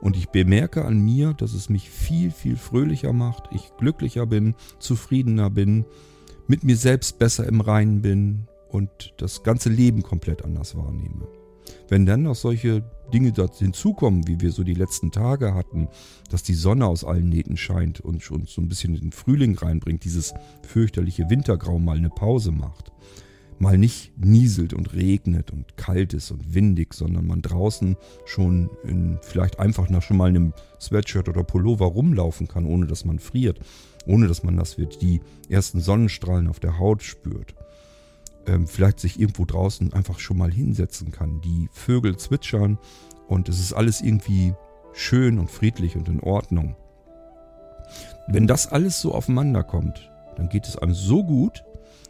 [0.00, 4.56] Und ich bemerke an mir, dass es mich viel, viel fröhlicher macht, ich glücklicher bin,
[4.80, 5.84] zufriedener bin,
[6.48, 11.26] mit mir selbst besser im Reinen bin und das ganze Leben komplett anders wahrnehme.
[11.88, 12.82] Wenn dann noch solche
[13.12, 15.88] Dinge hinzukommen, wie wir so die letzten Tage hatten,
[16.30, 20.04] dass die Sonne aus allen Nähten scheint und uns so ein bisschen den Frühling reinbringt,
[20.04, 22.92] dieses fürchterliche Wintergrau mal eine Pause macht,
[23.58, 29.18] mal nicht nieselt und regnet und kalt ist und windig, sondern man draußen schon in
[29.22, 33.60] vielleicht einfach nach schon mal einem Sweatshirt oder Pullover rumlaufen kann, ohne dass man friert,
[34.06, 37.54] ohne dass man das wird, die ersten Sonnenstrahlen auf der Haut spürt
[38.46, 41.40] ähm, vielleicht sich irgendwo draußen einfach schon mal hinsetzen kann.
[41.40, 42.78] Die Vögel zwitschern
[43.28, 44.54] und es ist alles irgendwie
[44.92, 46.76] schön und friedlich und in Ordnung.
[48.28, 51.64] Wenn das alles so aufeinander kommt, dann geht es einem so gut,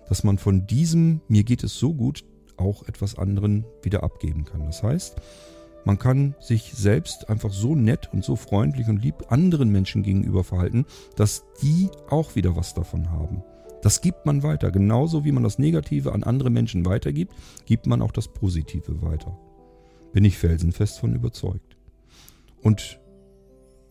[0.09, 2.25] dass man von diesem, mir geht es so gut,
[2.57, 4.65] auch etwas anderen wieder abgeben kann.
[4.65, 5.17] Das heißt,
[5.87, 10.43] man kann sich selbst einfach so nett und so freundlich und lieb anderen Menschen gegenüber
[10.43, 10.85] verhalten,
[11.15, 13.45] dass die auch wieder was davon haben.
[13.83, 14.73] Das gibt man weiter.
[14.73, 17.35] Genauso wie man das Negative an andere Menschen weitergibt,
[17.67, 19.39] gibt man auch das Positive weiter.
[20.13, 21.77] Bin ich felsenfest von überzeugt.
[22.63, 22.99] Und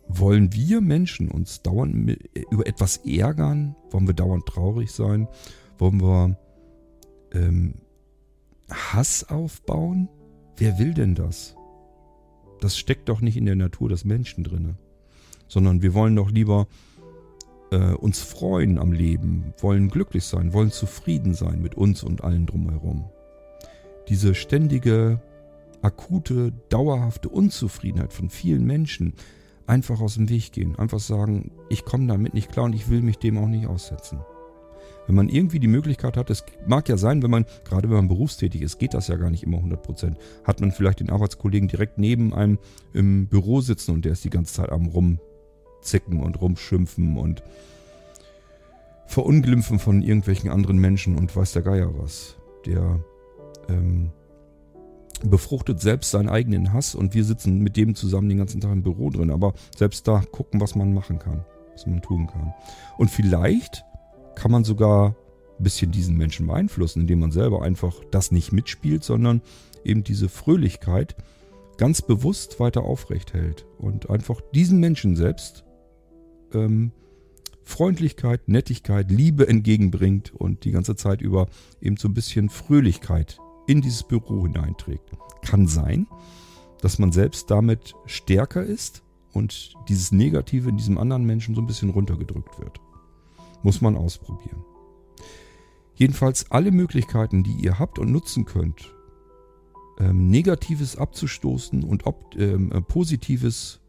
[0.09, 2.17] wollen wir Menschen uns dauernd
[2.51, 3.77] über etwas ärgern?
[3.89, 5.29] Wollen wir dauernd traurig sein?
[5.77, 6.37] Wollen wir
[7.31, 7.75] ähm,
[8.69, 10.09] Hass aufbauen?
[10.57, 11.55] Wer will denn das?
[12.65, 14.73] Das steckt doch nicht in der Natur des Menschen drinne.
[15.47, 16.65] Sondern wir wollen doch lieber
[17.69, 22.47] äh, uns freuen am Leben, wollen glücklich sein, wollen zufrieden sein mit uns und allen
[22.47, 23.05] drumherum.
[24.09, 25.21] Diese ständige,
[25.83, 29.13] akute, dauerhafte Unzufriedenheit von vielen Menschen
[29.67, 33.03] einfach aus dem Weg gehen, einfach sagen, ich komme damit nicht klar und ich will
[33.03, 34.21] mich dem auch nicht aussetzen.
[35.07, 38.07] Wenn man irgendwie die Möglichkeit hat, es mag ja sein, wenn man, gerade wenn man
[38.07, 40.15] berufstätig ist, geht das ja gar nicht immer 100%.
[40.43, 42.57] Hat man vielleicht den Arbeitskollegen direkt neben einem
[42.93, 45.19] im Büro sitzen und der ist die ganze Zeit am rum
[45.85, 47.43] rumzicken und rumschimpfen und
[49.05, 52.35] verunglimpfen von irgendwelchen anderen Menschen und weiß der Geier was.
[52.65, 52.99] Der
[53.69, 54.11] ähm,
[55.23, 58.83] befruchtet selbst seinen eigenen Hass und wir sitzen mit dem zusammen den ganzen Tag im
[58.83, 59.29] Büro drin.
[59.29, 62.53] Aber selbst da gucken, was man machen kann, was man tun kann.
[62.97, 63.85] Und vielleicht
[64.35, 65.15] kann man sogar
[65.57, 69.41] ein bisschen diesen Menschen beeinflussen, indem man selber einfach das nicht mitspielt, sondern
[69.83, 71.15] eben diese Fröhlichkeit
[71.77, 75.63] ganz bewusst weiter aufrecht hält und einfach diesen Menschen selbst
[76.53, 76.91] ähm,
[77.63, 81.47] Freundlichkeit, Nettigkeit, Liebe entgegenbringt und die ganze Zeit über
[81.81, 85.09] eben so ein bisschen Fröhlichkeit in dieses Büro hineinträgt.
[85.41, 86.07] Kann sein,
[86.81, 89.03] dass man selbst damit stärker ist
[89.33, 92.79] und dieses Negative in diesem anderen Menschen so ein bisschen runtergedrückt wird.
[93.65, 94.63] Muss man ausprobieren.
[95.95, 98.93] Jedenfalls alle Möglichkeiten, die ihr habt und nutzen könnt,
[99.97, 103.81] ähm, Negatives abzustoßen und ob, ähm, äh, Positives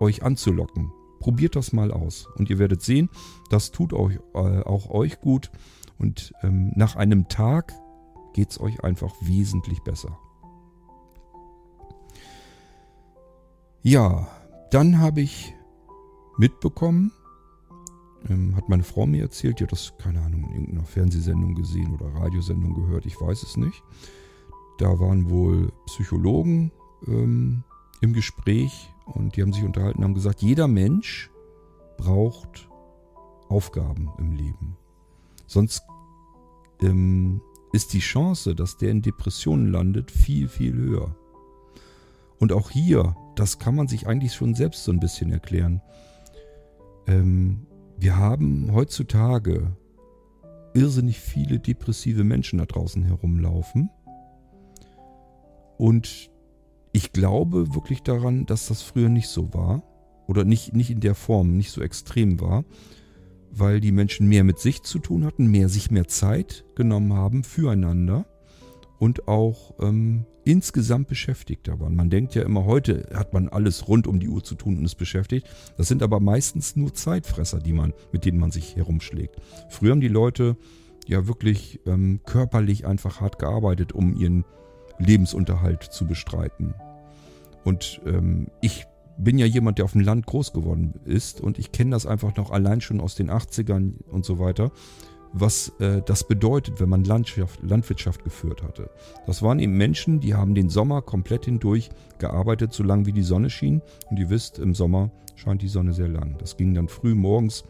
[0.00, 0.90] euch anzulocken.
[1.20, 3.10] Probiert das mal aus und ihr werdet sehen,
[3.50, 5.50] das tut euch, äh, auch euch gut
[5.98, 7.74] und ähm, nach einem Tag
[8.32, 10.18] geht es euch einfach wesentlich besser.
[13.82, 14.28] Ja,
[14.70, 15.54] dann habe ich
[16.38, 17.12] mitbekommen,
[18.28, 21.92] ähm, hat meine Frau mir erzählt, die hat das, keine Ahnung, in irgendeiner Fernsehsendung gesehen
[21.92, 23.82] oder Radiosendung gehört, ich weiß es nicht.
[24.78, 26.70] Da waren wohl Psychologen
[27.06, 27.64] ähm,
[28.00, 31.30] im Gespräch und die haben sich unterhalten, haben gesagt, jeder Mensch
[31.96, 32.68] braucht
[33.48, 34.76] Aufgaben im Leben.
[35.46, 35.82] Sonst
[36.82, 37.40] ähm,
[37.72, 41.16] ist die Chance, dass der in Depressionen landet, viel, viel höher.
[42.38, 45.82] Und auch hier, das kann man sich eigentlich schon selbst so ein bisschen erklären.
[47.06, 47.66] Ähm,
[48.00, 49.76] wir haben heutzutage
[50.74, 53.90] irrsinnig viele depressive Menschen da draußen herumlaufen.
[55.76, 56.30] Und
[56.92, 59.82] ich glaube wirklich daran, dass das früher nicht so war.
[60.26, 62.64] Oder nicht, nicht in der Form, nicht so extrem war.
[63.50, 67.44] Weil die Menschen mehr mit sich zu tun hatten, mehr sich mehr Zeit genommen haben
[67.44, 68.26] füreinander
[68.98, 71.94] und auch ähm, insgesamt beschäftigter waren.
[71.94, 74.84] Man denkt ja immer, heute hat man alles rund um die Uhr zu tun und
[74.86, 75.46] ist beschäftigt.
[75.76, 79.36] Das sind aber meistens nur Zeitfresser, die man, mit denen man sich herumschlägt.
[79.68, 80.56] Früher haben die Leute
[81.06, 84.46] ja wirklich ähm, körperlich einfach hart gearbeitet, um ihren
[84.98, 86.72] Lebensunterhalt zu bestreiten.
[87.62, 88.86] Und ähm, ich
[89.18, 92.36] bin ja jemand, der auf dem Land groß geworden ist und ich kenne das einfach
[92.36, 94.72] noch allein schon aus den 80ern und so weiter
[95.32, 98.90] was äh, das bedeutet, wenn man Landschaft, Landwirtschaft geführt hatte.
[99.26, 103.22] Das waren eben Menschen, die haben den Sommer komplett hindurch gearbeitet, so lange wie die
[103.22, 103.82] Sonne schien.
[104.10, 106.36] Und ihr wisst, im Sommer scheint die Sonne sehr lang.
[106.38, 107.64] Das ging dann früh morgens,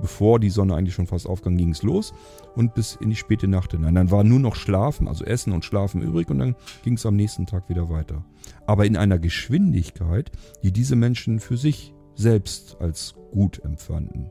[0.00, 2.12] bevor die Sonne eigentlich schon fast aufgang, ging es los
[2.56, 3.94] und bis in die späte Nacht hinein.
[3.94, 7.16] Dann war nur noch Schlafen, also Essen und Schlafen übrig und dann ging es am
[7.16, 8.24] nächsten Tag wieder weiter.
[8.66, 10.30] Aber in einer Geschwindigkeit,
[10.62, 14.30] die diese Menschen für sich selbst als gut empfanden.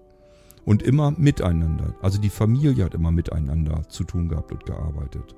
[0.69, 1.95] Und immer miteinander.
[1.99, 5.35] Also die Familie hat immer miteinander zu tun gehabt und gearbeitet.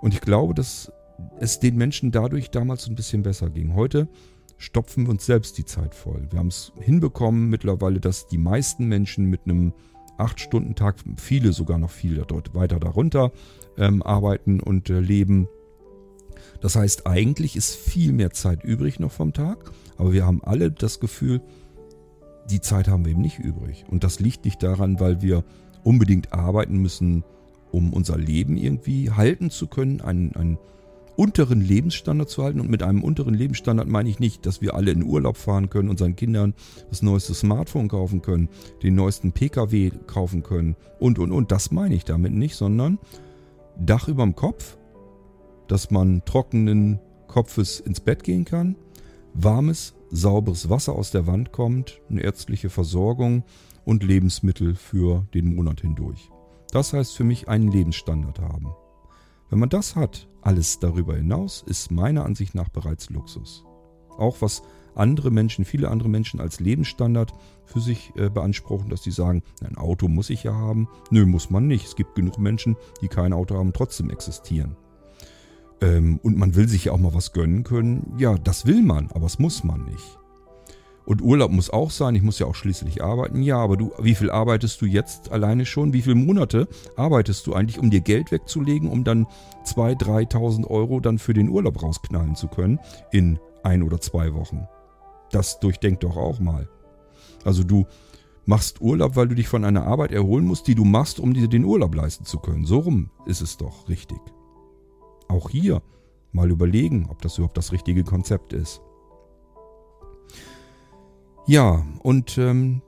[0.00, 0.92] Und ich glaube, dass
[1.40, 3.74] es den Menschen dadurch damals ein bisschen besser ging.
[3.74, 4.06] Heute
[4.58, 6.28] stopfen wir uns selbst die Zeit voll.
[6.30, 9.72] Wir haben es hinbekommen mittlerweile, dass die meisten Menschen mit einem
[10.18, 13.32] 8-Stunden-Tag, viele sogar noch viel dort weiter darunter,
[13.76, 15.48] ähm, arbeiten und äh, leben.
[16.60, 20.70] Das heißt, eigentlich ist viel mehr Zeit übrig noch vom Tag, aber wir haben alle
[20.70, 21.40] das Gefühl,
[22.50, 23.84] die Zeit haben wir eben nicht übrig.
[23.88, 25.44] Und das liegt nicht daran, weil wir
[25.82, 27.24] unbedingt arbeiten müssen,
[27.72, 30.58] um unser Leben irgendwie halten zu können, einen, einen
[31.16, 32.60] unteren Lebensstandard zu halten.
[32.60, 35.88] Und mit einem unteren Lebensstandard meine ich nicht, dass wir alle in Urlaub fahren können,
[35.88, 36.54] unseren Kindern
[36.90, 38.48] das neueste Smartphone kaufen können,
[38.82, 41.50] den neuesten Pkw kaufen können und, und, und.
[41.50, 42.98] Das meine ich damit nicht, sondern
[43.78, 44.78] Dach überm Kopf,
[45.68, 48.76] dass man trockenen Kopfes ins Bett gehen kann,
[49.34, 53.44] warmes, sauberes Wasser aus der Wand kommt, eine ärztliche Versorgung
[53.84, 56.30] und Lebensmittel für den Monat hindurch.
[56.70, 58.74] Das heißt für mich einen Lebensstandard haben.
[59.48, 63.64] Wenn man das hat, alles darüber hinaus, ist meiner Ansicht nach bereits Luxus.
[64.18, 64.62] Auch was
[64.94, 67.32] andere Menschen, viele andere Menschen als Lebensstandard
[67.64, 70.88] für sich äh, beanspruchen, dass sie sagen, ein Auto muss ich ja haben.
[71.10, 71.86] Nö, muss man nicht.
[71.86, 74.76] Es gibt genug Menschen, die kein Auto haben, trotzdem existieren.
[75.80, 78.14] Ähm, und man will sich ja auch mal was gönnen können.
[78.18, 80.18] Ja, das will man, aber es muss man nicht.
[81.04, 82.16] Und Urlaub muss auch sein.
[82.16, 83.40] Ich muss ja auch schließlich arbeiten.
[83.40, 85.92] Ja, aber du, wie viel arbeitest du jetzt alleine schon?
[85.92, 86.66] Wie viele Monate
[86.96, 89.26] arbeitest du eigentlich, um dir Geld wegzulegen, um dann
[89.64, 92.80] 2.000, 3.000 Euro dann für den Urlaub rausknallen zu können
[93.12, 94.66] in ein oder zwei Wochen?
[95.30, 96.68] Das durchdenk doch auch mal.
[97.44, 97.86] Also du
[98.44, 101.46] machst Urlaub, weil du dich von einer Arbeit erholen musst, die du machst, um dir
[101.46, 102.64] den Urlaub leisten zu können.
[102.64, 104.18] So rum ist es doch richtig
[105.28, 105.82] auch hier
[106.32, 108.82] mal überlegen, ob das überhaupt das richtige Konzept ist.
[111.46, 112.82] Ja, und ähm,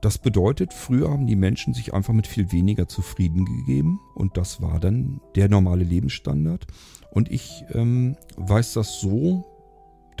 [0.00, 4.62] das bedeutet, früher haben die Menschen sich einfach mit viel weniger zufrieden gegeben und das
[4.62, 6.66] war dann der normale Lebensstandard.
[7.10, 9.44] Und ich ähm, weiß das so,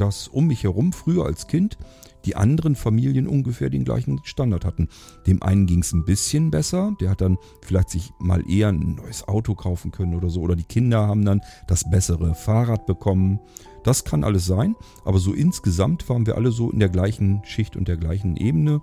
[0.00, 1.78] dass um mich herum früher als Kind
[2.24, 4.88] die anderen Familien ungefähr den gleichen Standard hatten.
[5.26, 8.96] Dem einen ging es ein bisschen besser, der hat dann vielleicht sich mal eher ein
[8.96, 10.40] neues Auto kaufen können oder so.
[10.40, 13.40] Oder die Kinder haben dann das bessere Fahrrad bekommen.
[13.84, 17.76] Das kann alles sein, aber so insgesamt waren wir alle so in der gleichen Schicht
[17.76, 18.82] und der gleichen Ebene.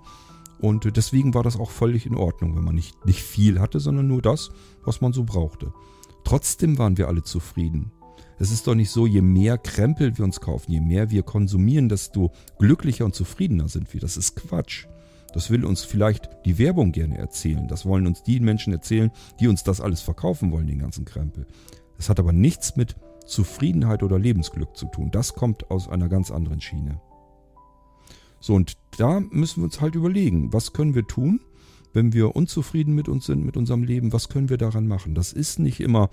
[0.58, 4.08] Und deswegen war das auch völlig in Ordnung, wenn man nicht, nicht viel hatte, sondern
[4.08, 4.50] nur das,
[4.84, 5.72] was man so brauchte.
[6.24, 7.92] Trotzdem waren wir alle zufrieden.
[8.38, 11.88] Es ist doch nicht so, je mehr Krempel wir uns kaufen, je mehr wir konsumieren,
[11.88, 14.00] desto glücklicher und zufriedener sind wir.
[14.00, 14.86] Das ist Quatsch.
[15.32, 17.66] Das will uns vielleicht die Werbung gerne erzählen.
[17.68, 19.10] Das wollen uns die Menschen erzählen,
[19.40, 21.46] die uns das alles verkaufen wollen, den ganzen Krempel.
[21.96, 22.96] Das hat aber nichts mit
[23.26, 25.10] Zufriedenheit oder Lebensglück zu tun.
[25.10, 27.00] Das kommt aus einer ganz anderen Schiene.
[28.40, 31.40] So, und da müssen wir uns halt überlegen, was können wir tun,
[31.92, 35.14] wenn wir unzufrieden mit uns sind, mit unserem Leben, was können wir daran machen?
[35.14, 36.10] Das ist nicht immer,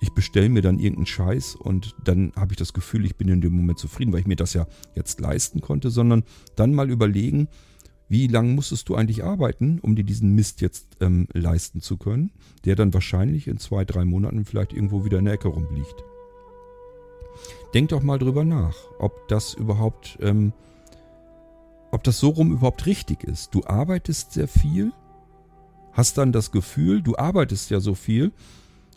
[0.00, 3.40] ich bestelle mir dann irgendeinen Scheiß und dann habe ich das Gefühl, ich bin in
[3.40, 6.24] dem Moment zufrieden, weil ich mir das ja jetzt leisten konnte, sondern
[6.54, 7.48] dann mal überlegen,
[8.08, 12.30] wie lange musstest du eigentlich arbeiten, um dir diesen Mist jetzt ähm, leisten zu können,
[12.64, 16.04] der dann wahrscheinlich in zwei, drei Monaten vielleicht irgendwo wieder in der Ecke rumliegt.
[17.74, 20.52] Denk doch mal drüber nach, ob das überhaupt, ähm,
[21.90, 23.54] ob das so rum überhaupt richtig ist.
[23.54, 24.92] Du arbeitest sehr viel,
[25.92, 28.32] hast dann das Gefühl, du arbeitest ja so viel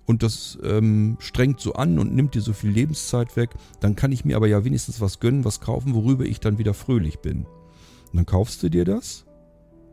[0.10, 4.12] und das ähm, strengt so an und nimmt dir so viel Lebenszeit weg, dann kann
[4.12, 7.46] ich mir aber ja wenigstens was gönnen, was kaufen, worüber ich dann wieder fröhlich bin.
[7.46, 9.26] Und dann kaufst du dir das,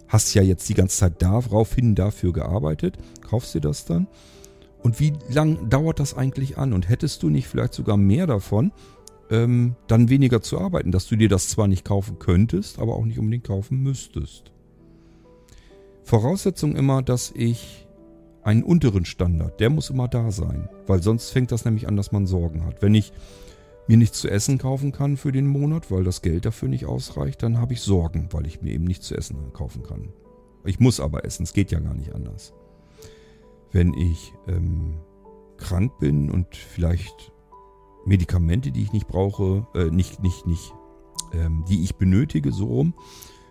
[0.09, 2.97] hast ja jetzt die ganze Zeit daraufhin dafür gearbeitet,
[3.29, 4.07] kaufst dir das dann.
[4.83, 6.73] Und wie lang dauert das eigentlich an?
[6.73, 8.73] Und hättest du nicht vielleicht sogar mehr davon,
[9.31, 13.05] ähm, dann weniger zu arbeiten, dass du dir das zwar nicht kaufen könntest, aber auch
[13.05, 14.51] nicht unbedingt kaufen müsstest.
[16.05, 17.86] Voraussetzung immer, dass ich
[18.47, 22.13] einen unteren Standard, der muss immer da sein, weil sonst fängt das nämlich an, dass
[22.13, 22.81] man Sorgen hat.
[22.81, 23.13] Wenn ich
[23.89, 27.43] mir nichts zu essen kaufen kann für den Monat, weil das Geld dafür nicht ausreicht,
[27.43, 30.11] dann habe ich Sorgen, weil ich mir eben nichts zu essen kaufen kann.
[30.65, 32.53] Ich muss aber essen, es geht ja gar nicht anders.
[33.73, 34.95] Wenn ich ähm,
[35.57, 37.33] krank bin und vielleicht
[38.05, 40.73] Medikamente, die ich nicht brauche, äh, nicht, nicht, nicht,
[41.33, 42.95] ähm, die ich benötige, so rum,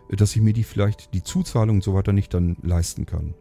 [0.07, 3.33] dass ich mir die vielleicht, die Zuzahlung und so weiter nicht dann leisten kann.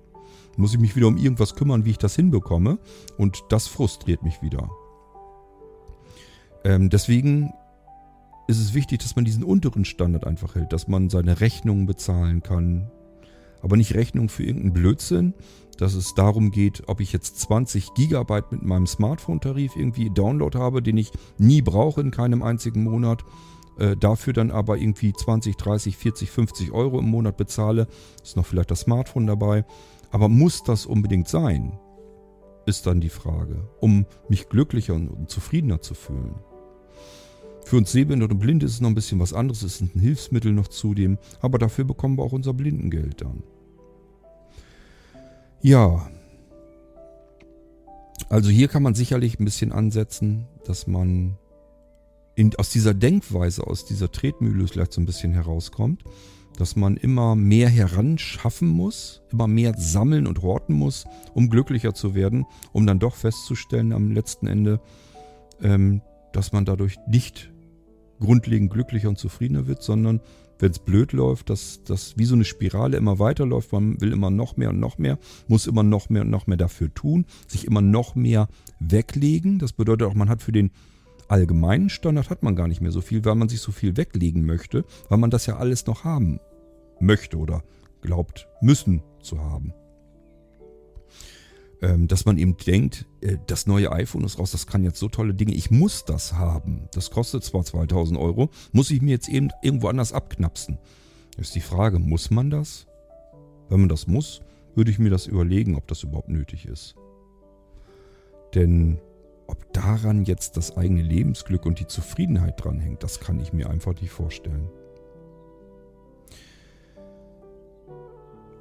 [0.57, 2.79] Muss ich mich wieder um irgendwas kümmern, wie ich das hinbekomme
[3.19, 4.71] und das frustriert mich wieder.
[6.65, 7.53] Ähm, deswegen
[8.47, 12.43] ist es wichtig, dass man diesen unteren Standard einfach hält, dass man seine Rechnungen bezahlen
[12.43, 12.91] kann.
[13.63, 15.33] Aber nicht Rechnungen für irgendeinen Blödsinn,
[15.79, 20.83] dass es darum geht, ob ich jetzt 20 Gigabyte mit meinem Smartphone-Tarif irgendwie Download habe,
[20.83, 23.25] den ich nie brauche in keinem einzigen Monat.
[23.79, 27.89] Äh, dafür dann aber irgendwie 20, 30, 40, 50 Euro im Monat bezahle.
[28.23, 29.65] Ist noch vielleicht das Smartphone dabei.
[30.15, 31.77] Aber muss das unbedingt sein?
[32.67, 36.37] Ist dann die Frage, um mich glücklicher und zufriedener zu fühlen.
[37.65, 40.01] Für uns Sehbehinderte und Blinde ist es noch ein bisschen was anderes, es ist ein
[40.01, 43.43] Hilfsmittel noch zudem, aber dafür bekommen wir auch unser Blindengeld dann.
[45.61, 46.09] Ja,
[48.29, 51.39] also hier kann man sicherlich ein bisschen ansetzen, dass man
[52.37, 56.05] in, aus dieser Denkweise, aus dieser Tretmühle vielleicht so ein bisschen herauskommt,
[56.57, 61.05] dass man immer mehr heranschaffen muss, immer mehr sammeln und horten muss,
[61.35, 64.81] um glücklicher zu werden, um dann doch festzustellen am letzten Ende,
[65.63, 66.01] ähm,
[66.33, 67.51] dass man dadurch nicht
[68.21, 70.21] grundlegend glücklicher und zufriedener wird, sondern
[70.59, 74.31] wenn es blöd läuft, dass das wie so eine Spirale immer weiterläuft, man will immer
[74.31, 75.19] noch mehr und noch mehr,
[75.49, 78.49] muss immer noch mehr und noch mehr dafür tun, sich immer noch mehr
[78.79, 79.59] weglegen.
[79.59, 80.71] Das bedeutet auch, man hat für den
[81.29, 84.45] allgemeinen Standard hat man gar nicht mehr so viel, weil man sich so viel weglegen
[84.45, 86.41] möchte, weil man das ja alles noch haben
[87.01, 87.63] möchte oder
[88.01, 89.73] glaubt müssen zu haben
[91.85, 95.09] ähm, dass man eben denkt, äh, das neue iPhone ist raus, das kann jetzt so
[95.09, 96.89] tolle Dinge, ich muss das haben.
[96.93, 100.79] Das kostet zwar 2000 Euro, muss ich mir jetzt eben irgendwo anders abknapsen.
[101.37, 102.87] Ist die Frage, muss man das?
[103.69, 104.41] Wenn man das muss,
[104.75, 106.95] würde ich mir das überlegen, ob das überhaupt nötig ist.
[108.55, 108.99] Denn
[109.47, 113.95] ob daran jetzt das eigene Lebensglück und die Zufriedenheit dranhängt, das kann ich mir einfach
[114.01, 114.69] nicht vorstellen.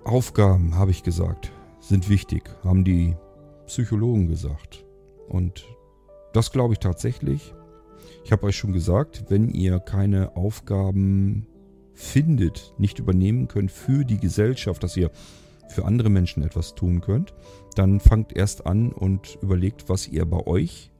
[0.03, 1.51] Aufgaben, habe ich gesagt
[1.83, 3.15] sind wichtig, haben die
[3.67, 4.85] Psychologen gesagt.
[5.27, 5.65] Und
[6.33, 7.53] das glaube ich tatsächlich.
[8.23, 11.47] Ich habe euch schon gesagt, wenn ihr keine Aufgaben
[11.93, 15.11] findet, nicht übernehmen könnt für die Gesellschaft, dass ihr
[15.69, 17.33] für andere Menschen etwas tun könnt,
[17.73, 20.91] dann fangt erst an und überlegt, was ihr bei euch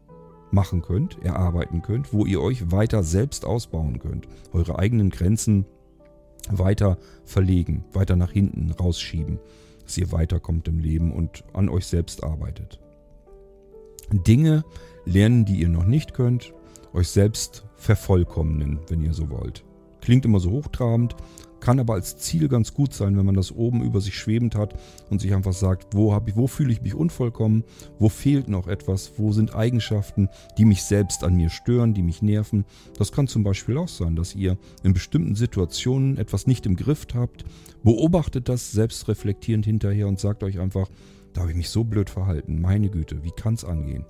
[0.51, 5.65] machen könnt, erarbeiten könnt, wo ihr euch weiter selbst ausbauen könnt, eure eigenen Grenzen
[6.49, 9.39] weiter verlegen, weiter nach hinten rausschieben
[9.83, 12.79] dass ihr weiterkommt im Leben und an euch selbst arbeitet.
[14.11, 14.63] Dinge
[15.05, 16.53] lernen, die ihr noch nicht könnt,
[16.93, 19.63] euch selbst vervollkommnen, wenn ihr so wollt.
[20.01, 21.15] Klingt immer so hochtrabend,
[21.63, 24.73] kann aber als Ziel ganz gut sein, wenn man das oben über sich schwebend hat
[25.09, 27.63] und sich einfach sagt, wo, wo fühle ich mich unvollkommen,
[27.99, 30.27] wo fehlt noch etwas, wo sind Eigenschaften,
[30.57, 32.65] die mich selbst an mir stören, die mich nerven.
[32.97, 37.07] Das kann zum Beispiel auch sein, dass ihr in bestimmten Situationen etwas nicht im Griff
[37.13, 37.45] habt,
[37.81, 40.89] beobachtet das selbstreflektierend hinterher und sagt euch einfach,
[41.31, 44.05] da habe ich mich so blöd verhalten, meine Güte, wie kann es angehen?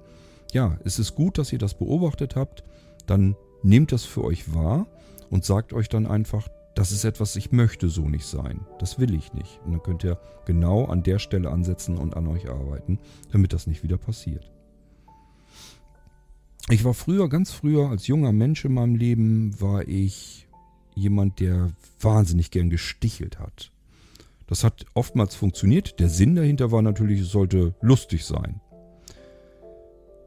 [0.53, 2.63] Ja, es ist gut, dass ihr das beobachtet habt,
[3.05, 4.87] dann nehmt das für euch wahr
[5.29, 8.65] und sagt euch dann einfach, das ist etwas, ich möchte so nicht sein.
[8.79, 9.59] Das will ich nicht.
[9.63, 12.99] Und dann könnt ihr genau an der Stelle ansetzen und an euch arbeiten,
[13.31, 14.51] damit das nicht wieder passiert.
[16.69, 20.47] Ich war früher, ganz früher, als junger Mensch in meinem Leben, war ich
[20.95, 23.71] jemand, der wahnsinnig gern gestichelt hat.
[24.47, 25.99] Das hat oftmals funktioniert.
[25.99, 28.61] Der Sinn dahinter war natürlich, es sollte lustig sein.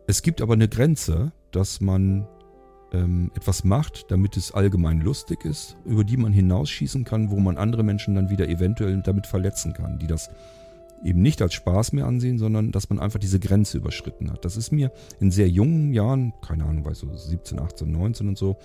[0.06, 2.28] Es gibt aber eine Grenze, dass man
[2.92, 7.56] ähm, etwas macht, damit es allgemein lustig ist, über die man hinausschießen kann, wo man
[7.56, 10.30] andere Menschen dann wieder eventuell damit verletzen kann, die das
[11.04, 14.44] eben nicht als Spaß mehr ansehen, sondern dass man einfach diese Grenze überschritten hat.
[14.44, 18.38] Das ist mir in sehr jungen Jahren, keine Ahnung, bei so 17, 18, 19 und
[18.38, 18.56] so,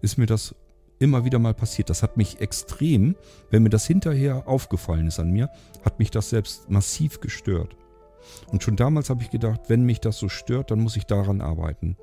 [0.00, 0.54] ist mir das
[0.98, 1.90] immer wieder mal passiert.
[1.90, 3.16] Das hat mich extrem,
[3.50, 5.50] wenn mir das hinterher aufgefallen ist an mir,
[5.84, 7.76] hat mich das selbst massiv gestört.
[8.48, 11.40] Und schon damals habe ich gedacht, wenn mich das so stört, dann muss ich daran
[11.40, 11.96] arbeiten.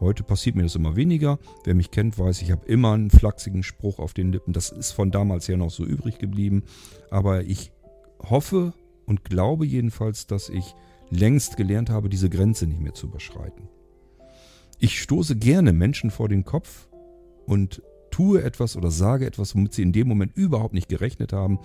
[0.00, 1.38] Heute passiert mir das immer weniger.
[1.64, 4.52] Wer mich kennt, weiß, ich habe immer einen flachsigen Spruch auf den Lippen.
[4.52, 6.64] Das ist von damals ja noch so übrig geblieben.
[7.10, 7.72] Aber ich
[8.18, 8.74] hoffe
[9.06, 10.74] und glaube jedenfalls, dass ich
[11.10, 13.68] längst gelernt habe, diese Grenze nicht mehr zu überschreiten.
[14.78, 16.88] Ich stoße gerne Menschen vor den Kopf
[17.46, 21.58] und tue etwas oder sage etwas, womit sie in dem Moment überhaupt nicht gerechnet haben,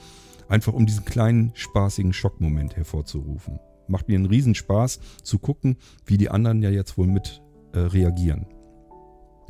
[0.47, 3.59] einfach um diesen kleinen spaßigen Schockmoment hervorzurufen.
[3.87, 7.41] Macht mir einen Riesenspaß zu gucken, wie die anderen ja jetzt wohl mit
[7.73, 8.45] äh, reagieren.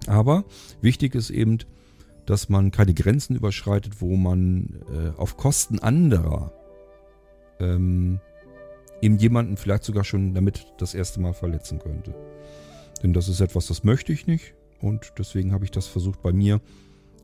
[0.08, 0.46] Aber
[0.82, 1.60] wichtig ist eben,
[2.26, 6.54] dass man keine Grenzen überschreitet, wo man äh, auf Kosten anderer
[7.60, 8.20] ähm,
[9.02, 12.14] eben jemanden vielleicht sogar schon damit das erste Mal verletzen könnte.
[13.02, 16.32] Denn das ist etwas, das möchte ich nicht und deswegen habe ich das versucht bei
[16.32, 16.62] mir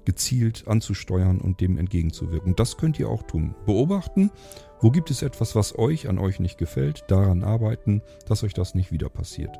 [0.05, 2.51] gezielt anzusteuern und dem entgegenzuwirken.
[2.51, 3.55] Und das könnt ihr auch tun.
[3.65, 4.31] Beobachten,
[4.79, 8.75] wo gibt es etwas, was euch an euch nicht gefällt, daran arbeiten, dass euch das
[8.75, 9.57] nicht wieder passiert.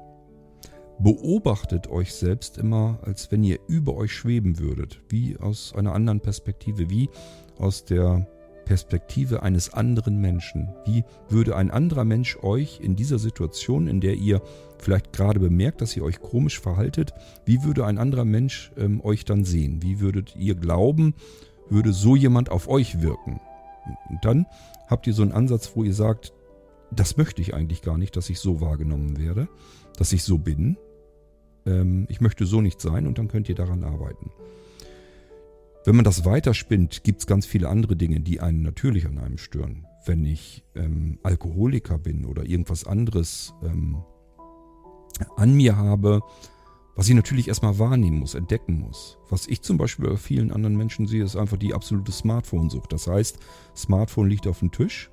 [0.99, 6.21] Beobachtet euch selbst immer, als wenn ihr über euch schweben würdet, wie aus einer anderen
[6.21, 7.09] Perspektive, wie
[7.57, 8.27] aus der
[8.65, 10.69] Perspektive eines anderen Menschen.
[10.85, 14.41] Wie würde ein anderer Mensch euch in dieser Situation, in der ihr
[14.79, 17.13] vielleicht gerade bemerkt, dass ihr euch komisch verhaltet,
[17.45, 19.81] wie würde ein anderer Mensch ähm, euch dann sehen?
[19.81, 21.13] Wie würdet ihr glauben,
[21.69, 23.39] würde so jemand auf euch wirken?
[24.09, 24.47] Und dann
[24.87, 26.33] habt ihr so einen Ansatz, wo ihr sagt,
[26.91, 29.47] das möchte ich eigentlich gar nicht, dass ich so wahrgenommen werde,
[29.97, 30.77] dass ich so bin.
[31.65, 34.31] Ähm, ich möchte so nicht sein und dann könnt ihr daran arbeiten.
[35.85, 39.37] Wenn man das weiterspinnt, gibt es ganz viele andere Dinge, die einen natürlich an einem
[39.37, 39.85] stören.
[40.05, 43.97] Wenn ich ähm, Alkoholiker bin oder irgendwas anderes ähm,
[45.37, 46.21] an mir habe,
[46.95, 49.17] was ich natürlich erstmal wahrnehmen muss, entdecken muss.
[49.29, 52.91] Was ich zum Beispiel bei vielen anderen Menschen sehe, ist einfach die absolute Smartphone-Sucht.
[52.91, 53.37] Das heißt,
[53.75, 55.11] Smartphone liegt auf dem Tisch.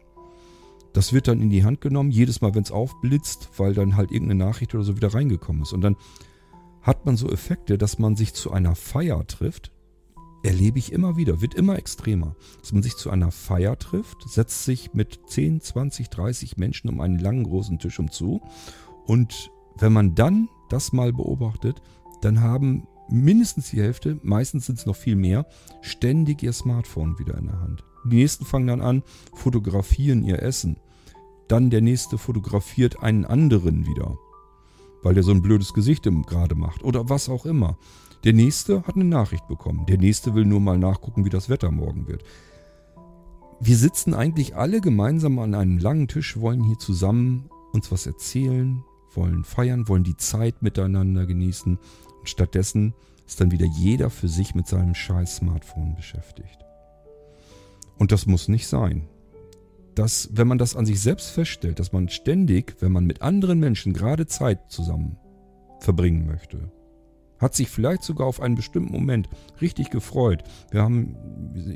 [0.93, 4.13] Das wird dann in die Hand genommen, jedes Mal, wenn es aufblitzt, weil dann halt
[4.13, 5.73] irgendeine Nachricht oder so wieder reingekommen ist.
[5.73, 5.97] Und dann
[6.83, 9.73] hat man so Effekte, dass man sich zu einer Feier trifft,
[10.43, 14.65] erlebe ich immer wieder, wird immer extremer, dass man sich zu einer Feier trifft, setzt
[14.65, 18.41] sich mit 10, 20, 30 Menschen um einen langen großen Tisch umzu
[19.07, 21.81] und wenn man dann das mal beobachtet,
[22.21, 25.47] dann haben mindestens die Hälfte, meistens sind es noch viel mehr,
[25.81, 27.85] ständig ihr Smartphone wieder in der Hand.
[28.05, 29.03] Die nächsten fangen dann an,
[29.35, 30.79] fotografieren ihr Essen.
[31.49, 34.17] Dann der nächste fotografiert einen anderen wieder,
[35.03, 37.77] weil der so ein blödes Gesicht gerade macht oder was auch immer.
[38.25, 39.87] Der nächste hat eine Nachricht bekommen.
[39.87, 42.23] Der nächste will nur mal nachgucken, wie das Wetter morgen wird.
[43.61, 48.85] Wir sitzen eigentlich alle gemeinsam an einem langen Tisch, wollen hier zusammen uns was erzählen,
[49.15, 51.79] wollen feiern, wollen die Zeit miteinander genießen.
[52.21, 52.95] Und stattdessen
[53.27, 56.59] ist dann wieder jeder für sich mit seinem scheiß Smartphone beschäftigt.
[57.99, 59.09] Und das muss nicht sein.
[59.95, 63.61] Das, wenn man das an sich selbst feststellt, dass man ständig, wenn man mit anderen
[63.61, 65.19] Menschen gerade Zeit zusammen
[65.81, 66.71] verbringen möchte,
[67.43, 69.29] hat sich vielleicht sogar auf einen bestimmten Moment
[69.61, 70.45] richtig gefreut.
[70.71, 71.17] Wir haben,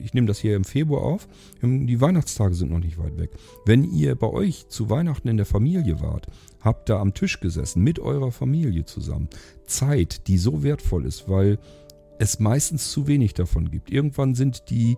[0.00, 1.28] ich nehme das hier im Februar auf,
[1.60, 3.30] die Weihnachtstage sind noch nicht weit weg.
[3.66, 6.28] Wenn ihr bei euch zu Weihnachten in der Familie wart,
[6.60, 9.28] habt da am Tisch gesessen mit eurer Familie zusammen.
[9.66, 11.58] Zeit, die so wertvoll ist, weil
[12.18, 13.90] es meistens zu wenig davon gibt.
[13.90, 14.96] Irgendwann sind die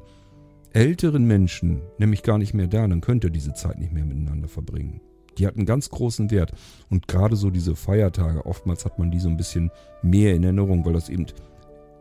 [0.72, 4.48] älteren Menschen nämlich gar nicht mehr da, dann könnt ihr diese Zeit nicht mehr miteinander
[4.48, 5.00] verbringen.
[5.38, 6.52] Die hatten ganz großen Wert.
[6.90, 9.70] Und gerade so diese Feiertage, oftmals hat man die so ein bisschen
[10.02, 11.26] mehr in Erinnerung, weil das eben,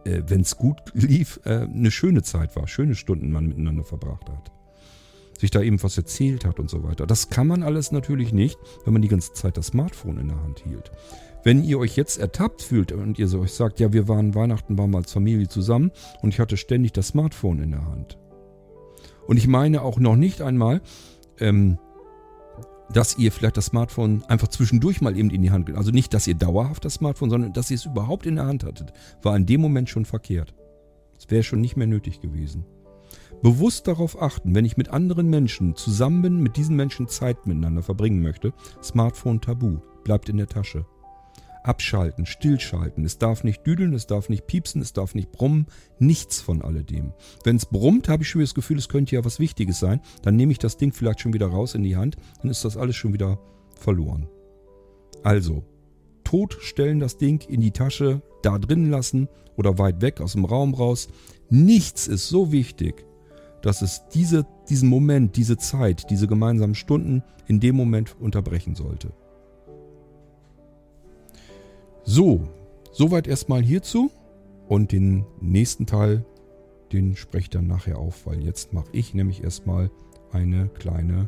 [0.06, 4.30] äh, wenn es gut lief, äh, eine schöne Zeit war, schöne Stunden man miteinander verbracht
[4.30, 4.52] hat.
[5.38, 7.06] Sich da eben was erzählt hat und so weiter.
[7.06, 10.42] Das kann man alles natürlich nicht, wenn man die ganze Zeit das Smartphone in der
[10.42, 10.92] Hand hielt.
[11.44, 14.80] Wenn ihr euch jetzt ertappt fühlt und ihr so euch sagt, ja, wir waren Weihnachten,
[14.80, 15.92] waren mal als Familie zusammen
[16.24, 18.18] und ich hatte ständig das Smartphone in der Hand.
[19.28, 20.82] Und ich meine auch noch nicht einmal,
[21.40, 21.78] ähm,
[22.92, 26.26] dass ihr vielleicht das Smartphone einfach zwischendurch mal eben in die Hand, also nicht, dass
[26.28, 29.46] ihr dauerhaft das Smartphone, sondern dass ihr es überhaupt in der Hand hattet, war in
[29.46, 30.54] dem Moment schon verkehrt.
[31.18, 32.66] Es wäre schon nicht mehr nötig gewesen.
[33.44, 37.84] Bewusst darauf achten, wenn ich mit anderen Menschen zusammen bin, mit diesen Menschen Zeit miteinander
[37.84, 40.86] verbringen möchte, Smartphone tabu, bleibt in der Tasche.
[41.68, 43.04] Abschalten, stillschalten.
[43.04, 45.68] Es darf nicht düdeln, es darf nicht piepsen, es darf nicht brummen.
[46.00, 47.14] Nichts von alledem.
[47.44, 50.02] Wenn es brummt, habe ich schon das Gefühl, es könnte ja was Wichtiges sein.
[50.22, 52.16] Dann nehme ich das Ding vielleicht schon wieder raus in die Hand.
[52.42, 53.40] Dann ist das alles schon wieder
[53.76, 54.28] verloren.
[55.24, 55.64] Also,
[56.24, 60.74] totstellen das Ding in die Tasche, da drin lassen oder weit weg aus dem Raum
[60.74, 61.10] raus.
[61.50, 63.06] Nichts ist so wichtig,
[63.62, 69.12] dass es diese, diesen Moment, diese Zeit, diese gemeinsamen Stunden in dem Moment unterbrechen sollte.
[72.10, 72.48] So,
[72.94, 74.10] soweit erstmal hierzu.
[74.70, 76.24] Und den nächsten Teil,
[76.94, 79.92] den spreche ich dann nachher auf, weil jetzt mache ich nämlich erstmal
[80.32, 81.28] eine kleine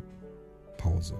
[0.78, 1.16] Pause.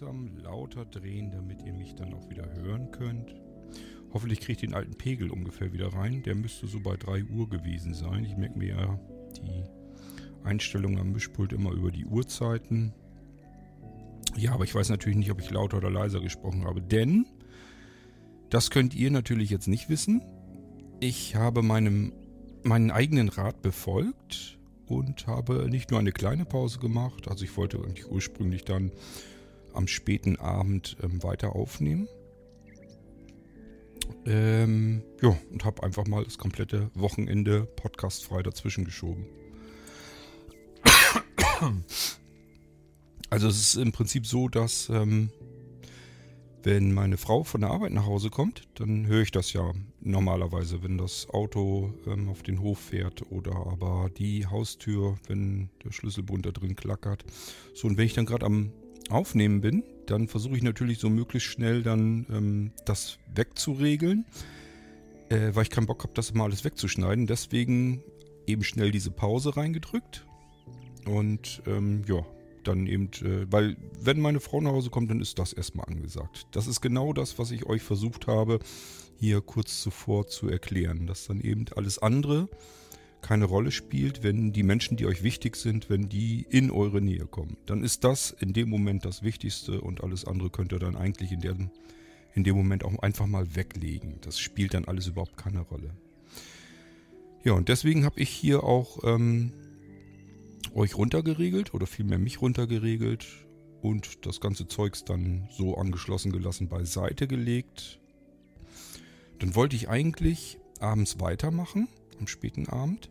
[0.00, 3.34] Langsam lauter drehen, damit ihr mich dann auch wieder hören könnt.
[4.12, 6.22] Hoffentlich kriege ich den alten Pegel ungefähr wieder rein.
[6.22, 8.24] Der müsste so bei 3 Uhr gewesen sein.
[8.24, 9.00] Ich merke mir ja
[9.36, 9.64] die
[10.42, 12.94] Einstellung am Mischpult immer über die Uhrzeiten.
[14.36, 17.26] Ja, aber ich weiß natürlich nicht, ob ich lauter oder leiser gesprochen habe, denn
[18.48, 20.22] das könnt ihr natürlich jetzt nicht wissen.
[21.00, 22.12] Ich habe meinem
[22.62, 27.78] meinen eigenen Rat befolgt und habe nicht nur eine kleine Pause gemacht, also ich wollte
[27.78, 28.92] eigentlich ursprünglich dann
[29.74, 32.08] am späten Abend ähm, weiter aufnehmen.
[34.26, 39.26] Ähm, ja, und habe einfach mal das komplette Wochenende podcastfrei dazwischen geschoben.
[43.30, 45.30] Also es ist im Prinzip so, dass ähm,
[46.62, 50.82] wenn meine Frau von der Arbeit nach Hause kommt, dann höre ich das ja normalerweise,
[50.82, 56.44] wenn das Auto ähm, auf den Hof fährt oder aber die Haustür, wenn der Schlüsselbund
[56.44, 57.24] da drin klackert.
[57.74, 58.72] So, und wenn ich dann gerade am
[59.10, 64.24] Aufnehmen bin, dann versuche ich natürlich so möglichst schnell dann ähm, das wegzuregeln,
[65.28, 67.26] äh, weil ich keinen Bock habe, das immer alles wegzuschneiden.
[67.26, 68.02] Deswegen
[68.46, 70.26] eben schnell diese Pause reingedrückt.
[71.06, 72.24] Und ähm, ja,
[72.64, 76.46] dann eben, äh, weil wenn meine Frau nach Hause kommt, dann ist das erstmal angesagt.
[76.52, 78.58] Das ist genau das, was ich euch versucht habe,
[79.18, 82.48] hier kurz zuvor zu erklären, dass dann eben alles andere
[83.22, 87.26] keine Rolle spielt, wenn die Menschen, die euch wichtig sind, wenn die in eure Nähe
[87.26, 87.56] kommen.
[87.66, 91.32] Dann ist das in dem Moment das Wichtigste und alles andere könnt ihr dann eigentlich
[91.32, 91.56] in, der,
[92.34, 94.18] in dem Moment auch einfach mal weglegen.
[94.22, 95.94] Das spielt dann alles überhaupt keine Rolle.
[97.44, 99.52] Ja, und deswegen habe ich hier auch ähm,
[100.74, 103.26] euch runtergeregelt oder vielmehr mich runtergeregelt
[103.80, 107.98] und das ganze Zeugs dann so angeschlossen gelassen beiseite gelegt.
[109.38, 111.88] Dann wollte ich eigentlich abends weitermachen,
[112.20, 113.10] am späten Abend.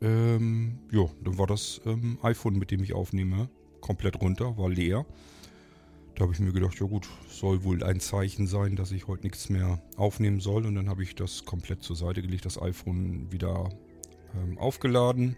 [0.00, 3.48] Ähm, ja, dann war das ähm, iPhone, mit dem ich aufnehme,
[3.80, 5.04] komplett runter, war leer.
[6.14, 9.22] Da habe ich mir gedacht, ja gut, soll wohl ein Zeichen sein, dass ich heute
[9.22, 10.66] nichts mehr aufnehmen soll.
[10.66, 13.70] Und dann habe ich das komplett zur Seite gelegt, das iPhone wieder
[14.34, 15.36] ähm, aufgeladen,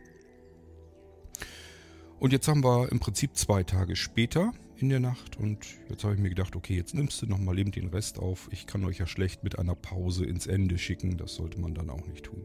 [2.23, 4.53] und jetzt haben wir im Prinzip zwei Tage später
[4.83, 7.71] in der Nacht und jetzt habe ich mir gedacht, okay, jetzt nimmst du nochmal eben
[7.71, 8.49] den Rest auf.
[8.51, 11.89] Ich kann euch ja schlecht mit einer Pause ins Ende schicken, das sollte man dann
[11.89, 12.43] auch nicht tun.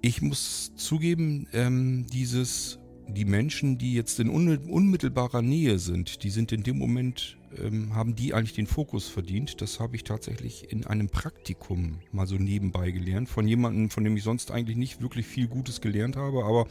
[0.00, 6.50] Ich muss zugeben, ähm, dieses, die Menschen, die jetzt in unmittelbarer Nähe sind, die sind
[6.50, 9.60] in dem Moment, ähm, haben die eigentlich den Fokus verdient.
[9.60, 13.28] Das habe ich tatsächlich in einem Praktikum mal so nebenbei gelernt.
[13.28, 16.66] Von jemandem, von dem ich sonst eigentlich nicht wirklich viel Gutes gelernt habe, aber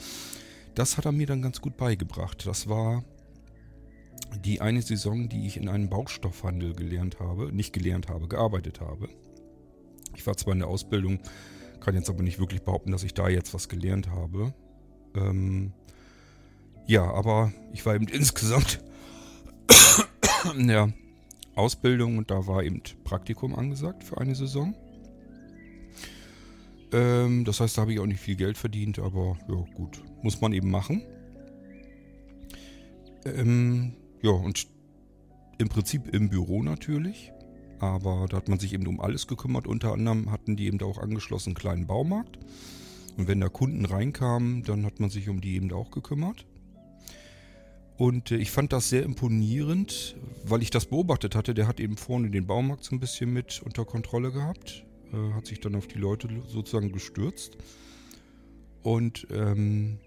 [0.76, 2.46] das hat er mir dann ganz gut beigebracht.
[2.46, 3.06] Das war
[4.40, 9.10] die eine Saison, die ich in einem Baustoffhandel gelernt habe, nicht gelernt habe, gearbeitet habe.
[10.16, 11.20] Ich war zwar in der Ausbildung,
[11.80, 14.54] kann jetzt aber nicht wirklich behaupten, dass ich da jetzt was gelernt habe.
[15.16, 15.74] Ähm,
[16.88, 18.84] ja, aber ich war eben insgesamt
[20.58, 20.92] in der
[21.56, 24.76] Ausbildung und da war eben Praktikum angesagt für eine Saison.
[26.94, 30.02] Ähm, das heißt, da habe ich auch nicht viel Geld verdient, aber ja, gut.
[30.22, 31.04] Muss man eben machen.
[33.26, 34.68] Ähm, ja, und
[35.58, 37.32] im Prinzip im Büro natürlich.
[37.80, 39.68] aber da hat man sich eben um alles gekümmert.
[39.68, 42.38] Unter anderem hatten die eben da auch angeschlossen einen kleinen Baumarkt.
[43.18, 46.46] Und wenn da Kunden reinkamen, dann hat man sich um die eben auch gekümmert.
[47.98, 51.54] Und äh, ich fand das sehr imponierend, weil ich das beobachtet hatte.
[51.54, 54.86] Der hat eben vorne den Baumarkt so ein bisschen mit unter Kontrolle gehabt.
[55.14, 57.58] Äh, hat sich dann auf die Leute sozusagen gestürzt.
[58.84, 60.00] Und ähm,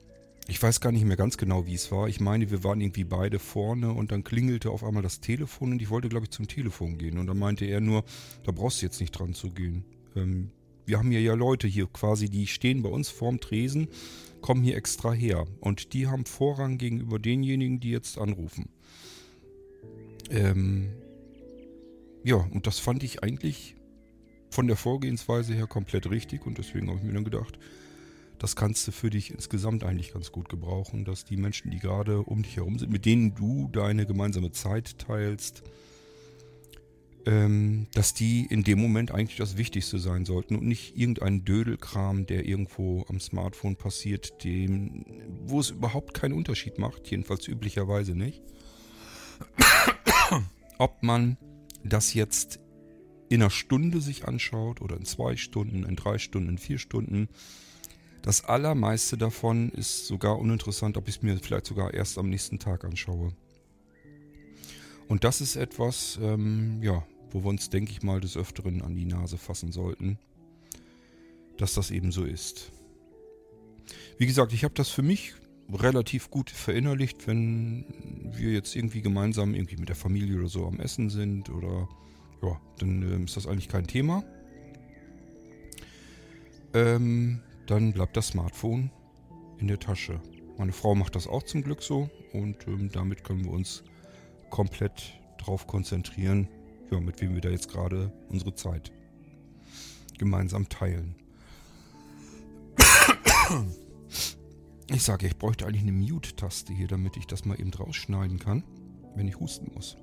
[0.46, 2.08] ich weiß gar nicht mehr ganz genau, wie es war.
[2.08, 5.80] Ich meine, wir waren irgendwie beide vorne und dann klingelte auf einmal das Telefon und
[5.80, 7.18] ich wollte, glaube ich, zum Telefon gehen.
[7.18, 8.04] Und dann meinte er nur,
[8.44, 9.84] da brauchst du jetzt nicht dran zu gehen.
[10.14, 10.50] Ähm,
[10.84, 13.88] wir haben hier ja Leute hier quasi, die stehen bei uns vorm Tresen,
[14.42, 15.46] kommen hier extra her.
[15.60, 18.68] Und die haben Vorrang gegenüber denjenigen, die jetzt anrufen.
[20.30, 20.90] Ähm,
[22.22, 23.76] ja, und das fand ich eigentlich
[24.50, 26.44] von der Vorgehensweise her komplett richtig.
[26.46, 27.58] Und deswegen habe ich mir dann gedacht,
[28.44, 32.20] das kannst du für dich insgesamt eigentlich ganz gut gebrauchen, dass die Menschen, die gerade
[32.20, 35.62] um dich herum sind, mit denen du deine gemeinsame Zeit teilst,
[37.24, 42.26] ähm, dass die in dem Moment eigentlich das Wichtigste sein sollten und nicht irgendein Dödelkram,
[42.26, 45.06] der irgendwo am Smartphone passiert, dem,
[45.46, 48.42] wo es überhaupt keinen Unterschied macht, jedenfalls üblicherweise nicht.
[50.78, 51.38] Ob man
[51.82, 52.60] das jetzt
[53.30, 57.30] in einer Stunde sich anschaut oder in zwei Stunden, in drei Stunden, in vier Stunden,
[58.24, 62.58] das allermeiste davon ist sogar uninteressant, ob ich es mir vielleicht sogar erst am nächsten
[62.58, 63.34] Tag anschaue.
[65.08, 68.94] Und das ist etwas, ähm, ja, wo wir uns, denke ich mal, des Öfteren an
[68.96, 70.18] die Nase fassen sollten,
[71.58, 72.72] dass das eben so ist.
[74.16, 75.34] Wie gesagt, ich habe das für mich
[75.70, 77.84] relativ gut verinnerlicht, wenn
[78.32, 81.90] wir jetzt irgendwie gemeinsam irgendwie mit der Familie oder so am Essen sind oder
[82.42, 84.24] ja, dann äh, ist das eigentlich kein Thema.
[86.72, 88.90] Ähm, dann bleibt das Smartphone
[89.58, 90.20] in der Tasche.
[90.58, 93.82] Meine Frau macht das auch zum Glück so und ähm, damit können wir uns
[94.50, 96.48] komplett darauf konzentrieren,
[96.90, 98.92] ja, mit wem wir da jetzt gerade unsere Zeit
[100.18, 101.16] gemeinsam teilen.
[104.90, 108.62] Ich sage, ich bräuchte eigentlich eine Mute-Taste hier, damit ich das mal eben rausschneiden kann,
[109.16, 109.96] wenn ich husten muss.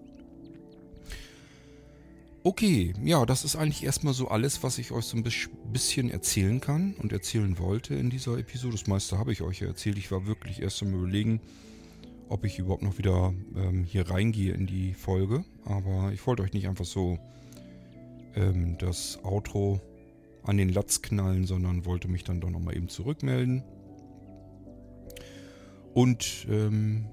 [2.44, 5.24] Okay, ja, das ist eigentlich erstmal so alles, was ich euch so ein
[5.72, 8.74] bisschen erzählen kann und erzählen wollte in dieser Episode.
[8.74, 10.00] Das meiste habe ich euch ja erzählt.
[10.00, 11.40] Ich war wirklich erst am Überlegen,
[12.30, 15.46] ob ich überhaupt noch wieder ähm, hier reingehe in die Folge.
[15.66, 17.20] Aber ich wollte euch nicht einfach so
[18.36, 19.80] ähm, das Outro
[20.42, 23.64] an den Latz knallen, sondern wollte mich dann doch nochmal eben zurückmelden.
[25.94, 27.06] Und ähm,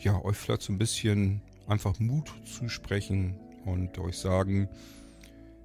[0.00, 4.68] ja, euch vielleicht so ein bisschen einfach Mut zu sprechen, und euch sagen,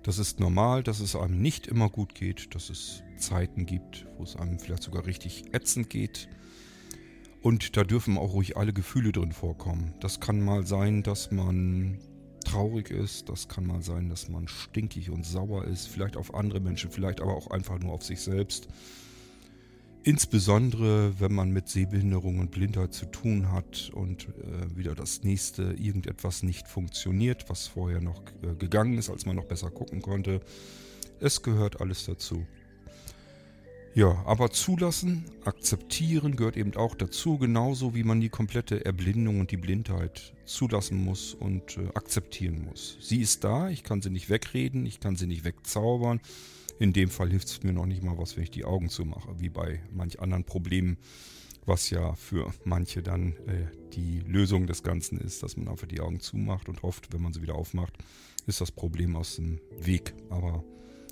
[0.03, 4.23] das ist normal, dass es einem nicht immer gut geht, dass es Zeiten gibt, wo
[4.23, 6.29] es einem vielleicht sogar richtig ätzend geht.
[7.41, 9.93] Und da dürfen auch ruhig alle Gefühle drin vorkommen.
[9.99, 11.99] Das kann mal sein, dass man
[12.45, 16.61] traurig ist, das kann mal sein, dass man stinkig und sauer ist, vielleicht auf andere
[16.61, 18.67] Menschen, vielleicht aber auch einfach nur auf sich selbst.
[20.07, 25.63] Insbesondere, wenn man mit Sehbehinderung und Blindheit zu tun hat und äh, wieder das nächste
[25.73, 30.39] irgendetwas nicht funktioniert, was vorher noch äh, gegangen ist, als man noch besser gucken konnte.
[31.19, 32.45] Es gehört alles dazu.
[33.95, 39.51] Ja, aber zulassen, akzeptieren gehört eben auch dazu, genauso wie man die komplette Erblindung und
[39.51, 42.97] die Blindheit zulassen muss und äh, akzeptieren muss.
[43.01, 46.21] Sie ist da, ich kann sie nicht wegreden, ich kann sie nicht wegzaubern.
[46.79, 49.39] In dem Fall hilft es mir noch nicht mal was, wenn ich die Augen zumache,
[49.39, 50.97] wie bei manch anderen Problemen,
[51.65, 55.99] was ja für manche dann äh, die Lösung des Ganzen ist, dass man einfach die
[55.99, 57.93] Augen zumacht und hofft, wenn man sie wieder aufmacht,
[58.45, 60.13] ist das Problem aus dem Weg.
[60.29, 60.63] Aber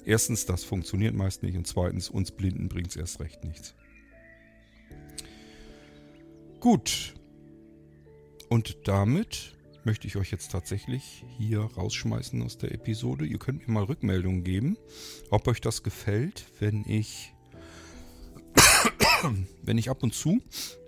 [0.05, 3.75] erstens, das funktioniert meist nicht und zweitens, uns Blinden bringt es erst recht nichts.
[6.59, 7.15] Gut.
[8.49, 9.54] Und damit
[9.85, 13.25] möchte ich euch jetzt tatsächlich hier rausschmeißen aus der Episode.
[13.25, 14.77] Ihr könnt mir mal Rückmeldungen geben,
[15.29, 17.33] ob euch das gefällt, wenn ich
[19.63, 20.41] wenn ich ab und zu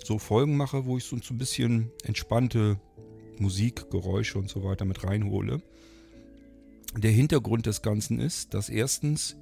[0.03, 2.79] so Folgen mache, wo ich so ein bisschen entspannte
[3.39, 5.61] Musik, Geräusche und so weiter mit reinhole.
[6.95, 9.37] Der Hintergrund des Ganzen ist, dass erstens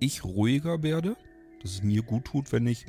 [0.00, 1.16] ich ruhiger werde,
[1.62, 2.86] dass es mir gut tut, wenn ich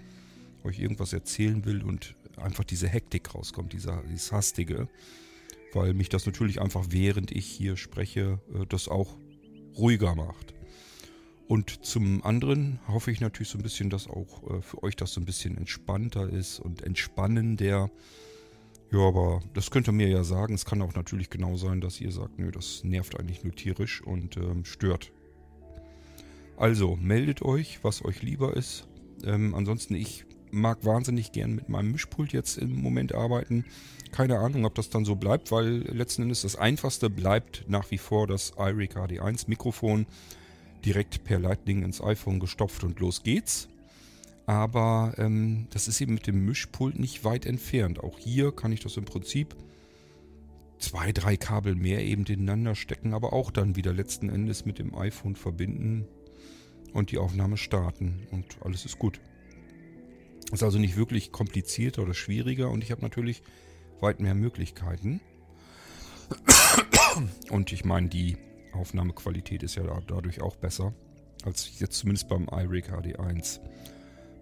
[0.64, 4.88] euch irgendwas erzählen will und einfach diese Hektik rauskommt, dieser, dieses Hastige
[5.74, 9.18] weil mich das natürlich einfach, während ich hier spreche, äh, das auch
[9.78, 10.54] ruhiger macht.
[11.48, 15.14] Und zum anderen hoffe ich natürlich so ein bisschen, dass auch äh, für euch das
[15.14, 17.90] so ein bisschen entspannter ist und entspannender.
[18.92, 20.54] Ja, aber das könnt ihr mir ja sagen.
[20.54, 24.02] Es kann auch natürlich genau sein, dass ihr sagt, nö, das nervt eigentlich nur tierisch
[24.02, 25.12] und ähm, stört.
[26.56, 28.88] Also meldet euch, was euch lieber ist.
[29.24, 33.66] Ähm, ansonsten, ich mag wahnsinnig gern mit meinem Mischpult jetzt im Moment arbeiten.
[34.12, 37.98] Keine Ahnung, ob das dann so bleibt, weil letzten Endes das einfachste bleibt nach wie
[37.98, 40.06] vor das iRig HD1 Mikrofon
[40.86, 43.68] direkt per Lightning ins iPhone gestopft und los geht's.
[44.46, 48.00] Aber ähm, das ist eben mit dem Mischpult nicht weit entfernt.
[48.00, 49.56] Auch hier kann ich das im Prinzip
[50.80, 54.96] zwei, drei Kabel mehr eben ineinander stecken, aber auch dann wieder letzten Endes mit dem
[54.96, 56.08] iPhone verbinden
[56.94, 59.20] und die Aufnahme starten und alles ist gut.
[60.52, 63.44] Ist also nicht wirklich komplizierter oder schwieriger und ich habe natürlich
[64.00, 65.22] weit mehr Möglichkeiten.
[67.50, 68.38] Und ich meine, die
[68.72, 70.94] Aufnahmequalität ist ja dadurch auch besser
[71.46, 73.60] als jetzt zumindest beim iRig HD1.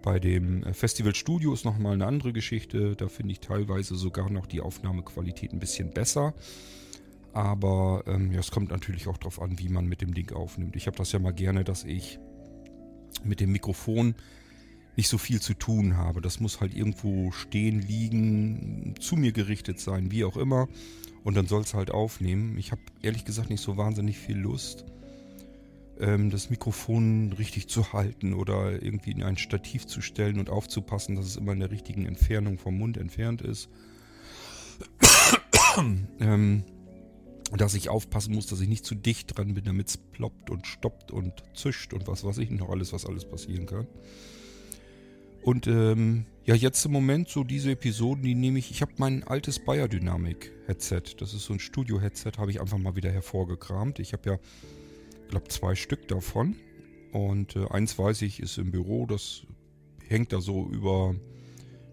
[0.02, 2.96] Bei dem äh, Festival Studio ist nochmal eine andere Geschichte.
[2.96, 6.34] Da finde ich teilweise sogar noch die Aufnahmequalität ein bisschen besser.
[7.32, 10.76] Aber ähm, ja, es kommt natürlich auch darauf an, wie man mit dem Ding aufnimmt.
[10.76, 12.18] Ich habe das ja mal gerne, dass ich
[13.24, 14.14] mit dem Mikrofon
[14.98, 16.20] nicht so viel zu tun habe.
[16.20, 20.68] Das muss halt irgendwo stehen, liegen, zu mir gerichtet sein, wie auch immer.
[21.22, 22.58] Und dann soll es halt aufnehmen.
[22.58, 24.84] Ich habe ehrlich gesagt nicht so wahnsinnig viel Lust,
[26.00, 31.14] ähm, das Mikrofon richtig zu halten oder irgendwie in ein Stativ zu stellen und aufzupassen,
[31.14, 33.68] dass es immer in der richtigen Entfernung vom Mund entfernt ist.
[36.18, 36.64] ähm,
[37.56, 40.66] dass ich aufpassen muss, dass ich nicht zu dicht dran bin, damit es ploppt und
[40.66, 43.86] stoppt und zischt und was weiß ich noch alles, was alles passieren kann.
[45.42, 48.70] Und ähm, ja, jetzt im Moment so diese Episoden, die nehme ich.
[48.70, 51.02] Ich habe mein altes Bayer Dynamic Headset.
[51.18, 53.98] Das ist so ein Studio-Headset, habe ich einfach mal wieder hervorgekramt.
[53.98, 54.38] Ich habe ja,
[55.28, 56.56] glaube zwei Stück davon.
[57.12, 59.06] Und äh, eins weiß ich, ist im Büro.
[59.06, 59.46] Das
[60.06, 61.14] hängt da so über,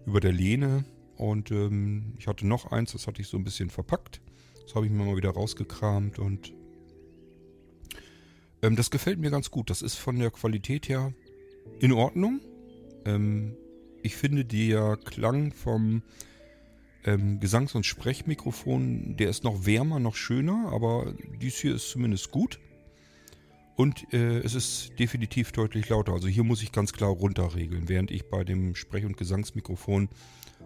[0.06, 0.84] über der Lehne.
[1.16, 4.20] Und ähm, ich hatte noch eins, das hatte ich so ein bisschen verpackt.
[4.64, 6.52] Das habe ich mir mal wieder rausgekramt und
[8.62, 9.70] ähm, das gefällt mir ganz gut.
[9.70, 11.14] Das ist von der Qualität her
[11.78, 12.40] in Ordnung.
[13.06, 13.56] Ähm,
[14.02, 16.02] ich finde der Klang vom
[17.04, 22.30] ähm, Gesangs- und Sprechmikrofon, der ist noch wärmer, noch schöner, aber dies hier ist zumindest
[22.30, 22.58] gut.
[23.76, 26.12] Und äh, es ist definitiv deutlich lauter.
[26.12, 30.08] Also hier muss ich ganz klar runterregeln, während ich bei dem Sprech- und Gesangsmikrofon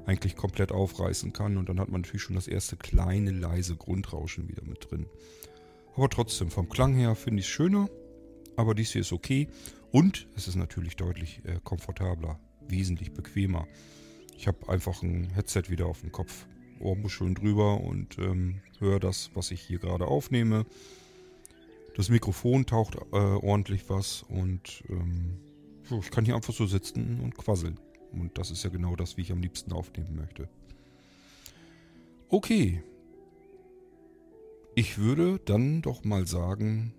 [0.06, 1.56] eigentlich komplett aufreißen kann.
[1.56, 5.06] Und dann hat man natürlich schon das erste kleine, leise Grundrauschen wieder mit drin.
[5.96, 7.88] Aber trotzdem, vom Klang her finde ich es schöner.
[8.56, 9.48] Aber dies hier ist okay.
[9.92, 12.38] Und es ist natürlich deutlich äh, komfortabler,
[12.68, 13.66] wesentlich bequemer.
[14.36, 16.46] Ich habe einfach ein Headset wieder auf dem Kopf,
[16.78, 20.64] Ohrmuscheln drüber und ähm, höre das, was ich hier gerade aufnehme.
[21.96, 25.38] Das Mikrofon taucht äh, ordentlich was und ähm,
[25.90, 27.78] ich kann hier einfach so sitzen und quasseln.
[28.12, 30.48] Und das ist ja genau das, wie ich am liebsten aufnehmen möchte.
[32.28, 32.82] Okay.
[34.76, 36.94] Ich würde dann doch mal sagen,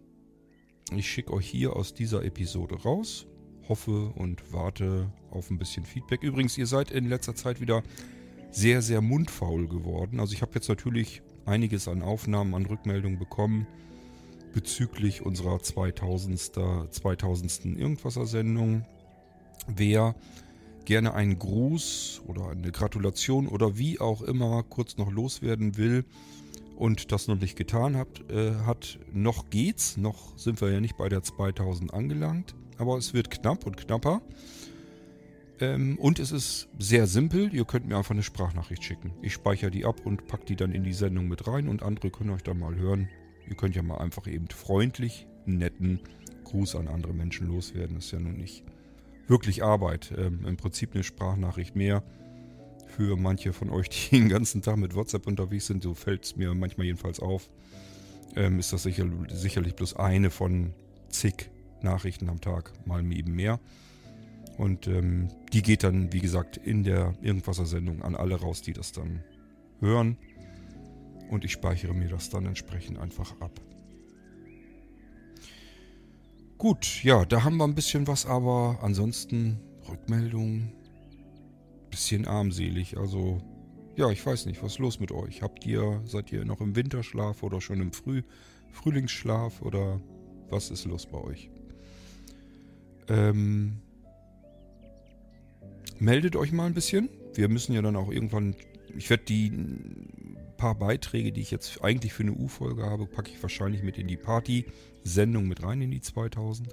[0.97, 3.27] ich schicke euch hier aus dieser Episode raus.
[3.69, 6.23] Hoffe und warte auf ein bisschen Feedback.
[6.23, 7.83] Übrigens, ihr seid in letzter Zeit wieder
[8.51, 10.19] sehr, sehr mundfaul geworden.
[10.19, 13.67] Also ich habe jetzt natürlich einiges an Aufnahmen, an Rückmeldungen bekommen
[14.53, 16.39] bezüglich unserer 2000.
[16.91, 17.65] 2000.
[17.77, 18.85] Irgendwasser-Sendung.
[19.67, 20.15] Wer
[20.85, 26.05] gerne einen Gruß oder eine Gratulation oder wie auch immer kurz noch loswerden will
[26.81, 30.97] und das noch nicht getan hat, äh, hat, noch geht's, noch sind wir ja nicht
[30.97, 34.23] bei der 2000 angelangt, aber es wird knapp und knapper.
[35.59, 39.13] Ähm, und es ist sehr simpel, ihr könnt mir einfach eine Sprachnachricht schicken.
[39.21, 42.09] Ich speichere die ab und packe die dann in die Sendung mit rein und andere
[42.09, 43.09] können euch dann mal hören.
[43.47, 45.99] Ihr könnt ja mal einfach eben freundlich, netten
[46.45, 47.97] Gruß an andere Menschen loswerden.
[47.97, 48.63] Das ist ja nun nicht
[49.27, 50.15] wirklich Arbeit.
[50.17, 52.01] Ähm, Im Prinzip eine Sprachnachricht mehr.
[52.95, 56.35] Für manche von euch, die den ganzen Tag mit WhatsApp unterwegs sind, so fällt es
[56.35, 57.49] mir manchmal jedenfalls auf,
[58.35, 60.73] ähm, ist das sicher, sicherlich bloß eine von
[61.09, 61.49] zig
[61.81, 63.59] Nachrichten am Tag, mal eben mehr.
[64.57, 68.91] Und ähm, die geht dann, wie gesagt, in der Irgendwasser-Sendung an alle raus, die das
[68.91, 69.23] dann
[69.79, 70.17] hören.
[71.29, 73.59] Und ich speichere mir das dann entsprechend einfach ab.
[76.57, 79.59] Gut, ja, da haben wir ein bisschen was, aber ansonsten
[79.89, 80.73] Rückmeldungen,
[81.91, 82.97] bisschen armselig.
[82.97, 83.41] Also,
[83.95, 85.41] ja, ich weiß nicht, was ist los mit euch?
[85.43, 88.23] Habt ihr, seid ihr noch im Winterschlaf oder schon im Früh,
[88.71, 90.01] Frühlingsschlaf oder
[90.49, 91.49] was ist los bei euch?
[93.07, 93.81] Ähm,
[95.99, 97.09] meldet euch mal ein bisschen.
[97.35, 98.55] Wir müssen ja dann auch irgendwann,
[98.97, 99.51] ich werde die
[100.61, 104.07] paar Beiträge, die ich jetzt eigentlich für eine U-Folge habe, packe ich wahrscheinlich mit in
[104.07, 106.69] die Party-Sendung mit rein in die 2000.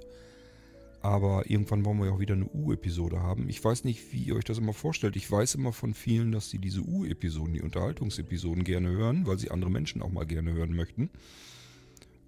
[1.01, 3.47] Aber irgendwann wollen wir ja auch wieder eine U-Episode haben.
[3.47, 5.15] Ich weiß nicht, wie ihr euch das immer vorstellt.
[5.15, 9.49] Ich weiß immer von vielen, dass sie diese U-Episoden, die Unterhaltungsepisoden gerne hören, weil sie
[9.49, 11.09] andere Menschen auch mal gerne hören möchten.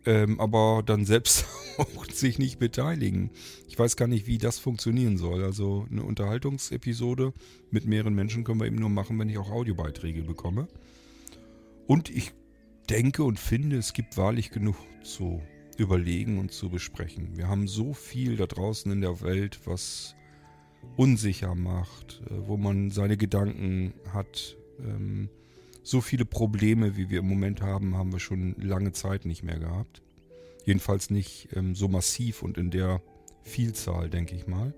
[0.06, 1.46] ähm, aber dann selbst
[1.78, 3.30] auch sich nicht beteiligen.
[3.68, 5.44] Ich weiß gar nicht, wie das funktionieren soll.
[5.44, 7.34] Also eine Unterhaltungsepisode
[7.72, 10.68] mit mehreren Menschen können wir eben nur machen, wenn ich auch Audiobeiträge bekomme.
[11.88, 12.32] Und ich
[12.90, 15.42] denke und finde, es gibt wahrlich genug zu
[15.82, 17.36] überlegen und zu besprechen.
[17.36, 20.16] Wir haben so viel da draußen in der Welt, was
[20.96, 24.58] unsicher macht, äh, wo man seine Gedanken hat.
[24.80, 25.30] Ähm,
[25.84, 29.58] so viele Probleme, wie wir im Moment haben, haben wir schon lange Zeit nicht mehr
[29.58, 30.04] gehabt.
[30.66, 33.02] Jedenfalls nicht ähm, so massiv und in der
[33.42, 34.74] Vielzahl, denke ich mal.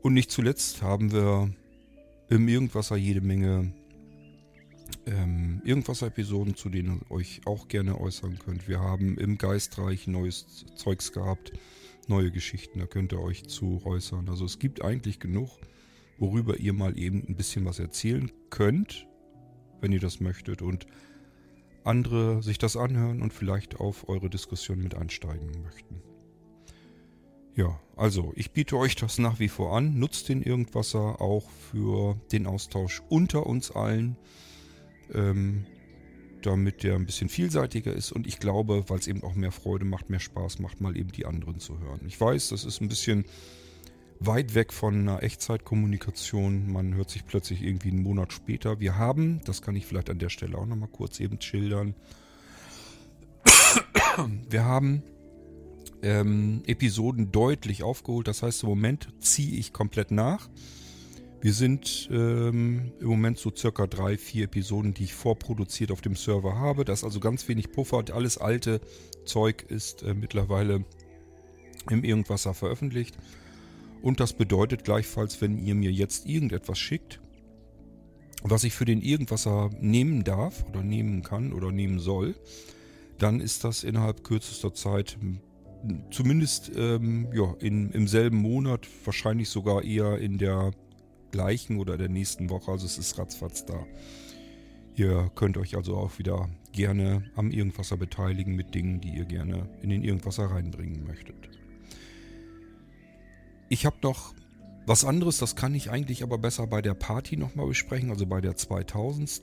[0.00, 1.50] Und nicht zuletzt haben wir
[2.28, 3.72] im Irgendwasser jede Menge
[5.06, 8.68] ähm, Irgendwasser-Episoden, zu denen ihr euch auch gerne äußern könnt.
[8.68, 11.52] Wir haben im Geistreich neues Zeugs gehabt,
[12.06, 14.28] neue Geschichten, da könnt ihr euch zu äußern.
[14.28, 15.50] Also es gibt eigentlich genug,
[16.18, 19.08] worüber ihr mal eben ein bisschen was erzählen könnt
[19.80, 20.86] wenn ihr das möchtet und
[21.84, 26.02] andere sich das anhören und vielleicht auf eure Diskussion mit einsteigen möchten.
[27.54, 29.98] Ja, also ich biete euch das nach wie vor an.
[29.98, 34.16] Nutzt den Irgendwasser auch für den Austausch unter uns allen,
[35.14, 35.66] ähm,
[36.42, 38.12] damit der ein bisschen vielseitiger ist.
[38.12, 41.12] Und ich glaube, weil es eben auch mehr Freude macht, mehr Spaß macht, mal eben
[41.12, 42.00] die anderen zu hören.
[42.06, 43.24] Ich weiß, das ist ein bisschen
[44.20, 46.70] weit weg von einer Echtzeitkommunikation.
[46.72, 48.80] Man hört sich plötzlich irgendwie einen Monat später.
[48.80, 51.94] Wir haben, das kann ich vielleicht an der Stelle auch nochmal kurz eben schildern,
[54.50, 55.02] wir haben
[56.02, 58.28] ähm, Episoden deutlich aufgeholt.
[58.28, 60.48] Das heißt, im Moment ziehe ich komplett nach.
[61.40, 66.16] Wir sind ähm, im Moment so circa drei, vier Episoden, die ich vorproduziert auf dem
[66.16, 66.84] Server habe.
[66.84, 68.02] Da ist also ganz wenig Puffer.
[68.12, 68.80] Alles alte
[69.24, 70.84] Zeug ist äh, mittlerweile
[71.90, 73.16] im Irgendwasser veröffentlicht.
[74.02, 77.20] Und das bedeutet gleichfalls, wenn ihr mir jetzt irgendetwas schickt,
[78.42, 82.34] was ich für den Irgendwasser nehmen darf oder nehmen kann oder nehmen soll,
[83.18, 85.18] dann ist das innerhalb kürzester Zeit
[86.10, 90.72] zumindest ähm, ja, in, im selben Monat, wahrscheinlich sogar eher in der
[91.30, 92.70] gleichen oder der nächsten Woche.
[92.70, 93.86] Also es ist ratzfatz da.
[94.94, 99.68] Ihr könnt euch also auch wieder gerne am Irgendwasser beteiligen mit Dingen, die ihr gerne
[99.80, 101.36] in den Irgendwasser reinbringen möchtet.
[103.68, 104.34] Ich habe noch
[104.86, 108.40] was anderes, das kann ich eigentlich aber besser bei der Party nochmal besprechen, also bei
[108.40, 109.42] der 2000.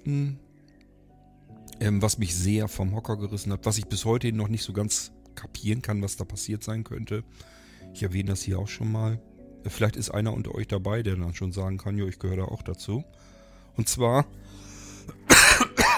[1.79, 4.73] Ähm, was mich sehr vom Hocker gerissen hat, was ich bis heute noch nicht so
[4.73, 7.23] ganz kapieren kann, was da passiert sein könnte.
[7.93, 9.21] Ich erwähne das hier auch schon mal.
[9.67, 12.43] Vielleicht ist einer unter euch dabei, der dann schon sagen kann, ja, ich gehöre da
[12.45, 13.03] auch dazu.
[13.75, 14.25] Und zwar,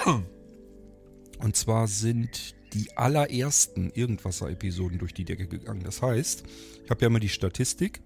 [1.38, 5.82] und zwar sind die allerersten Irgendwasser-Episoden durch die Decke gegangen.
[5.84, 6.44] Das heißt,
[6.84, 8.02] ich habe ja immer die Statistik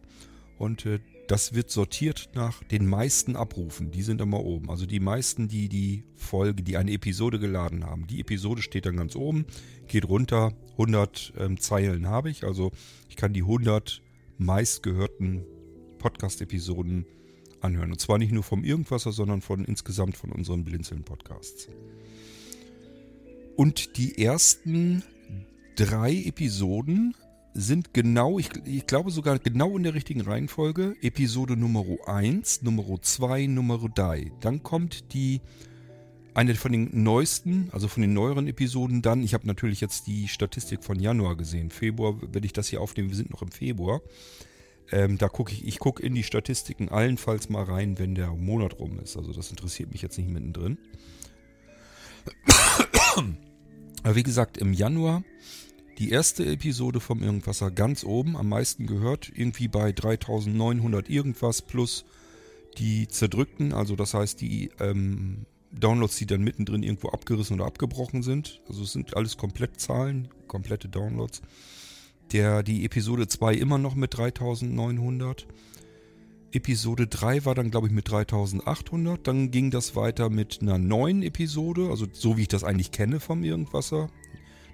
[0.59, 3.91] und äh, das wird sortiert nach den meisten Abrufen.
[3.91, 4.71] Die sind immer oben.
[4.71, 8.07] Also die meisten, die die Folge, die eine Episode geladen haben.
[8.07, 9.47] Die Episode steht dann ganz oben,
[9.89, 10.53] geht runter.
[10.73, 12.45] 100 ähm, Zeilen habe ich.
[12.45, 12.73] Also
[13.09, 14.03] ich kann die 100
[14.39, 15.45] meistgehörten
[16.03, 17.07] Podcast-Episoden
[17.61, 17.93] anhören.
[17.93, 21.69] Und zwar nicht nur vom Irgendwasser, sondern von insgesamt von unseren Blinzeln-Podcasts.
[23.57, 25.05] Und die ersten
[25.77, 27.15] drei Episoden
[27.55, 30.97] sind genau, ich, ich glaube sogar genau in der richtigen Reihenfolge.
[31.03, 34.33] Episode Nummer 1, Nummer 2, Nummer 3.
[34.41, 35.41] Dann kommt die
[36.35, 39.23] eine von den neuesten, also von den neueren Episoden dann.
[39.23, 41.71] Ich habe natürlich jetzt die Statistik von Januar gesehen.
[41.71, 44.01] Februar, wenn ich das hier aufnehme, wir sind noch im Februar.
[44.91, 48.79] Ähm, da gucke ich, ich gucke in die Statistiken allenfalls mal rein, wenn der Monat
[48.79, 49.17] rum ist.
[49.17, 50.79] Also das interessiert mich jetzt nicht mittendrin.
[54.03, 55.23] Aber wie gesagt, im Januar
[55.99, 62.05] die erste Episode vom Irgendwasser ganz oben, am meisten gehört, irgendwie bei 3900 irgendwas plus
[62.79, 68.23] die zerdrückten, also das heißt die ähm, Downloads, die dann mittendrin irgendwo abgerissen oder abgebrochen
[68.23, 68.61] sind.
[68.69, 71.43] Also es sind alles Komplettzahlen, komplette Downloads.
[72.33, 75.47] Der, die Episode 2 immer noch mit 3900.
[76.53, 79.27] Episode 3 war dann, glaube ich, mit 3800.
[79.27, 83.21] Dann ging das weiter mit einer neuen Episode, also so wie ich das eigentlich kenne
[83.21, 84.09] vom Irgendwasser.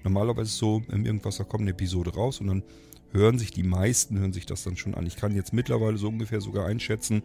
[0.05, 2.63] Normalerweise ist so, im Irgendwasser kommt eine Episode raus und dann
[3.11, 5.07] hören sich die meisten, hören sich das dann schon an.
[5.07, 7.23] Ich kann jetzt mittlerweile so ungefähr sogar einschätzen,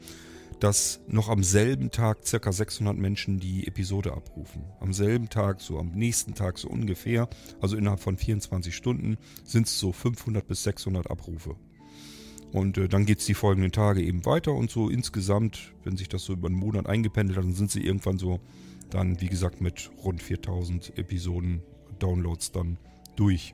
[0.63, 4.63] dass noch am selben Tag circa 600 Menschen die Episode abrufen.
[4.79, 7.27] Am selben Tag, so am nächsten Tag so ungefähr,
[7.59, 11.57] also innerhalb von 24 Stunden, sind es so 500 bis 600 Abrufe.
[12.53, 16.07] Und äh, dann geht es die folgenden Tage eben weiter und so insgesamt, wenn sich
[16.07, 18.39] das so über einen Monat eingependelt hat, dann sind sie irgendwann so
[18.89, 21.61] dann, wie gesagt, mit rund 4000 Episoden
[21.99, 22.77] Downloads dann
[23.17, 23.53] durch.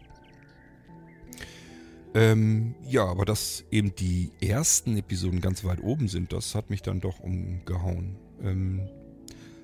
[2.15, 6.81] Ähm, ja, aber dass eben die ersten Episoden ganz weit oben sind, das hat mich
[6.81, 8.15] dann doch umgehauen.
[8.41, 8.89] Ähm,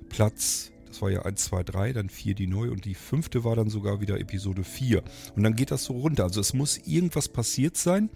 [0.09, 3.55] Platz, Das war ja 1, 2, 3, dann 4 die neue und die fünfte war
[3.55, 5.03] dann sogar wieder Episode 4.
[5.35, 6.23] Und dann geht das so runter.
[6.23, 8.09] Also es muss irgendwas passiert sein,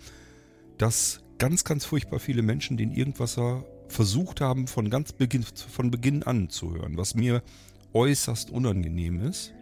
[0.78, 6.24] dass ganz, ganz furchtbar viele Menschen den Irgendwasser versucht haben, von ganz Beginn, von Beginn
[6.24, 7.42] an zu hören, was mir
[7.94, 9.54] äußerst unangenehm ist,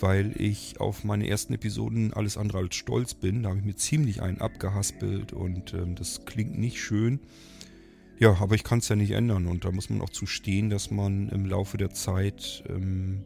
[0.00, 3.42] weil ich auf meine ersten Episoden alles andere als stolz bin.
[3.42, 7.20] Da habe ich mir ziemlich einen abgehaspelt und ähm, das klingt nicht schön.
[8.18, 10.70] Ja, aber ich kann es ja nicht ändern und da muss man auch zu stehen,
[10.70, 13.24] dass man im Laufe der Zeit ähm,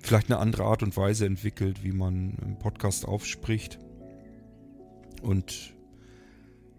[0.00, 3.78] vielleicht eine andere Art und Weise entwickelt, wie man im Podcast aufspricht.
[5.22, 5.72] Und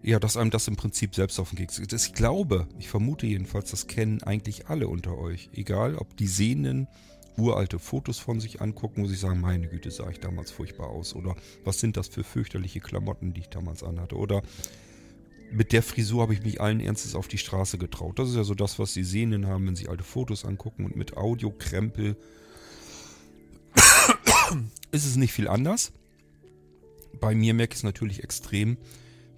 [0.02, 1.92] ja, dass einem das im Prinzip selbst auf den Keks geht.
[1.92, 5.48] Ich glaube, ich vermute jedenfalls, das kennen eigentlich alle unter euch.
[5.54, 6.88] Egal, ob die Sehenden
[7.36, 11.14] uralte Fotos von sich angucken, wo sie sagen, meine Güte, sah ich damals furchtbar aus.
[11.14, 11.34] Oder
[11.64, 14.16] was sind das für fürchterliche Klamotten, die ich damals anhatte.
[14.16, 14.42] Oder
[15.50, 18.18] mit der Frisur habe ich mich allen Ernstes auf die Straße getraut.
[18.18, 20.84] Das ist ja so das, was die Sehenden haben, wenn sie alte Fotos angucken.
[20.84, 22.16] Und mit Audiokrempel
[24.90, 25.92] ist es nicht viel anders.
[27.20, 28.76] Bei mir merke ich es natürlich extrem,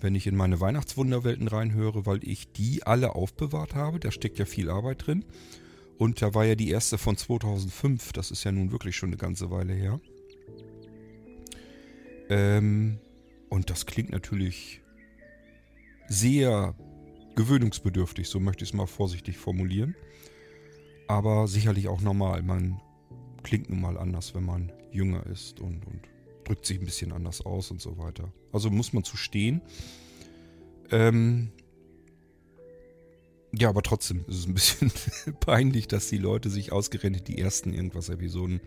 [0.01, 4.01] wenn ich in meine Weihnachtswunderwelten reinhöre, weil ich die alle aufbewahrt habe.
[4.01, 5.25] Da steckt ja viel Arbeit drin.
[5.99, 8.13] Und da war ja die erste von 2005.
[8.13, 10.01] Das ist ja nun wirklich schon eine ganze Weile her.
[12.29, 12.99] Ähm,
[13.49, 14.83] und das klingt natürlich
[16.09, 16.75] sehr
[17.35, 19.95] gewöhnungsbedürftig, so möchte ich es mal vorsichtig formulieren.
[21.09, 22.43] Aber sicherlich auch normal.
[22.43, 22.81] Man
[23.43, 26.01] klingt nun mal anders, wenn man jünger ist und, und
[26.45, 28.33] drückt sich ein bisschen anders aus und so weiter.
[28.53, 29.63] Also muss man zu stehen.
[30.91, 31.53] Ähm
[33.59, 34.93] ja, aber trotzdem ist es ein bisschen
[35.41, 38.61] peinlich, dass die Leute sich ausgerechnet die ersten irgendwas Episoden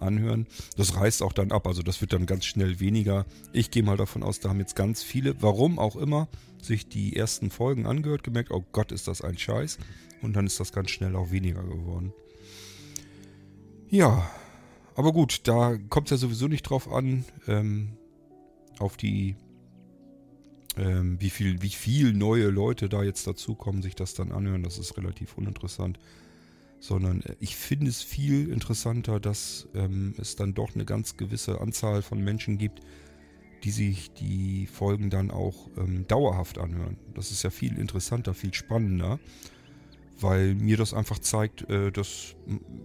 [0.00, 0.46] anhören.
[0.76, 3.24] Das reißt auch dann ab, also das wird dann ganz schnell weniger.
[3.52, 6.28] Ich gehe mal davon aus, da haben jetzt ganz viele, warum auch immer,
[6.60, 9.78] sich die ersten Folgen angehört, gemerkt, oh Gott, ist das ein Scheiß.
[10.22, 12.12] Und dann ist das ganz schnell auch weniger geworden.
[13.88, 14.30] Ja,
[14.94, 17.96] aber gut, da kommt es ja sowieso nicht drauf an, ähm,
[18.78, 19.36] auf die,
[20.76, 24.62] ähm, wie, viel, wie viel neue Leute da jetzt dazukommen, sich das dann anhören.
[24.62, 25.98] Das ist relativ uninteressant
[26.82, 31.60] sondern äh, ich finde es viel interessanter, dass ähm, es dann doch eine ganz gewisse
[31.60, 32.80] Anzahl von Menschen gibt,
[33.62, 36.96] die sich die Folgen dann auch ähm, dauerhaft anhören.
[37.14, 39.20] Das ist ja viel interessanter, viel spannender,
[40.20, 42.34] weil mir das einfach zeigt, äh, dass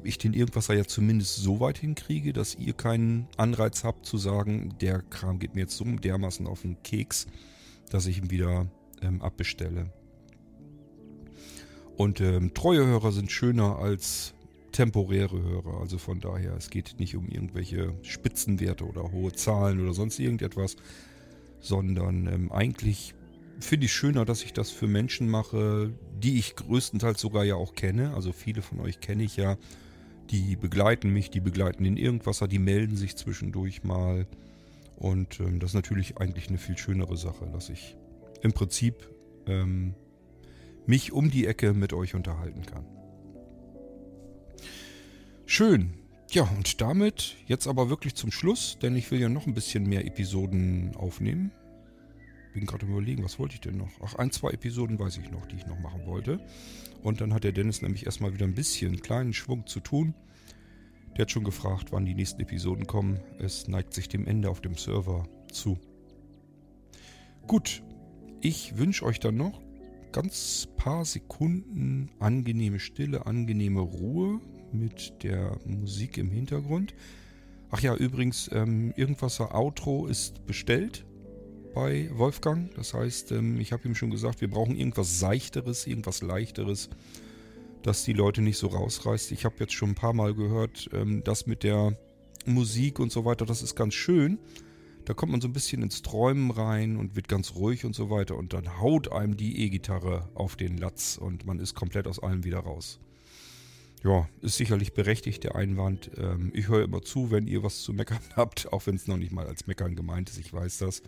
[0.04, 4.76] ich den Irgendwasser ja zumindest so weit hinkriege, dass ihr keinen Anreiz habt zu sagen,
[4.80, 7.26] der Kram geht mir jetzt so dermaßen auf den Keks,
[7.90, 8.68] dass ich ihn wieder
[9.02, 9.92] ähm, abbestelle.
[11.96, 14.34] Und ähm, treue Hörer sind schöner als
[14.72, 15.82] temporäre Hörer.
[15.82, 20.76] Also von daher, es geht nicht um irgendwelche Spitzenwerte oder hohe Zahlen oder sonst irgendetwas,
[21.60, 23.16] sondern ähm, eigentlich
[23.60, 25.92] finde ich schöner, dass ich das für Menschen mache,
[26.22, 28.14] die ich größtenteils sogar ja auch kenne.
[28.14, 29.58] Also viele von euch kenne ich ja.
[30.30, 34.28] Die begleiten mich, die begleiten den Irgendwasser, die melden sich zwischendurch mal.
[34.98, 37.96] Und ähm, das ist natürlich eigentlich eine viel schönere Sache, dass ich
[38.42, 39.10] im Prinzip
[39.46, 39.94] ähm,
[40.86, 42.86] mich um die Ecke mit euch unterhalten kann.
[45.46, 45.94] Schön.
[46.32, 49.88] Ja, und damit jetzt aber wirklich zum Schluss, denn ich will ja noch ein bisschen
[49.88, 51.52] mehr Episoden aufnehmen.
[52.54, 53.92] Bin gerade überlegen, was wollte ich denn noch?
[54.04, 56.40] Ach, ein, zwei Episoden weiß ich noch, die ich noch machen wollte.
[57.04, 60.16] Und dann hat der Dennis nämlich erstmal wieder ein bisschen einen kleinen Schwung zu tun.
[61.18, 63.20] Der hat schon gefragt, wann die nächsten Episoden kommen.
[63.40, 65.80] Es neigt sich dem Ende auf dem Server zu.
[67.48, 67.82] Gut,
[68.40, 69.60] ich wünsche euch dann noch
[70.12, 74.40] ganz paar Sekunden angenehme Stille, angenehme Ruhe
[74.72, 76.94] mit der Musik im Hintergrund.
[77.72, 81.04] Ach ja, übrigens, ähm, Irgendwasser Outro ist bestellt
[81.74, 82.72] bei Wolfgang.
[82.76, 86.90] Das heißt, ähm, ich habe ihm schon gesagt, wir brauchen irgendwas Seichteres, irgendwas Leichteres,
[87.84, 89.32] dass die Leute nicht so rausreißt.
[89.32, 91.98] Ich habe jetzt schon ein paar Mal gehört, ähm, das mit der
[92.46, 94.40] Musik und so weiter, das ist ganz schön.
[95.06, 98.10] Da kommt man so ein bisschen ins Träumen rein und wird ganz ruhig und so
[98.10, 98.36] weiter.
[98.36, 102.44] Und dann haut einem die E-Gitarre auf den Latz und man ist komplett aus allem
[102.44, 103.00] wieder raus.
[104.04, 106.12] Ja, ist sicherlich berechtigt der Einwand.
[106.18, 109.18] Ähm, ich höre immer zu, wenn ihr was zu meckern habt, auch wenn es noch
[109.18, 111.02] nicht mal als Meckern gemeint ist, ich weiß das.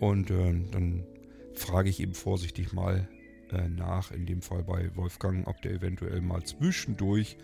[0.00, 1.04] Und äh, dann
[1.54, 3.08] frage ich eben vorsichtig mal
[3.54, 7.36] äh, nach, in dem Fall bei Wolfgang, ob der eventuell mal zwischendurch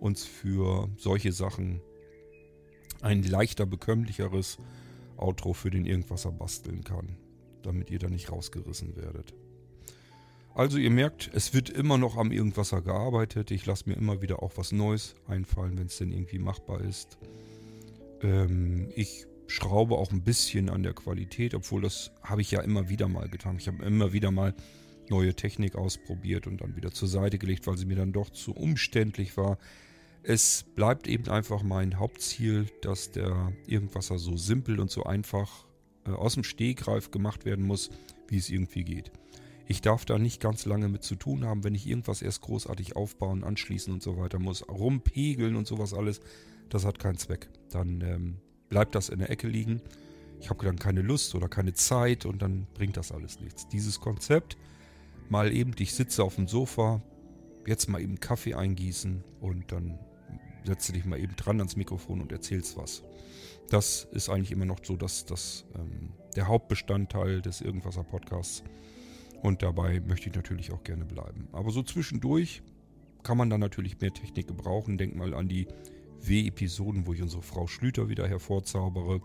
[0.00, 1.80] uns für solche Sachen
[3.00, 4.58] ein leichter bekömmlicheres
[5.16, 7.16] Outro für den Irgendwasser basteln kann,
[7.62, 9.34] damit ihr da nicht rausgerissen werdet.
[10.54, 13.50] Also ihr merkt, es wird immer noch am Irgendwasser gearbeitet.
[13.52, 17.18] Ich lasse mir immer wieder auch was Neues einfallen, wenn es denn irgendwie machbar ist.
[18.22, 22.88] Ähm, ich schraube auch ein bisschen an der Qualität, obwohl das habe ich ja immer
[22.88, 23.56] wieder mal getan.
[23.58, 24.54] Ich habe immer wieder mal
[25.10, 28.52] neue Technik ausprobiert und dann wieder zur Seite gelegt, weil sie mir dann doch zu
[28.52, 29.58] umständlich war.
[30.22, 35.66] Es bleibt eben einfach mein Hauptziel, dass der Irgendwasser so simpel und so einfach
[36.06, 37.90] äh, aus dem Stehgreif gemacht werden muss,
[38.28, 39.10] wie es irgendwie geht.
[39.66, 42.96] Ich darf da nicht ganz lange mit zu tun haben, wenn ich irgendwas erst großartig
[42.96, 46.20] aufbauen, anschließen und so weiter muss, rumpegeln und sowas alles.
[46.70, 47.48] Das hat keinen Zweck.
[47.70, 48.36] Dann ähm,
[48.70, 49.82] bleibt das in der Ecke liegen.
[50.40, 53.68] Ich habe dann keine Lust oder keine Zeit und dann bringt das alles nichts.
[53.68, 54.56] Dieses Konzept,
[55.30, 57.02] mal eben, ich sitze auf dem Sofa,
[57.66, 59.98] jetzt mal eben Kaffee eingießen und dann
[60.64, 63.02] setze dich mal eben dran ans Mikrofon und erzählst was.
[63.70, 68.62] Das ist eigentlich immer noch so, dass das ähm, der Hauptbestandteil des Irgendwasser Podcasts
[69.42, 71.48] und dabei möchte ich natürlich auch gerne bleiben.
[71.52, 72.62] Aber so zwischendurch
[73.22, 74.98] kann man dann natürlich mehr Technik gebrauchen.
[74.98, 75.68] Denk mal an die
[76.22, 79.20] W-Episoden, wo ich unsere Frau Schlüter wieder hervorzaubere.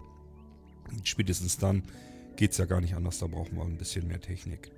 [1.04, 1.84] Spätestens dann
[2.36, 4.72] geht es ja gar nicht anders, da brauchen wir ein bisschen mehr Technik.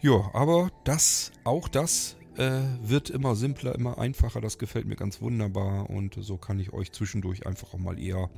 [0.00, 4.40] Ja, aber das, auch das äh, wird immer simpler, immer einfacher.
[4.40, 8.30] Das gefällt mir ganz wunderbar und so kann ich euch zwischendurch einfach auch mal eher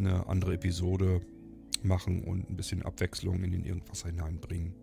[0.00, 1.20] eine andere Episode
[1.84, 4.74] machen und ein bisschen Abwechslung in den Irgendwas hineinbringen.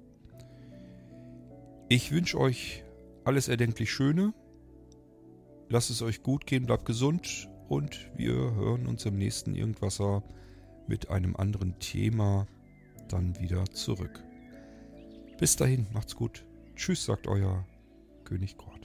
[1.90, 2.84] Ich wünsche euch
[3.26, 4.34] alles erdenklich Schöne.
[5.68, 10.24] Lasst es euch gut gehen, bleibt gesund und wir hören uns im nächsten Irgendwasser
[10.88, 12.48] mit einem anderen Thema
[13.10, 14.24] dann wieder zurück.
[15.38, 16.46] Bis dahin, macht's gut.
[16.76, 17.66] Tschüss, sagt euer
[18.24, 18.85] König Kort.